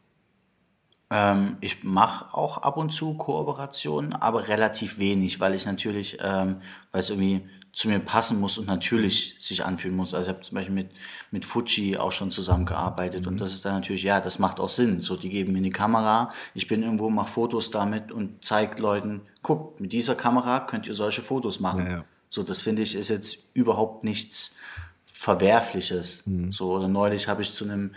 Ähm, 1.10 1.56
ich 1.60 1.82
mache 1.82 2.36
auch 2.36 2.58
ab 2.58 2.76
und 2.76 2.92
zu 2.92 3.14
Kooperationen, 3.14 4.12
aber 4.12 4.48
relativ 4.48 4.98
wenig, 4.98 5.40
weil 5.40 5.54
ich 5.54 5.66
natürlich, 5.66 6.18
ähm, 6.22 6.60
weil 6.92 7.00
es 7.00 7.10
irgendwie 7.10 7.42
zu 7.72 7.88
mir 7.88 7.98
passen 8.00 8.40
muss 8.40 8.58
und 8.58 8.66
natürlich 8.66 9.36
sich 9.38 9.64
anfühlen 9.64 9.96
muss. 9.96 10.14
Also 10.14 10.30
ich 10.30 10.36
habe 10.36 10.44
zum 10.44 10.56
Beispiel 10.56 10.74
mit, 10.74 10.90
mit 11.30 11.44
Fuji 11.44 11.96
auch 11.96 12.12
schon 12.12 12.30
zusammengearbeitet 12.30 13.22
mhm. 13.22 13.32
und 13.32 13.40
das 13.40 13.52
ist 13.52 13.64
dann 13.64 13.74
natürlich, 13.74 14.02
ja, 14.02 14.20
das 14.20 14.38
macht 14.38 14.60
auch 14.60 14.68
Sinn. 14.68 15.00
So, 15.00 15.16
die 15.16 15.28
geben 15.28 15.52
mir 15.52 15.58
eine 15.58 15.70
Kamera, 15.70 16.30
ich 16.54 16.66
bin 16.66 16.82
irgendwo, 16.82 17.10
mache 17.10 17.30
Fotos 17.30 17.70
damit 17.70 18.12
und 18.12 18.44
zeige 18.44 18.80
Leuten, 18.82 19.22
guckt, 19.42 19.80
mit 19.80 19.92
dieser 19.92 20.14
Kamera 20.14 20.60
könnt 20.60 20.86
ihr 20.86 20.94
solche 20.94 21.22
Fotos 21.22 21.60
machen. 21.60 21.86
Ja, 21.86 21.92
ja. 21.92 22.04
So, 22.28 22.42
das 22.42 22.62
finde 22.62 22.82
ich 22.82 22.94
ist 22.94 23.08
jetzt 23.08 23.50
überhaupt 23.54 24.04
nichts 24.04 24.56
Verwerfliches. 25.04 26.26
Mhm. 26.26 26.50
So, 26.50 26.72
oder 26.72 26.88
neulich 26.88 27.28
habe 27.28 27.42
ich 27.42 27.52
zu 27.52 27.64
einem 27.64 27.92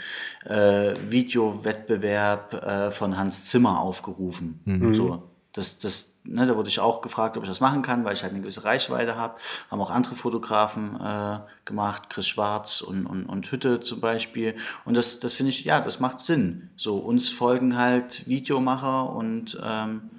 äh, 0.45 0.93
Videowettbewerb 1.09 2.53
äh, 2.53 2.91
von 2.91 3.17
Hans 3.17 3.45
Zimmer 3.45 3.79
aufgerufen. 3.79 4.59
Mhm. 4.65 4.93
So, 4.93 5.23
das, 5.53 5.77
das, 5.77 6.15
ne, 6.23 6.47
da 6.47 6.55
wurde 6.55 6.69
ich 6.69 6.79
auch 6.79 7.01
gefragt, 7.01 7.37
ob 7.37 7.43
ich 7.43 7.49
das 7.49 7.59
machen 7.59 7.83
kann, 7.83 8.03
weil 8.03 8.13
ich 8.13 8.23
halt 8.23 8.33
eine 8.33 8.41
gewisse 8.41 8.63
Reichweite 8.65 9.15
habe. 9.15 9.35
Haben 9.69 9.81
auch 9.81 9.91
andere 9.91 10.15
Fotografen 10.15 10.99
äh, 10.99 11.39
gemacht, 11.65 12.09
Chris 12.09 12.27
Schwarz 12.27 12.81
und, 12.81 13.05
und, 13.05 13.25
und 13.25 13.51
Hütte 13.51 13.79
zum 13.79 14.01
Beispiel. 14.01 14.55
Und 14.83 14.97
das, 14.97 15.19
das 15.19 15.35
finde 15.35 15.51
ich, 15.51 15.63
ja, 15.63 15.79
das 15.79 15.99
macht 15.99 16.19
Sinn. 16.19 16.69
So, 16.75 16.97
uns 16.97 17.29
folgen 17.29 17.77
halt 17.77 18.27
Videomacher 18.27 19.13
und 19.13 19.59
ähm, 19.63 20.09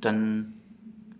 dann, 0.00 0.54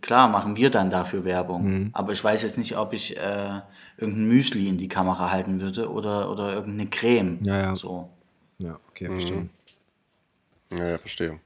klar, 0.03 0.29
machen 0.29 0.55
wir 0.55 0.71
dann 0.71 0.89
dafür 0.89 1.25
Werbung. 1.25 1.65
Mhm. 1.65 1.91
Aber 1.95 2.13
ich 2.13 2.23
weiß 2.23 2.45
jetzt 2.45 2.59
nicht, 2.59 2.79
ob 2.79 2.93
ich 2.93 3.17
äh, 3.17 3.61
irgendein 3.97 4.29
Müsli 4.29 4.69
in 4.69 4.79
die 4.79 4.89
Kamera 4.89 5.33
halten 5.33 5.61
würde 5.61 5.91
oder, 5.91 6.31
oder 6.31 6.53
irgendeine 6.53 6.89
Creme. 6.91 7.41
Ja, 7.43 7.61
ja. 7.61 7.77
So. 7.77 8.09
Ja, 8.59 8.79
okay, 8.89 9.07
verstehe. 9.07 9.37
Mhm. 9.37 9.51
Ja, 10.71 10.89
ja, 10.91 10.99
verstehe. 10.99 11.41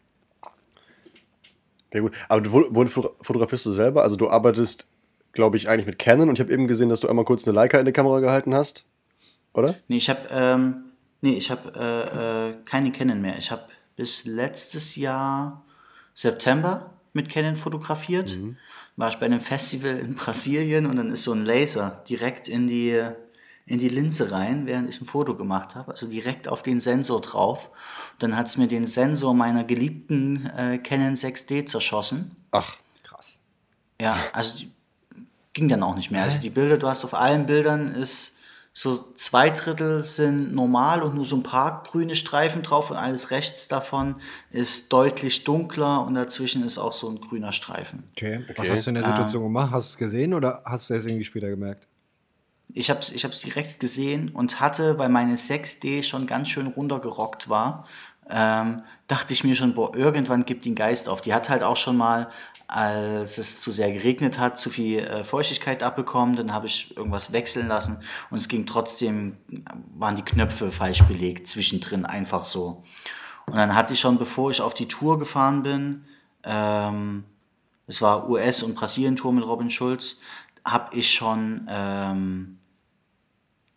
Ja 1.92 2.00
gut, 2.00 2.14
aber 2.28 2.40
du, 2.40 2.52
wo 2.52 2.86
fotografierst 3.22 3.66
du 3.66 3.72
selber? 3.72 4.02
Also 4.02 4.16
du 4.16 4.28
arbeitest, 4.28 4.86
glaube 5.32 5.56
ich, 5.56 5.68
eigentlich 5.68 5.86
mit 5.86 5.98
Canon 5.98 6.28
und 6.28 6.36
ich 6.36 6.40
habe 6.40 6.52
eben 6.52 6.66
gesehen, 6.66 6.88
dass 6.88 7.00
du 7.00 7.08
einmal 7.08 7.24
kurz 7.24 7.46
eine 7.46 7.54
Leica 7.54 7.78
in 7.78 7.86
die 7.86 7.92
Kamera 7.92 8.20
gehalten 8.20 8.54
hast, 8.54 8.84
oder? 9.54 9.74
Nee, 9.88 9.98
ich 9.98 10.08
habe 10.08 10.20
ähm, 10.30 10.84
nee, 11.20 11.34
ich 11.34 11.50
habe 11.50 11.72
äh, 11.76 12.50
äh, 12.50 12.54
keine 12.64 12.92
Canon 12.92 13.20
mehr. 13.20 13.36
Ich 13.38 13.50
habe 13.50 13.62
bis 13.96 14.24
letztes 14.24 14.96
Jahr 14.96 15.64
September 16.14 16.92
mit 17.12 17.28
Canon 17.28 17.56
fotografiert. 17.56 18.36
Mhm. 18.36 18.56
War 18.96 19.08
ich 19.08 19.16
bei 19.16 19.26
einem 19.26 19.40
Festival 19.40 19.98
in 19.98 20.14
Brasilien 20.14 20.86
und 20.86 20.96
dann 20.96 21.10
ist 21.10 21.24
so 21.24 21.32
ein 21.32 21.44
Laser 21.44 22.02
direkt 22.08 22.48
in 22.48 22.66
die 22.66 23.00
in 23.66 23.78
die 23.78 23.88
Linse 23.88 24.32
rein, 24.32 24.66
während 24.66 24.88
ich 24.88 25.00
ein 25.00 25.04
Foto 25.04 25.36
gemacht 25.36 25.74
habe, 25.74 25.92
also 25.92 26.06
direkt 26.06 26.48
auf 26.48 26.62
den 26.62 26.80
Sensor 26.80 27.20
drauf. 27.20 27.70
dann 28.18 28.36
hat 28.36 28.46
es 28.46 28.56
mir 28.56 28.68
den 28.68 28.86
Sensor 28.86 29.34
meiner 29.34 29.64
geliebten 29.64 30.46
äh, 30.56 30.78
Canon 30.78 31.14
6D 31.14 31.66
zerschossen. 31.66 32.36
Ach, 32.50 32.76
Krass. 33.02 33.38
Ja, 34.00 34.16
also 34.32 34.56
die 34.56 34.70
ging 35.52 35.68
dann 35.68 35.82
auch 35.82 35.94
nicht 35.94 36.10
mehr. 36.10 36.22
Also 36.22 36.40
die 36.40 36.50
Bilder, 36.50 36.78
du 36.78 36.88
hast 36.88 37.04
auf 37.04 37.14
allen 37.14 37.46
Bildern 37.46 37.94
ist 37.94 38.38
so 38.74 39.12
zwei 39.14 39.50
Drittel 39.50 40.02
sind 40.02 40.54
normal 40.54 41.02
und 41.02 41.14
nur 41.14 41.26
so 41.26 41.36
ein 41.36 41.42
paar 41.42 41.82
grüne 41.82 42.16
Streifen 42.16 42.62
drauf 42.62 42.90
und 42.90 42.96
alles 42.96 43.30
rechts 43.30 43.68
davon 43.68 44.16
ist 44.50 44.90
deutlich 44.94 45.44
dunkler 45.44 46.06
und 46.06 46.14
dazwischen 46.14 46.64
ist 46.64 46.78
auch 46.78 46.94
so 46.94 47.10
ein 47.10 47.20
grüner 47.20 47.52
Streifen. 47.52 48.04
Okay. 48.12 48.46
Was 48.56 48.70
hast 48.70 48.86
du 48.86 48.90
in 48.90 48.94
der 48.94 49.04
Situation 49.04 49.42
gemacht? 49.42 49.72
Hast 49.72 49.88
du 49.88 49.92
es 49.92 49.98
gesehen 49.98 50.32
oder 50.32 50.62
hast 50.64 50.88
du 50.88 50.94
es 50.94 51.04
irgendwie 51.04 51.24
später 51.24 51.50
gemerkt? 51.50 51.86
Ich 52.74 52.90
habe 52.90 53.00
es 53.00 53.10
ich 53.12 53.22
direkt 53.22 53.80
gesehen 53.80 54.30
und 54.30 54.60
hatte, 54.60 54.98
weil 54.98 55.08
meine 55.08 55.36
6D 55.36 56.02
schon 56.02 56.26
ganz 56.26 56.48
schön 56.48 56.66
runtergerockt 56.66 57.48
war, 57.48 57.86
ähm, 58.30 58.82
dachte 59.08 59.32
ich 59.32 59.44
mir 59.44 59.54
schon, 59.54 59.74
boah, 59.74 59.94
irgendwann 59.94 60.44
gibt 60.44 60.64
den 60.64 60.74
Geist 60.74 61.08
auf. 61.08 61.20
Die 61.20 61.34
hat 61.34 61.50
halt 61.50 61.62
auch 61.62 61.76
schon 61.76 61.96
mal, 61.96 62.28
als 62.68 63.38
es 63.38 63.60
zu 63.60 63.70
sehr 63.70 63.92
geregnet 63.92 64.38
hat, 64.38 64.58
zu 64.58 64.70
viel 64.70 65.00
äh, 65.00 65.24
Feuchtigkeit 65.24 65.82
abbekommen. 65.82 66.36
Dann 66.36 66.52
habe 66.52 66.66
ich 66.66 66.96
irgendwas 66.96 67.32
wechseln 67.32 67.68
lassen 67.68 68.02
und 68.30 68.38
es 68.38 68.48
ging 68.48 68.64
trotzdem, 68.64 69.36
waren 69.94 70.16
die 70.16 70.22
Knöpfe 70.22 70.70
falsch 70.70 71.02
belegt, 71.02 71.46
zwischendrin 71.46 72.06
einfach 72.06 72.44
so. 72.44 72.82
Und 73.46 73.56
dann 73.56 73.74
hatte 73.74 73.92
ich 73.92 74.00
schon, 74.00 74.18
bevor 74.18 74.50
ich 74.50 74.60
auf 74.60 74.74
die 74.74 74.88
Tour 74.88 75.18
gefahren 75.18 75.62
bin, 75.62 76.04
ähm, 76.44 77.24
es 77.86 78.00
war 78.00 78.28
US- 78.30 78.62
und 78.62 78.74
Brasilien-Tour 78.74 79.32
mit 79.32 79.44
Robin 79.44 79.68
Schulz, 79.68 80.20
habe 80.64 80.96
ich 80.96 81.12
schon 81.12 81.66
ähm, 81.68 82.58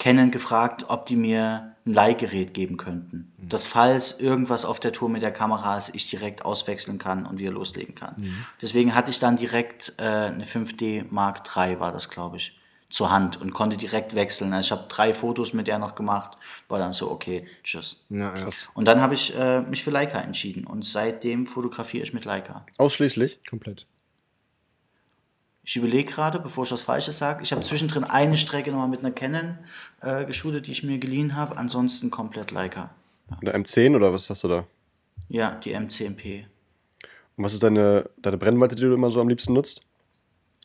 Canon 0.05 0.29
gefragt, 0.29 0.85
ob 0.87 1.07
die 1.07 1.15
mir 1.15 1.73
ein 1.83 1.93
Leihgerät 1.93 2.53
geben 2.53 2.77
könnten. 2.77 3.33
Dass 3.39 3.65
falls 3.65 4.19
irgendwas 4.19 4.63
auf 4.63 4.79
der 4.79 4.93
Tour 4.93 5.09
mit 5.09 5.23
der 5.23 5.31
Kamera 5.31 5.79
ist, 5.79 5.95
ich 5.95 6.07
direkt 6.07 6.45
auswechseln 6.45 6.99
kann 6.99 7.25
und 7.25 7.39
wieder 7.39 7.51
loslegen 7.51 7.95
kann. 7.95 8.15
Deswegen 8.61 8.93
hatte 8.93 9.09
ich 9.09 9.17
dann 9.17 9.35
direkt 9.35 9.93
äh, 9.97 10.03
eine 10.03 10.45
5D 10.45 11.05
Mark 11.09 11.41
III, 11.55 11.79
war 11.79 11.91
das, 11.91 12.11
glaube 12.11 12.37
ich, 12.37 12.55
zur 12.87 13.09
Hand 13.09 13.41
und 13.41 13.51
konnte 13.51 13.77
direkt 13.77 14.13
wechseln. 14.13 14.53
Also 14.53 14.67
ich 14.67 14.79
habe 14.79 14.87
drei 14.89 15.11
Fotos 15.11 15.53
mit 15.53 15.65
der 15.65 15.79
noch 15.79 15.95
gemacht, 15.95 16.37
war 16.67 16.77
dann 16.77 16.93
so, 16.93 17.09
okay, 17.09 17.47
tschüss. 17.63 18.05
Ja, 18.11 18.31
ja. 18.37 18.47
Und 18.75 18.85
dann 18.85 19.01
habe 19.01 19.15
ich 19.15 19.35
äh, 19.35 19.61
mich 19.61 19.83
für 19.83 19.89
Leica 19.89 20.19
entschieden 20.19 20.67
und 20.67 20.85
seitdem 20.85 21.47
fotografiere 21.47 22.03
ich 22.03 22.13
mit 22.13 22.25
Leica. 22.25 22.63
ausschließlich? 22.77 23.39
Komplett. 23.49 23.87
Ich 25.68 25.76
überlege 25.76 26.11
gerade, 26.11 26.39
bevor 26.39 26.63
ich 26.63 26.72
was 26.72 26.84
Falsches 26.84 27.18
sage. 27.18 27.41
Ich 27.41 27.51
habe 27.51 27.61
zwischendrin 27.61 28.03
eine 28.03 28.38
Strecke 28.38 28.72
nochmal 28.72 28.88
mit 28.88 28.99
einer 28.99 29.11
Canon 29.11 29.57
äh, 30.01 30.24
geshootet, 30.24 30.68
die 30.68 30.72
ich 30.72 30.84
mir 30.84 30.99
geliehen 30.99 31.36
habe. 31.36 31.57
Ansonsten 31.57 32.11
komplett 32.11 32.51
Leica. 32.51 32.91
Oder 33.41 33.55
M10 33.55 33.95
oder 33.95 34.13
was 34.13 34.30
hast 34.30 34.43
du 34.43 34.47
da? 34.47 34.68
Ja, 35.28 35.55
die 35.55 35.76
M10P. 35.76 36.43
Und 37.36 37.43
was 37.43 37.53
ist 37.53 37.63
deine, 37.63 38.07
deine 38.18 38.38
Brennweite, 38.38 38.76
die 38.76 38.84
du 38.84 38.93
immer 38.93 39.09
so 39.09 39.20
am 39.20 39.28
liebsten 39.28 39.53
nutzt? 39.53 39.82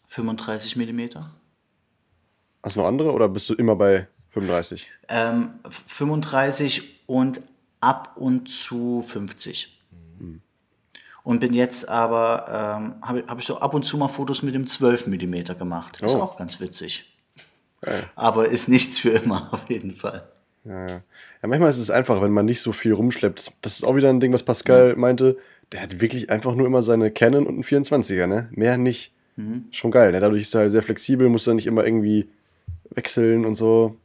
35 0.09 0.77
mm. 0.77 1.01
Hast 2.63 2.77
du 2.77 2.81
noch 2.81 2.87
andere 2.87 3.13
oder 3.13 3.31
bist 3.31 3.49
du 3.49 3.55
immer 3.55 3.77
bei 3.77 4.07
35? 4.31 4.87
Ähm, 5.09 5.55
35 5.67 7.07
und 7.07 7.41
ab 7.81 8.17
und 8.17 8.51
zu 8.51 9.01
50. 9.01 9.80
Und 11.23 11.41
bin 11.41 11.53
jetzt 11.53 11.89
aber, 11.89 12.47
ähm, 12.49 12.95
habe 13.03 13.25
hab 13.29 13.39
ich 13.39 13.47
so 13.47 13.59
ab 13.61 13.75
und 13.75 13.85
zu 13.85 13.99
mal 13.99 14.09
Fotos 14.09 14.43
mit 14.43 14.55
dem 14.55 14.67
12 14.67 15.07
mm 15.07 15.57
gemacht. 15.59 16.01
Ist 16.01 16.15
Oh. 16.15 16.23
auch 16.23 16.37
ganz 16.39 16.61
witzig. 16.61 17.07
Aber 18.15 18.49
ist 18.49 18.69
nichts 18.69 18.99
für 18.99 19.11
immer, 19.11 19.49
auf 19.53 19.69
jeden 19.69 19.95
Fall. 19.95 20.23
Ja, 20.65 20.87
ja. 20.87 20.87
ja, 21.43 21.49
manchmal 21.49 21.71
ist 21.71 21.79
es 21.79 21.91
einfach, 21.91 22.21
wenn 22.23 22.33
man 22.33 22.45
nicht 22.47 22.61
so 22.61 22.73
viel 22.73 22.93
rumschleppt. 22.93 23.53
Das 23.63 23.75
ist 23.77 23.85
auch 23.85 23.97
wieder 23.97 24.11
ein 24.11 24.21
Ding, 24.21 24.33
was 24.33 24.43
Pascal 24.43 24.97
meinte. 24.97 25.39
Der 25.73 25.81
hat 25.83 26.01
wirklich 26.01 26.31
einfach 26.31 26.55
nur 26.55 26.67
immer 26.67 26.83
seine 26.83 27.11
Canon 27.11 27.47
und 27.47 27.55
einen 27.55 27.65
24er, 27.65 28.27
ne? 28.27 28.49
Mehr 28.53 28.77
nicht. 28.77 29.13
Schon 29.71 29.91
geil, 29.91 30.13
ne? 30.13 30.21
Dadurch 30.21 30.43
ist 30.43 30.55
er 30.55 30.69
sehr 30.69 30.83
flexibel, 30.83 31.31
muss 31.31 31.47
er 31.47 31.55
nicht 31.55 31.67
immer 31.67 31.83
irgendwie 31.87 32.29
wechseln 32.91 33.47
und 33.47 33.55
so. 33.55 33.97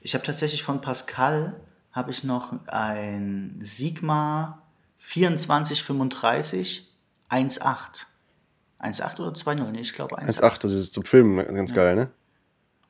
Ich 0.00 0.14
habe 0.14 0.24
tatsächlich 0.24 0.64
von 0.64 0.80
Pascal 0.80 1.54
habe 1.92 2.10
ich 2.10 2.24
noch 2.24 2.52
ein 2.66 3.56
Sigma 3.60 4.60
2435 5.00 6.88
1.8. 7.30 8.06
1.8 8.80 9.20
oder 9.20 9.32
2.0? 9.32 9.70
Nee, 9.70 9.80
ich 9.80 9.92
glaube 9.92 10.18
1.8. 10.18 10.40
1,8, 10.40 10.58
das 10.62 10.72
ist 10.72 10.92
zum 10.92 11.04
Filmen 11.04 11.36
ganz 11.54 11.74
geil, 11.74 11.96
ne? 11.96 12.10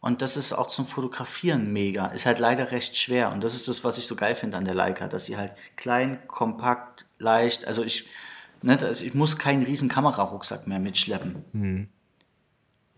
Und 0.00 0.22
das 0.22 0.38
ist 0.38 0.54
auch 0.54 0.68
zum 0.68 0.86
Fotografieren 0.86 1.72
mega. 1.74 2.06
Ist 2.06 2.24
halt 2.24 2.38
leider 2.38 2.70
recht 2.70 2.96
schwer. 2.96 3.32
Und 3.32 3.44
das 3.44 3.54
ist 3.54 3.68
das, 3.68 3.84
was 3.84 3.98
ich 3.98 4.06
so 4.06 4.16
geil 4.16 4.34
finde 4.34 4.56
an 4.56 4.64
der 4.64 4.74
Leica, 4.74 5.08
dass 5.08 5.26
sie 5.26 5.36
halt 5.36 5.54
klein, 5.76 6.26
kompakt, 6.26 7.04
leicht, 7.18 7.66
also 7.66 7.84
ich, 7.84 8.06
ne, 8.62 8.78
also 8.80 9.04
ich 9.04 9.12
muss 9.12 9.36
keinen 9.36 9.62
riesen 9.62 9.90
Kamerarucksack 9.90 10.66
mehr 10.66 10.78
mitschleppen. 10.78 11.88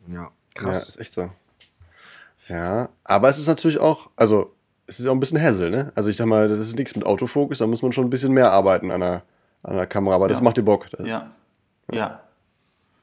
Ja, 0.06 0.14
Ja, 0.22 0.30
krass. 0.54 0.90
ist 0.90 1.00
echt 1.00 1.12
so. 1.12 1.30
Ja, 2.48 2.88
aber 3.02 3.28
es 3.30 3.38
ist 3.38 3.48
natürlich 3.48 3.78
auch, 3.78 4.10
also 4.14 4.54
es 4.86 5.00
ist 5.00 5.06
auch 5.06 5.12
ein 5.12 5.20
bisschen 5.20 5.40
Hassel, 5.40 5.70
ne? 5.70 5.92
Also 5.94 6.10
ich 6.10 6.16
sag 6.16 6.26
mal, 6.26 6.48
das 6.48 6.58
ist 6.58 6.76
nichts 6.76 6.94
mit 6.96 7.06
Autofokus, 7.06 7.58
da 7.58 7.66
muss 7.66 7.82
man 7.82 7.92
schon 7.92 8.06
ein 8.06 8.10
bisschen 8.10 8.32
mehr 8.32 8.52
arbeiten 8.52 8.90
an 8.90 9.00
der, 9.00 9.22
an 9.62 9.76
der 9.76 9.86
Kamera, 9.86 10.16
aber 10.16 10.28
das 10.28 10.38
Ja. 10.38 10.44
macht 10.44 10.56
dir 10.56 10.62
Bock. 10.62 10.88
Das, 10.90 11.06
Ja. 11.06 11.30
Ja. 11.90 12.22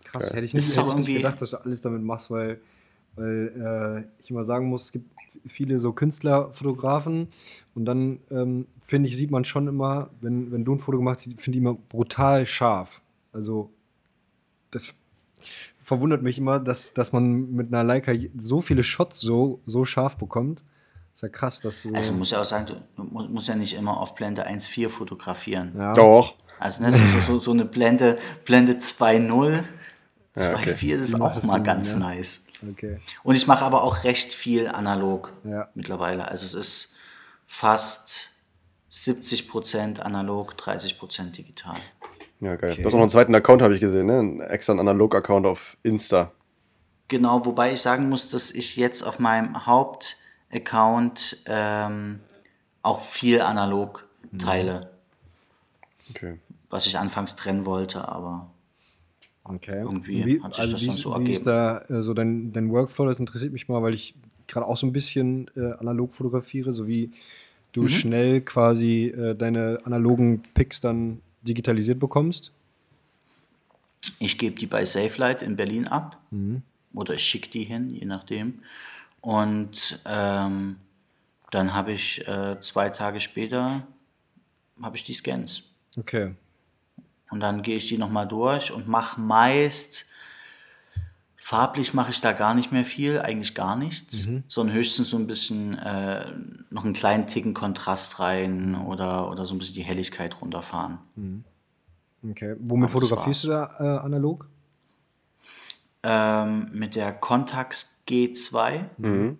Krass, 0.03 0.33
hätte 0.33 0.45
ich 0.45 0.53
nicht, 0.53 0.75
hätte 0.75 0.89
ich 0.89 0.95
nicht 0.95 1.13
gedacht, 1.17 1.41
dass 1.41 1.51
du 1.51 1.57
alles 1.57 1.81
damit 1.81 2.01
machst, 2.01 2.31
weil, 2.31 2.59
weil 3.15 4.05
äh, 4.19 4.23
ich 4.23 4.31
immer 4.31 4.43
sagen 4.43 4.67
muss, 4.67 4.83
es 4.85 4.91
gibt 4.91 5.11
viele 5.45 5.79
so 5.79 5.93
Künstlerfotografen 5.93 7.27
und 7.75 7.85
dann 7.85 8.19
ähm, 8.31 8.65
finde 8.83 9.07
ich, 9.07 9.15
sieht 9.15 9.29
man 9.29 9.43
schon 9.45 9.67
immer, 9.67 10.09
wenn, 10.21 10.51
wenn 10.51 10.65
du 10.65 10.73
ein 10.73 10.79
Foto 10.79 10.97
gemacht 10.97 11.17
hast, 11.17 11.39
finde 11.39 11.57
ich 11.57 11.63
immer 11.63 11.75
brutal 11.75 12.45
scharf. 12.47 13.01
Also 13.31 13.69
das 14.71 14.93
verwundert 15.83 16.23
mich 16.23 16.39
immer, 16.39 16.59
dass, 16.59 16.93
dass 16.93 17.11
man 17.13 17.51
mit 17.51 17.67
einer 17.67 17.83
Leica 17.83 18.11
so 18.37 18.61
viele 18.61 18.83
Shots 18.83 19.21
so, 19.21 19.59
so 19.67 19.85
scharf 19.85 20.17
bekommt. 20.17 20.63
Ist 21.19 21.23
ja 21.23 21.27
krass, 21.27 21.59
dass 21.59 21.81
du. 21.81 21.93
Also 21.93 22.13
muss 22.13 22.31
ja 22.31 22.39
auch 22.39 22.45
sagen, 22.45 22.65
du 22.95 23.03
mu- 23.03 23.27
musst 23.27 23.49
ja 23.49 23.55
nicht 23.55 23.73
immer 23.75 23.97
auf 23.99 24.15
Blende 24.15 24.47
1.4 24.47 24.87
fotografieren. 24.87 25.73
ja. 25.77 25.91
Doch. 25.91 26.35
Also 26.59 26.81
ne, 26.81 26.93
so, 26.93 27.19
so, 27.19 27.37
so 27.39 27.51
eine 27.51 27.65
Blende, 27.65 28.17
Blende 28.45 28.71
2.0, 28.75 29.61
2.4 30.37 30.53
okay. 30.55 30.91
ist 30.93 31.19
auch 31.19 31.43
mal 31.43 31.61
ganz 31.61 31.91
ja. 31.91 31.99
nice. 31.99 32.45
Okay. 32.71 32.99
Und 33.23 33.35
ich 33.35 33.47
mache 33.47 33.65
aber 33.65 33.83
auch 33.83 34.05
recht 34.05 34.33
viel 34.33 34.69
analog 34.69 35.33
Ja. 35.43 35.67
mittlerweile. 35.75 36.25
Also 36.29 36.45
es 36.45 36.53
ist 36.53 36.95
fast 37.45 38.29
70% 38.89 39.99
analog, 39.99 40.53
30% 40.57 41.31
digital. 41.31 41.75
Ja, 42.39 42.55
geil. 42.55 42.75
Du 42.75 42.83
hast 42.85 42.87
auch 42.87 42.91
noch 42.93 43.01
einen 43.01 43.09
zweiten 43.09 43.35
Account, 43.35 43.61
habe 43.61 43.73
ich 43.75 43.81
gesehen, 43.81 44.05
ne? 44.05 44.19
Einen 44.19 44.39
extra 44.39 44.71
Analog-Account 44.71 45.45
auf 45.45 45.75
Insta. 45.83 46.31
Genau, 47.09 47.45
wobei 47.45 47.73
ich 47.73 47.81
sagen 47.81 48.07
muss, 48.07 48.29
dass 48.29 48.51
ich 48.51 48.77
jetzt 48.77 49.03
auf 49.03 49.19
meinem 49.19 49.65
Hauptaccount 50.51 51.43
ähm, 51.45 52.19
auch 52.81 53.01
viel 53.01 53.41
analog 53.41 54.07
teile, 54.37 54.89
Okay. 56.11 56.39
was 56.69 56.87
ich 56.87 56.97
anfangs 56.97 57.35
trennen 57.35 57.65
wollte, 57.65 58.07
aber 58.07 58.49
Okay. 59.43 59.79
Irgendwie 59.81 60.37
Und 60.37 60.43
hat 60.43 60.55
sich 60.55 60.71
das 60.71 60.81
wie, 60.81 60.87
dann 60.87 60.95
so 60.95 61.19
Wie 61.19 61.31
ist 61.33 61.47
da 61.47 61.83
so 62.03 62.13
dein, 62.13 62.53
dein 62.53 62.69
Workflow? 62.69 63.07
Das 63.07 63.19
interessiert 63.19 63.51
mich 63.51 63.67
mal, 63.67 63.81
weil 63.81 63.95
ich 63.95 64.13
gerade 64.47 64.67
auch 64.67 64.77
so 64.77 64.85
ein 64.85 64.93
bisschen 64.93 65.49
äh, 65.55 65.73
analog 65.73 66.13
fotografiere, 66.13 66.71
so 66.71 66.87
wie 66.87 67.11
du 67.71 67.87
schnell 67.87 68.41
quasi 68.41 69.05
äh, 69.07 69.35
deine 69.35 69.79
analogen 69.85 70.43
Pics 70.53 70.81
dann 70.81 71.21
digitalisiert 71.41 71.99
bekommst. 71.99 72.51
Ich 74.19 74.37
gebe 74.37 74.55
die 74.55 74.67
bei 74.67 74.85
SafeLight 74.85 75.41
in 75.41 75.55
Berlin 75.55 75.87
ab 75.87 76.17
oder 76.93 77.15
ich 77.15 77.23
schicke 77.23 77.49
die 77.49 77.63
hin, 77.63 77.89
je 77.89 78.05
nachdem. 78.05 78.59
Und 79.21 79.99
ähm, 80.05 80.77
dann 81.51 81.73
habe 81.73 81.91
ich 81.91 82.27
äh, 82.27 82.59
zwei 82.61 82.89
Tage 82.89 83.19
später 83.19 83.81
habe 84.81 84.95
ich 84.95 85.03
die 85.03 85.13
Scans. 85.13 85.63
Okay. 85.97 86.35
Und 87.31 87.41
dann 87.41 87.61
gehe 87.61 87.75
ich 87.75 87.87
die 87.87 87.97
nochmal 87.97 88.27
durch 88.27 88.71
und 88.71 88.87
mache 88.87 89.19
meist, 89.19 90.05
farblich 91.35 91.93
mache 91.93 92.11
ich 92.11 92.21
da 92.21 92.31
gar 92.31 92.53
nicht 92.53 92.71
mehr 92.71 92.85
viel, 92.85 93.19
eigentlich 93.19 93.55
gar 93.55 93.75
nichts, 93.75 94.27
sondern 94.47 94.75
höchstens 94.75 95.09
so 95.09 95.17
ein 95.17 95.27
bisschen 95.27 95.77
äh, 95.77 96.25
noch 96.69 96.85
einen 96.85 96.93
kleinen 96.93 97.27
Ticken 97.27 97.53
Kontrast 97.53 98.19
rein 98.19 98.75
oder, 98.75 99.29
oder 99.29 99.45
so 99.45 99.53
ein 99.53 99.57
bisschen 99.57 99.75
die 99.75 99.83
Helligkeit 99.83 100.41
runterfahren. 100.41 100.99
Okay. 102.23 102.55
Womit 102.59 102.85
Aber 102.85 102.93
fotografierst 102.93 103.43
du 103.43 103.47
da 103.49 103.75
äh, 103.79 104.05
analog? 104.05 104.47
ähm, 106.03 106.69
mit 106.71 106.95
der 106.95 107.11
Contax 107.13 107.98
G2, 108.09 109.35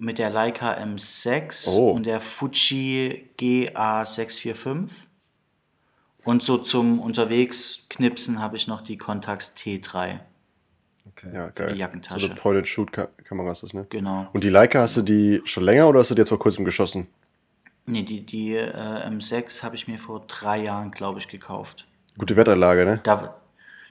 mit 0.00 0.18
der 0.18 0.30
Leica 0.30 0.72
M6 0.74 1.76
Oh. 1.76 1.90
und 1.90 2.06
der 2.06 2.20
Fuji 2.20 3.30
GA645. 3.38 4.90
Und 6.24 6.42
so 6.42 6.58
zum 6.58 7.00
unterwegs 7.00 7.86
knipsen 7.88 8.40
habe 8.40 8.56
ich 8.56 8.66
noch 8.68 8.80
die 8.82 8.96
Contax 8.98 9.54
T3. 9.56 10.20
Okay. 11.10 11.30
Ja, 11.34 11.48
geil. 11.48 11.72
die 11.72 11.78
Jackentasche. 11.80 12.30
Also 12.30 12.34
Point-and-Shoot-Kameras 12.40 13.62
ist, 13.62 13.74
ne? 13.74 13.86
Genau. 13.88 14.28
Und 14.32 14.44
die 14.44 14.50
Leica 14.50 14.80
hast 14.80 14.96
du 14.98 15.02
die 15.02 15.40
schon 15.44 15.64
länger 15.64 15.88
oder 15.88 16.00
hast 16.00 16.10
du 16.10 16.14
die 16.14 16.20
jetzt 16.20 16.28
vor 16.28 16.38
kurzem 16.38 16.64
geschossen? 16.64 17.06
Nee, 17.86 18.02
die, 18.02 18.24
die 18.24 18.54
äh, 18.54 19.08
M6 19.08 19.62
habe 19.62 19.74
ich 19.74 19.88
mir 19.88 19.98
vor 19.98 20.24
drei 20.28 20.62
Jahren, 20.62 20.90
glaube 20.90 21.18
ich, 21.18 21.26
gekauft. 21.28 21.88
Gute 22.18 22.36
Wetterlage, 22.36 22.84
ne? 22.84 23.00
Da, 23.02 23.40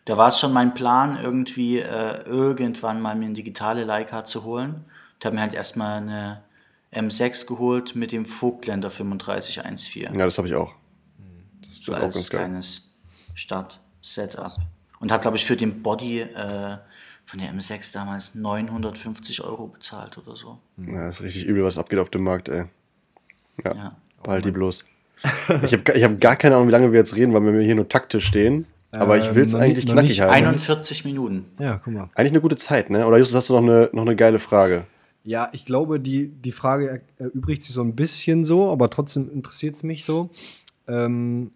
da 0.08 0.18
war 0.18 0.30
es 0.30 0.40
schon 0.40 0.54
mein 0.54 0.74
Plan, 0.74 1.20
irgendwie 1.22 1.80
äh, 1.80 2.24
irgendwann 2.26 3.02
mal 3.02 3.16
mir 3.16 3.26
eine 3.26 3.34
digitale 3.34 3.84
Leica 3.84 4.24
zu 4.24 4.44
holen. 4.44 4.86
Ich 5.20 5.26
habe 5.26 5.36
mir 5.36 5.42
halt 5.42 5.54
erstmal 5.54 5.98
eine 5.98 6.44
M6 6.94 7.46
geholt 7.48 7.96
mit 7.96 8.12
dem 8.12 8.26
Vogtländer 8.26 8.90
3514. 8.90 10.18
Ja, 10.18 10.26
das 10.26 10.38
habe 10.38 10.48
ich 10.48 10.56
auch. 10.56 10.74
Das, 11.62 11.70
das 11.70 11.80
ist 11.80 11.90
auch 11.90 12.00
ganz 12.00 12.30
geil. 12.30 12.40
kleines 12.40 12.96
Start-Setup. 13.36 14.52
Und 15.00 15.12
habe, 15.12 15.22
glaube 15.22 15.38
ich, 15.38 15.46
für 15.46 15.58
den 15.58 15.84
Body 15.84 16.22
äh, 16.22 16.78
von 17.26 17.40
der 17.40 17.54
M6 17.54 17.94
damals 17.94 18.36
950 18.36 19.44
Euro 19.44 19.68
bezahlt 19.68 20.18
oder 20.18 20.36
so. 20.36 20.58
Ja, 20.78 21.08
das 21.08 21.18
ist 21.18 21.22
richtig 21.24 21.46
übel, 21.46 21.64
was 21.64 21.78
abgeht 21.78 22.00
auf 22.00 22.10
dem 22.10 22.24
Markt, 22.24 22.50
ey. 22.50 22.66
Ja, 23.64 23.74
Ja. 23.76 23.96
behalt 24.24 24.46
die 24.46 24.52
bloß. 24.52 24.86
Ich 25.64 25.74
habe 25.74 25.92
ich 25.94 26.04
hab 26.04 26.22
gar 26.22 26.36
keine 26.36 26.56
Ahnung, 26.56 26.68
wie 26.68 26.72
lange 26.72 26.92
wir 26.92 27.00
jetzt 27.00 27.16
reden, 27.16 27.34
weil 27.34 27.42
wir 27.42 27.60
hier 27.62 27.74
nur 27.76 27.90
taktisch 27.90 28.28
stehen. 28.28 28.66
Aber 28.92 29.18
ich 29.18 29.36
will 29.36 29.44
es 29.46 29.54
Ähm, 29.54 29.60
noch 29.60 29.66
eigentlich 29.66 29.86
noch 29.86 29.94
knackig 29.94 30.10
nicht 30.12 30.22
halten. 30.22 30.34
41 30.34 31.06
Minuten. 31.06 31.46
Ja, 31.60 31.80
guck 31.84 31.94
mal. 31.94 32.10
Eigentlich 32.16 32.32
eine 32.32 32.42
gute 32.42 32.56
Zeit, 32.56 32.90
ne? 32.90 33.06
Oder 33.06 33.18
Justus, 33.18 33.36
hast 33.38 33.50
du 33.50 33.54
noch 33.54 33.62
eine, 33.64 33.90
noch 33.94 34.04
eine 34.04 34.16
geile 34.16 34.40
Frage? 34.40 34.86
Ja, 35.24 35.50
ich 35.52 35.66
glaube, 35.66 36.00
die, 36.00 36.30
die 36.30 36.54
Frage 36.54 37.04
er- 37.20 37.26
erübrigt 37.26 37.64
sich 37.64 37.74
so 37.74 37.82
ein 37.82 37.96
bisschen 37.96 38.46
so, 38.46 38.72
aber 38.72 38.90
trotzdem 38.90 39.30
interessiert 39.32 39.76
es 39.76 39.84
mich 39.84 40.06
so. 40.06 40.30
Ähm, 40.88 41.52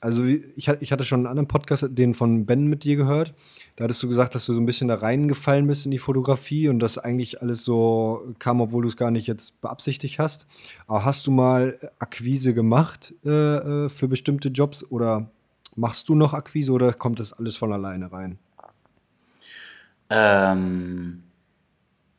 also 0.00 0.26
wie, 0.26 0.44
ich, 0.56 0.68
ich 0.68 0.92
hatte 0.92 1.04
schon 1.04 1.20
einen 1.20 1.26
anderen 1.26 1.48
Podcast, 1.48 1.84
den 1.90 2.14
von 2.14 2.46
Ben 2.46 2.66
mit 2.66 2.84
dir 2.84 2.96
gehört. 2.96 3.34
Da 3.76 3.84
hattest 3.84 4.02
du 4.02 4.08
gesagt, 4.08 4.34
dass 4.34 4.46
du 4.46 4.52
so 4.54 4.60
ein 4.60 4.66
bisschen 4.66 4.88
da 4.88 4.94
reingefallen 4.94 5.66
bist 5.66 5.84
in 5.84 5.90
die 5.90 5.98
Fotografie 5.98 6.68
und 6.68 6.78
das 6.80 6.96
eigentlich 6.98 7.42
alles 7.42 7.64
so 7.64 8.34
kam, 8.38 8.60
obwohl 8.60 8.82
du 8.82 8.88
es 8.88 8.96
gar 8.96 9.10
nicht 9.10 9.26
jetzt 9.26 9.60
beabsichtigt 9.60 10.18
hast. 10.18 10.46
Aber 10.86 11.04
hast 11.04 11.26
du 11.26 11.30
mal 11.30 11.78
Akquise 11.98 12.54
gemacht 12.54 13.14
äh, 13.24 13.28
äh, 13.30 13.88
für 13.88 14.08
bestimmte 14.08 14.48
Jobs 14.48 14.84
oder 14.84 15.30
machst 15.76 16.08
du 16.08 16.14
noch 16.14 16.34
Akquise 16.34 16.72
oder 16.72 16.92
kommt 16.92 17.20
das 17.20 17.32
alles 17.32 17.56
von 17.56 17.72
alleine 17.72 18.10
rein? 18.10 18.38
Ähm, 20.10 21.22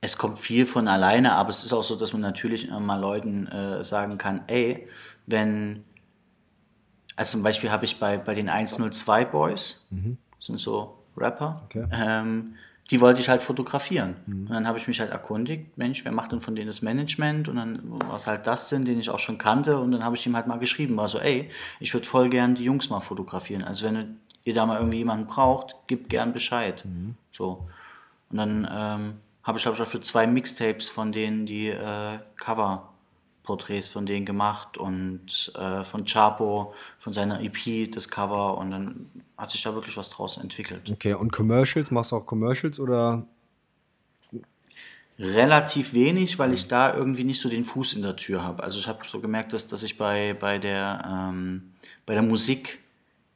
es 0.02 0.18
kommt 0.18 0.40
viel 0.40 0.66
von 0.66 0.88
alleine, 0.88 1.36
aber 1.36 1.50
es 1.50 1.64
ist 1.64 1.74
auch 1.74 1.84
so, 1.84 1.96
dass 1.96 2.14
man 2.14 2.22
natürlich 2.22 2.68
immer 2.68 2.80
mal 2.80 3.00
Leuten 3.00 3.48
äh, 3.48 3.84
sagen 3.84 4.18
kann, 4.18 4.42
ey, 4.48 4.88
wenn, 5.26 5.84
also 7.16 7.32
zum 7.38 7.44
Beispiel 7.44 7.72
habe 7.72 7.86
ich 7.86 8.00
bei, 8.00 8.18
bei 8.18 8.36
den 8.36 8.50
102 8.50 9.26
Boys, 9.26 9.88
sind 10.40 10.60
so 10.60 11.04
Rapper, 11.16 11.62
Okay. 11.66 11.88
ähm, 11.92 12.56
die 12.90 13.02
wollte 13.02 13.20
ich 13.20 13.28
halt 13.28 13.44
fotografieren. 13.44 14.16
Und 14.48 14.50
dann 14.50 14.68
habe 14.68 14.78
ich 14.78 14.88
mich 14.88 15.00
halt 15.00 15.12
erkundigt, 15.12 15.78
Mensch, 15.78 16.06
wer 16.06 16.12
macht 16.12 16.32
denn 16.32 16.40
von 16.40 16.56
denen 16.56 16.68
das 16.68 16.82
Management? 16.82 17.50
Und 17.50 17.58
dann 17.58 17.82
war 17.84 18.16
es 18.16 18.28
halt 18.28 18.48
das 18.48 18.70
denn, 18.70 18.86
den 18.86 19.00
ich 19.00 19.10
auch 19.10 19.20
schon 19.20 19.38
kannte. 19.38 19.80
Und 19.80 19.92
dann 19.92 20.06
habe 20.06 20.16
ich 20.16 20.26
ihm 20.26 20.36
halt 20.36 20.48
mal 20.48 20.58
geschrieben, 20.58 20.96
war 20.96 21.10
so, 21.10 21.20
ey, 21.20 21.50
ich 21.80 21.94
würde 21.94 22.08
voll 22.08 22.30
gern 22.30 22.56
die 22.56 22.64
Jungs 22.64 22.90
mal 22.90 23.02
fotografieren. 23.02 23.64
Also 23.64 23.88
wenn 23.88 24.18
ihr 24.46 24.54
da 24.54 24.66
mal 24.66 24.78
irgendwie 24.78 25.00
jemanden 25.00 25.28
braucht, 25.28 25.76
gebt 25.88 26.10
gern 26.10 26.32
Bescheid. 26.32 26.86
So. 27.32 27.68
Und 28.30 28.38
dann 28.38 28.68
ähm, 28.72 29.14
habe 29.44 29.58
ich, 29.58 29.64
glaube 29.64 29.76
ich, 29.76 29.82
auch 29.82 29.88
für 29.88 30.02
zwei 30.02 30.26
Mixtapes 30.26 30.88
von 30.88 31.12
denen 31.12 31.46
die 31.46 31.68
äh, 31.70 32.20
Cover-Porträts 33.48 33.90
von 33.90 34.06
denen 34.06 34.26
gemacht 34.26 34.78
und 34.78 35.52
äh, 35.58 35.84
von 35.84 36.06
Chapo, 36.06 36.74
von 36.98 37.14
seiner 37.14 37.42
EP 37.42 37.92
das 37.92 38.10
Cover 38.10 38.58
und 38.58 38.72
dann 38.72 39.10
hat 39.38 39.52
sich 39.52 39.64
da 39.64 39.74
wirklich 39.74 39.96
was 39.98 40.10
draus 40.10 40.38
entwickelt. 40.38 40.92
Okay, 40.92 41.14
und 41.14 41.32
Commercials, 41.32 41.92
machst 41.92 42.12
du 42.12 42.18
auch 42.18 42.26
Commercials 42.26 42.80
oder 42.80 43.26
Relativ 45.20 45.96
wenig, 45.96 46.38
weil 46.38 46.54
ich 46.54 46.68
da 46.68 46.94
irgendwie 46.94 47.24
nicht 47.24 47.42
so 47.42 47.50
den 47.50 47.66
Fuß 47.66 47.94
in 47.94 48.04
der 48.04 48.16
Tür 48.16 48.44
habe. 48.44 48.64
Also 48.64 48.78
ich 48.78 48.88
habe 48.88 49.00
so 49.08 49.20
gemerkt, 49.20 49.52
dass, 49.52 49.66
dass 49.66 49.82
ich 49.82 49.98
bei, 49.98 50.36
bei, 50.36 50.60
der, 50.60 51.02
ähm, 51.12 51.72
bei 52.06 52.14
der 52.14 52.22
Musik 52.22 52.78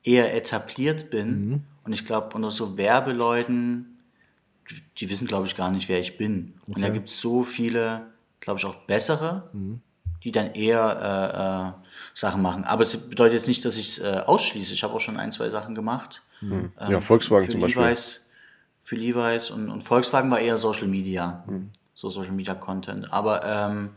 eher 0.04 0.36
etabliert 0.36 1.10
bin. 1.10 1.64
Und 1.84 1.94
ich 1.94 2.06
glaube, 2.06 2.36
unter 2.36 2.52
so 2.52 2.78
Werbeleuten, 2.78 3.98
die, 4.70 4.76
die 5.00 5.10
wissen, 5.10 5.26
glaube 5.26 5.48
ich, 5.48 5.56
gar 5.56 5.72
nicht, 5.72 5.90
wer 5.90 6.00
ich 6.00 6.18
bin. 6.18 6.54
Und 6.68 6.84
da 6.84 6.90
gibt 6.90 7.10
es 7.10 7.20
so 7.20 7.42
viele, 7.42 8.12
glaube 8.42 8.60
ich, 8.60 8.66
auch 8.66 8.76
bessere, 8.86 9.50
die 10.24 10.32
dann 10.32 10.52
eher 10.54 11.74
äh, 11.76 11.82
äh, 11.82 11.88
Sachen 12.14 12.42
machen. 12.42 12.64
Aber 12.64 12.82
es 12.82 13.10
bedeutet 13.10 13.34
jetzt 13.34 13.48
nicht, 13.48 13.66
dass 13.66 13.78
ich 13.78 13.98
es 13.98 14.00
äh, 14.00 14.22
ausschließe. 14.26 14.74
Ich 14.74 14.84
habe 14.84 14.94
auch 14.94 15.00
schon 15.00 15.18
ein, 15.18 15.32
zwei 15.32 15.50
Sachen 15.50 15.76
gemacht. 15.76 16.22
Ähm, 16.42 16.72
Ja, 16.88 17.02
Volkswagen 17.02 17.46
für 17.46 17.52
zum 17.52 17.62
Beispiel. 17.62 17.84
Levi's, 17.84 18.32
für 18.82 18.96
Levi's 18.96 19.52
und, 19.52 19.70
und 19.70 19.84
Volkswagen 19.84 20.30
war 20.32 20.40
eher 20.40 20.58
Social 20.58 20.88
Media, 20.88 21.44
so 21.94 22.10
Social 22.10 22.34
Media 22.34 22.56
Content. 22.56 23.12
Aber 23.14 23.46
ähm, 23.46 23.92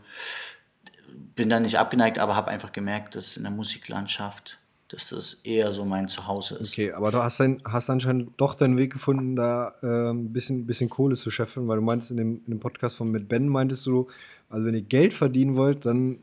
bin 1.35 1.49
da 1.49 1.59
nicht 1.59 1.77
abgeneigt, 1.77 2.19
aber 2.19 2.35
habe 2.35 2.49
einfach 2.49 2.71
gemerkt, 2.71 3.15
dass 3.15 3.37
in 3.37 3.43
der 3.43 3.51
Musiklandschaft, 3.51 4.59
dass 4.89 5.09
das 5.09 5.35
eher 5.43 5.73
so 5.73 5.83
mein 5.83 6.07
Zuhause 6.07 6.55
ist. 6.55 6.73
Okay, 6.73 6.93
aber 6.93 7.11
du 7.11 7.21
hast, 7.21 7.39
dann, 7.39 7.57
hast 7.65 7.89
anscheinend 7.89 8.31
doch 8.37 8.53
deinen 8.55 8.77
Weg 8.77 8.93
gefunden, 8.93 9.35
da 9.35 9.73
äh, 9.81 10.11
ein 10.11 10.31
bisschen, 10.31 10.65
bisschen 10.65 10.89
Kohle 10.89 11.15
zu 11.15 11.31
scheffeln, 11.31 11.67
weil 11.67 11.77
du 11.77 11.81
meintest 11.81 12.11
in 12.11 12.17
dem, 12.17 12.41
in 12.45 12.51
dem 12.51 12.59
Podcast 12.59 12.95
von 12.95 13.09
mit 13.09 13.27
Ben, 13.27 13.47
meintest 13.47 13.85
du, 13.85 14.07
also 14.55 14.65
wenn 14.67 14.73
ihr 14.75 14.81
Geld 14.81 15.13
verdienen 15.13 15.55
wollt, 15.55 15.85
dann 15.85 16.19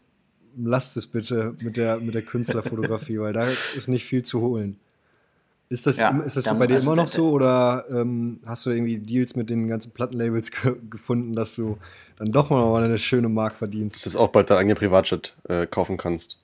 lasst 0.57 0.97
es 0.97 1.07
bitte 1.07 1.55
mit 1.63 1.77
der, 1.77 1.99
mit 1.99 2.15
der 2.15 2.23
Künstlerfotografie, 2.23 3.19
weil 3.21 3.33
da 3.33 3.45
ist 3.45 3.89
nicht 3.89 4.05
viel 4.05 4.23
zu 4.23 4.41
holen. 4.41 4.79
Ist 5.69 5.87
das, 5.87 5.99
Ja, 5.99 6.11
ist 6.21 6.37
das 6.37 6.45
da- 6.45 6.55
bei 6.55 6.67
dir 6.67 6.75
also 6.75 6.93
immer 6.93 7.03
noch 7.03 7.09
so 7.09 7.31
oder 7.31 7.85
ähm, 7.91 8.41
hast 8.47 8.67
du 8.67 8.71
irgendwie 8.71 8.99
Deals 8.99 9.37
mit 9.37 9.49
den 9.51 9.69
ganzen 9.69 9.93
Plattenlabels 9.93 10.51
ge 10.51 10.77
gefunden, 10.91 11.33
dass 11.33 11.55
du 11.55 11.79
dann 12.19 12.31
doch 12.33 12.51
mal 12.51 12.83
eine 12.83 12.99
schöne 12.99 13.29
Mark 13.29 13.55
verdienst? 13.55 14.05
Dass 14.05 14.13
du 14.15 14.19
auch 14.19 14.29
bald 14.29 14.51
deinen 14.51 14.59
eigenen 14.59 14.77
Privatjet 14.77 15.35
äh, 15.49 15.67
kaufen 15.67 15.97
kannst. 15.97 16.39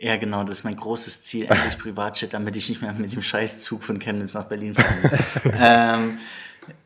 Ja, 0.00 0.16
genau, 0.16 0.44
das 0.44 0.58
ist 0.58 0.64
mein 0.64 0.76
großes 0.76 1.22
Ziel, 1.22 1.46
endlich 1.46 1.78
Privatjet, 1.82 2.32
damit 2.34 2.56
ich 2.56 2.68
nicht 2.68 2.82
mehr 2.82 2.92
mit 2.92 3.14
dem 3.14 3.22
Scheißzug 3.22 3.82
von 3.82 3.98
Chemnitz 3.98 4.34
nach 4.34 4.44
Berlin 4.44 4.74
fahren 4.74 4.96
muss. 5.02 5.52
ähm, 5.60 6.18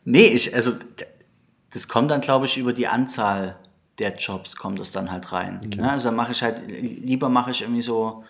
nee, 0.05 0.27
ich, 0.27 0.55
also, 0.55 0.73
das 1.73 1.89
kommt 1.89 2.11
dann, 2.11 2.21
glaube 2.21 2.47
ich, 2.47 2.57
über 2.59 2.73
die 2.73 2.87
Anzahl 2.87 3.57
der 4.03 4.17
Jobs 4.17 4.57
kommt 4.57 4.79
das 4.79 4.93
dann 4.93 5.11
halt 5.11 5.33
rein. 5.33 5.61
Ne? 5.77 5.91
Also 5.91 6.11
mache 6.11 6.33
ich 6.33 6.43
halt, 6.43 6.61
lieber 6.69 7.29
mache 7.29 7.53
ich 7.53 7.63
irgendwie 7.63 7.83
so, 7.83 8.25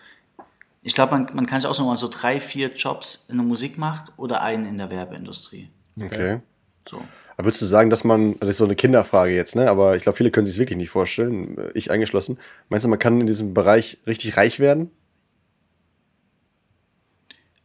ich 0.83 0.93
glaube, 0.93 1.13
man, 1.13 1.29
man 1.33 1.45
kann 1.45 1.59
sich 1.59 1.69
auch 1.69 1.73
so 1.73 1.85
mal 1.85 1.97
so 1.97 2.07
drei, 2.07 2.39
vier 2.39 2.71
Jobs 2.73 3.25
in 3.29 3.37
der 3.37 3.45
Musik 3.45 3.77
macht 3.77 4.11
oder 4.17 4.41
einen 4.41 4.65
in 4.65 4.77
der 4.77 4.91
Werbeindustrie. 4.91 5.69
Okay. 5.99 6.39
So. 6.87 7.01
Aber 7.35 7.47
würdest 7.47 7.61
du 7.63 7.65
sagen, 7.65 7.89
dass 7.89 8.03
man, 8.03 8.39
das 8.39 8.49
ist 8.49 8.57
so 8.57 8.65
eine 8.65 8.75
Kinderfrage 8.75 9.33
jetzt, 9.33 9.55
ne? 9.55 9.69
Aber 9.69 9.95
ich 9.95 10.03
glaube, 10.03 10.17
viele 10.17 10.29
können 10.29 10.45
sich 10.45 10.55
es 10.55 10.59
wirklich 10.59 10.77
nicht 10.77 10.91
vorstellen, 10.91 11.57
ich 11.73 11.89
eingeschlossen. 11.89 12.37
Meinst 12.69 12.85
du, 12.85 12.89
man 12.89 12.99
kann 12.99 13.21
in 13.21 13.27
diesem 13.27 13.53
Bereich 13.53 13.97
richtig 14.05 14.37
reich 14.37 14.59
werden? 14.59 14.91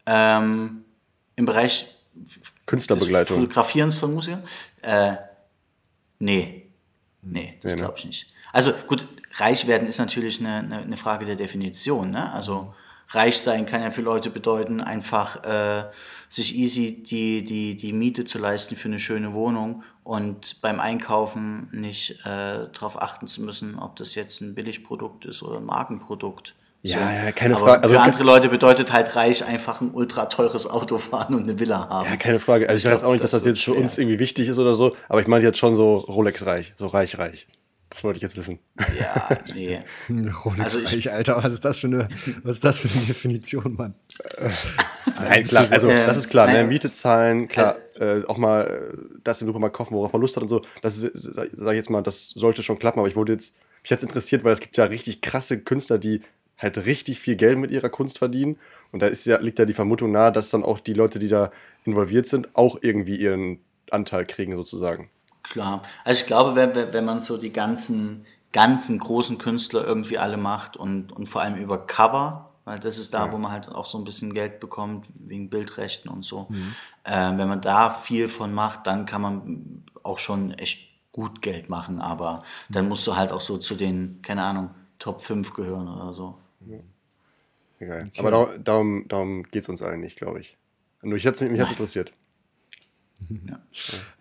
Ähm, 0.07 0.85
Im 1.37 1.45
Bereich 1.45 1.95
des 2.15 2.41
Künstlerbegleitung. 2.65 3.37
Fotografierens 3.37 3.99
von 3.99 4.15
Musikern? 4.15 4.43
Äh, 4.81 5.17
nee. 6.19 6.68
Nee, 7.23 7.59
das 7.62 7.73
Nee, 7.73 7.81
ne? 7.81 7.87
glaube 7.87 7.99
ich 7.99 8.05
nicht. 8.05 8.27
Also 8.53 8.73
gut, 8.87 9.07
reich 9.35 9.66
werden 9.66 9.87
ist 9.89 9.99
natürlich 9.99 10.41
eine, 10.41 10.59
eine, 10.59 10.79
eine 10.79 10.97
Frage 10.97 11.27
der 11.27 11.37
Definition. 11.37 12.11
Ne? 12.11 12.33
Also 12.33 12.75
reich 13.09 13.39
sein 13.39 13.66
kann 13.66 13.83
ja 13.83 13.91
für 13.91 14.03
Leute 14.03 14.31
bedeuten, 14.31 14.81
einfach 14.81 15.45
äh, 15.45 15.85
sich 16.29 16.57
easy 16.57 17.03
die, 17.03 17.45
die, 17.45 17.77
die 17.77 17.93
Miete 17.93 18.25
zu 18.25 18.39
leisten 18.39 18.77
für 18.77 18.89
eine 18.89 18.99
schöne 18.99 19.33
Wohnung 19.33 19.83
und 20.05 20.61
beim 20.61 20.81
Einkaufen 20.81 21.69
nicht 21.73 22.21
äh, 22.25 22.69
darauf 22.73 23.01
achten 23.01 23.27
zu 23.27 23.43
müssen, 23.43 23.79
ob 23.79 23.97
das 23.97 24.14
jetzt 24.14 24.41
ein 24.41 24.55
Billigprodukt 24.55 25.25
ist 25.25 25.43
oder 25.43 25.59
ein 25.59 25.64
Markenprodukt. 25.64 26.55
Ja, 26.83 27.12
ja, 27.24 27.33
keine 27.33 27.57
Aber 27.57 27.66
Frage. 27.66 27.83
Also 27.83 27.95
für 27.97 28.01
andere 28.01 28.22
Leute 28.24 28.49
bedeutet 28.49 28.93
halt 28.93 29.16
reich 29.16 29.45
einfach 29.45 29.81
ein 29.81 29.91
ultra 29.93 30.26
teures 30.26 30.70
Auto 30.70 30.99
fahren 30.99 31.35
und 31.35 31.43
eine 31.43 31.59
Villa 31.59 31.89
haben. 31.89 32.09
Ja, 32.09 32.16
keine 32.16 32.39
Frage. 32.39 32.68
Also 32.68 32.76
ich 32.76 32.83
sage 32.85 32.95
jetzt 32.95 33.05
auch 33.05 33.12
nicht, 33.12 33.24
dass 33.24 33.33
das 33.33 33.45
jetzt 33.45 33.59
für 33.62 33.72
schwer. 33.72 33.83
uns 33.83 33.99
irgendwie 33.99 34.18
wichtig 34.20 34.49
ist 34.49 34.59
oder 34.59 34.74
so, 34.74 34.95
aber 35.09 35.20
ich 35.20 35.26
meine 35.26 35.45
jetzt 35.45 35.59
schon 35.59 35.74
so 35.74 35.97
Rolex-reich, 35.97 36.74
so 36.79 36.87
reich-reich. 36.87 37.49
Das 37.91 38.05
wollte 38.05 38.18
ich 38.18 38.22
jetzt 38.22 38.37
wissen. 38.37 38.59
Ja, 39.01 39.29
nee. 39.55 39.81
Rolex 40.45 40.61
Also 40.61 40.79
ich- 40.81 40.95
reich, 40.95 41.11
Alter, 41.12 41.43
was 41.43 41.53
ist 41.55 41.64
das 41.64 41.79
für 41.81 41.87
eine, 41.89 42.09
was 42.45 42.57
ist 42.57 42.64
das 42.64 42.79
für 42.79 42.89
eine 42.97 43.07
Definition, 43.07 43.74
Mann? 43.74 43.95
Nein, 45.20 45.45
klar, 45.45 45.66
also 45.70 45.89
Ähm, 45.89 46.07
das 46.07 46.16
ist 46.16 46.29
klar, 46.29 46.47
ne? 46.47 46.64
Miete 46.64 46.93
zahlen, 46.93 47.49
klar, 47.49 47.76
äh, 47.99 48.22
auch 48.29 48.37
mal 48.39 48.93
äh, 48.95 48.97
das 49.24 49.41
in 49.43 49.49
Europa 49.49 49.61
mal 49.61 49.70
kaufen, 49.70 49.95
worauf 49.95 50.12
man 50.12 50.20
Lust 50.22 50.37
hat 50.37 50.43
und 50.43 50.49
so. 50.49 50.62
Das 50.83 50.97
ist, 51.03 51.11
sag 51.14 51.49
sag 51.53 51.72
ich 51.72 51.76
jetzt 51.76 51.91
mal, 51.91 52.03
das 52.03 52.29
sollte 52.31 52.62
schon 52.62 52.79
klappen, 52.79 53.01
aber 53.01 53.09
ich 53.09 53.16
wurde 53.16 53.33
jetzt, 53.33 53.57
mich 53.83 53.91
jetzt 53.91 54.03
interessiert, 54.03 54.45
weil 54.45 54.53
es 54.53 54.61
gibt 54.61 54.76
ja 54.76 54.85
richtig 54.85 55.20
krasse 55.22 55.59
Künstler, 55.59 55.99
die 55.99 56.20
halt 56.59 56.85
richtig 56.85 57.21
viel 57.21 57.37
Geld 57.37 57.59
mit 57.59 57.71
ihrer 57.71 57.89
Kunst 57.89 58.19
verdienen. 58.19 58.59
Und 58.93 59.01
da 59.01 59.07
ist 59.07 59.25
ja, 59.27 59.39
liegt 59.39 59.59
ja 59.59 59.65
die 59.65 59.75
Vermutung 59.75 60.13
nahe, 60.13 60.33
dass 60.33 60.51
dann 60.51 60.65
auch 60.65 60.81
die 60.81 60.95
Leute, 60.95 61.19
die 61.19 61.29
da 61.29 61.51
involviert 61.85 62.27
sind, 62.27 62.55
auch 62.55 62.79
irgendwie 62.81 63.17
ihren 63.17 63.61
Anteil 63.91 64.27
kriegen, 64.27 64.55
sozusagen. 64.57 65.11
Klar. 65.43 65.83
Also 66.05 66.21
ich 66.21 66.27
glaube, 66.27 66.57
wenn, 66.57 66.75
wenn 66.93 67.05
man 67.05 67.21
so 67.21 67.37
die 67.37 67.53
ganzen, 67.53 68.25
ganzen 68.53 68.99
großen 68.99 69.39
Künstler 69.39 69.87
irgendwie 69.87 70.19
alle 70.19 70.37
macht 70.37 70.77
und, 70.77 71.13
und 71.13 71.27
vor 71.27 71.43
allem 71.43 71.57
über 71.57 71.87
Cover, 71.87 72.51
weil 72.65 72.79
das 72.79 72.99
ist 72.99 73.15
da, 73.15 73.33
wo 73.33 73.39
man 73.39 73.51
halt 73.51 73.69
auch 73.69 73.87
so 73.87 73.97
ein 73.97 74.05
bisschen 74.05 74.35
Geld 74.35 74.61
bekommt 74.61 75.07
wegen 75.19 75.49
Bildrechten 75.49 76.11
und 76.11 76.23
so. 76.23 76.49
Äh, 77.05 77.39
wenn 77.39 77.49
man 77.49 77.63
da 77.63 77.89
viel 77.89 78.29
von 78.29 78.53
macht, 78.53 78.87
dann 78.87 79.07
kann 79.07 79.23
man 79.23 79.85
auch 80.03 80.19
schon 80.19 80.53
echt 80.53 80.87
gut 81.13 81.41
Geld 81.41 81.71
machen, 81.71 81.99
aber 81.99 82.43
dann 82.69 82.89
musst 82.89 83.07
du 83.07 83.17
halt 83.17 83.33
auch 83.33 83.41
so 83.41 83.57
zu 83.57 83.75
den, 83.75 84.21
keine 84.23 84.45
Ahnung, 84.45 84.71
Top 84.99 85.23
5 85.23 85.55
gehören 85.55 85.89
oder 85.89 86.13
so. 86.13 86.39
Egal. 87.81 88.11
Aber 88.18 88.31
da, 88.31 88.59
darum, 88.59 89.05
darum 89.09 89.43
geht 89.45 89.62
es 89.62 89.68
uns 89.68 89.83
allen 89.83 90.01
nicht, 90.01 90.16
glaube 90.18 90.41
ich. 90.41 90.57
Nur 91.03 91.16
ich 91.16 91.26
hat's, 91.26 91.41
mich 91.41 91.61
hat 91.61 91.70
interessiert. 91.70 92.12
Ja. 93.49 93.61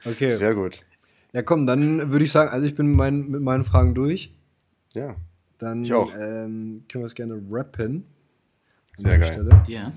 Okay. 0.06 0.32
Sehr 0.32 0.56
gut. 0.56 0.84
Ja, 1.32 1.44
komm, 1.44 1.68
dann 1.68 2.10
würde 2.10 2.26
ich 2.26 2.32
sagen, 2.32 2.50
also 2.50 2.66
ich 2.66 2.74
bin 2.74 2.88
mit 2.88 2.96
meinen, 2.96 3.30
mit 3.30 3.42
meinen 3.42 3.64
Fragen 3.64 3.94
durch. 3.94 4.34
Ja, 4.96 5.16
Dann 5.60 5.84
Ich 5.84 5.94
auch. 5.94 6.12
Ähm, 6.16 6.84
können 6.90 7.04
wir 7.04 7.06
es 7.06 7.14
gerne 7.14 7.40
rappen. 7.52 8.06
sehr 8.96 9.14
an 9.14 9.20
der 9.22 9.30
geil. 9.30 9.34
Stelle. 9.34 9.64
Ja. 9.68 9.94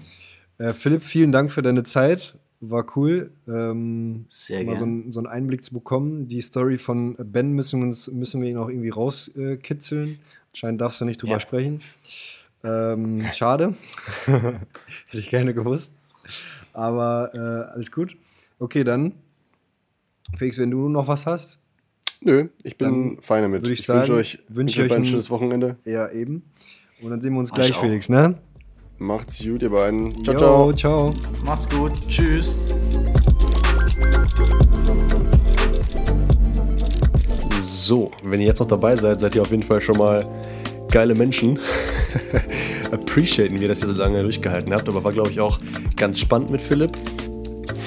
Äh, 0.58 0.74
Philipp, 0.74 1.02
vielen 1.02 1.32
Dank 1.32 1.50
für 1.50 1.62
deine 1.62 1.82
Zeit. 1.82 2.36
War 2.60 2.84
cool. 2.94 3.32
Ähm, 3.48 4.26
Sehr 4.28 4.64
mal 4.66 4.76
so, 4.76 4.84
ein, 4.84 5.12
so 5.12 5.20
einen 5.20 5.28
Einblick 5.28 5.64
zu 5.64 5.72
bekommen. 5.72 6.28
Die 6.28 6.42
Story 6.42 6.76
von 6.76 7.16
Ben 7.16 7.52
müssen 7.52 7.82
uns, 7.82 8.10
müssen 8.10 8.42
wir 8.42 8.50
ihn 8.50 8.58
auch 8.58 8.68
irgendwie 8.68 8.90
rauskitzeln. 8.90 10.18
Anscheinend 10.52 10.82
darfst 10.82 11.00
du 11.00 11.06
nicht 11.06 11.22
drüber 11.22 11.32
Ja. 11.34 11.40
sprechen. 11.40 11.80
Ähm, 12.64 13.24
schade. 13.34 13.74
Hätte 14.26 14.60
ich 15.12 15.30
gerne 15.30 15.54
gewusst. 15.54 15.94
Aber 16.72 17.30
äh, 17.34 17.72
alles 17.72 17.90
gut. 17.90 18.16
Okay, 18.58 18.84
dann. 18.84 19.12
Felix, 20.36 20.58
wenn 20.58 20.70
du 20.70 20.88
noch 20.88 21.08
was 21.08 21.26
hast, 21.26 21.58
Nö, 22.22 22.48
ich 22.62 22.76
bin 22.76 23.18
fein 23.22 23.42
damit. 23.42 23.66
ich 23.66 23.80
ich 23.80 23.86
sagen, 23.86 24.00
wünsche 24.00 24.12
euch, 24.14 24.38
wünsche 24.48 24.80
wünsche 24.80 24.82
euch 24.82 24.92
ein 24.98 25.04
schönes 25.06 25.30
Wochenende. 25.30 25.76
ja 25.84 26.08
eben. 26.10 26.42
Und 27.02 27.10
dann 27.10 27.20
sehen 27.22 27.32
wir 27.32 27.40
uns 27.40 27.50
gleich. 27.50 27.72
Felix, 27.76 28.08
ne? 28.10 28.34
Macht's 28.98 29.42
gut, 29.42 29.62
ihr 29.62 29.70
beiden. 29.70 30.22
Ciao, 30.22 30.34
Jo, 30.34 30.38
ciao. 30.38 31.12
ciao. 31.12 31.14
Macht's 31.44 31.66
gut. 31.68 31.92
Tschüss. 32.08 32.58
So, 37.60 38.10
wenn 38.22 38.40
ihr 38.40 38.46
jetzt 38.48 38.60
noch 38.60 38.68
dabei 38.68 38.96
seid, 38.96 39.20
seid 39.20 39.34
ihr 39.34 39.42
auf 39.42 39.50
jeden 39.50 39.62
Fall 39.62 39.80
schon 39.80 39.96
mal 39.96 40.24
geile 40.90 41.14
Menschen. 41.14 41.58
Appreciaten 42.90 43.60
wir, 43.60 43.68
dass 43.68 43.82
ihr 43.82 43.88
so 43.88 43.94
lange 43.94 44.22
durchgehalten 44.22 44.72
habt, 44.74 44.88
aber 44.88 45.04
war, 45.04 45.12
glaube 45.12 45.30
ich, 45.30 45.40
auch 45.40 45.58
ganz 45.96 46.18
spannend 46.18 46.50
mit 46.50 46.60
Philipp. 46.60 46.92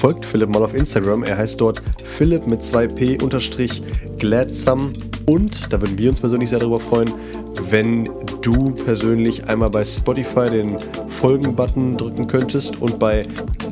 Folgt 0.00 0.24
Philipp 0.24 0.48
mal 0.48 0.62
auf 0.62 0.74
Instagram. 0.74 1.22
Er 1.22 1.38
heißt 1.38 1.60
dort 1.60 1.82
Philipp 2.04 2.46
mit 2.46 2.62
2p 2.62 3.22
unterstrich 3.22 3.82
gladsome. 4.18 4.90
Und 5.26 5.72
da 5.72 5.80
würden 5.80 5.96
wir 5.98 6.10
uns 6.10 6.20
persönlich 6.20 6.50
sehr 6.50 6.58
darüber 6.58 6.80
freuen, 6.80 7.12
wenn 7.70 8.08
du 8.42 8.72
persönlich 8.72 9.48
einmal 9.48 9.70
bei 9.70 9.84
Spotify 9.84 10.50
den 10.50 10.76
Folgen-Button 11.08 11.96
drücken 11.96 12.26
könntest 12.26 12.80
und 12.82 12.98
bei 12.98 13.26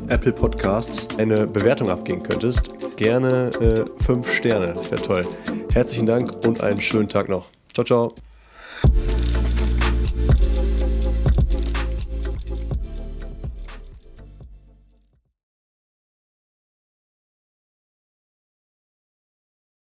Apple 0.09 0.31
Podcasts 0.31 1.07
eine 1.17 1.45
Bewertung 1.45 1.89
abgeben 1.89 2.23
könntest. 2.23 2.71
Gerne 2.95 3.51
5 4.05 4.31
Sterne, 4.31 4.73
das 4.73 4.91
wäre 4.91 5.01
toll. 5.01 5.25
Herzlichen 5.73 6.05
Dank 6.05 6.45
und 6.45 6.61
einen 6.61 6.81
schönen 6.81 7.07
Tag 7.07 7.29
noch. 7.29 7.45
Ciao, 7.73 7.85
ciao. 7.85 8.32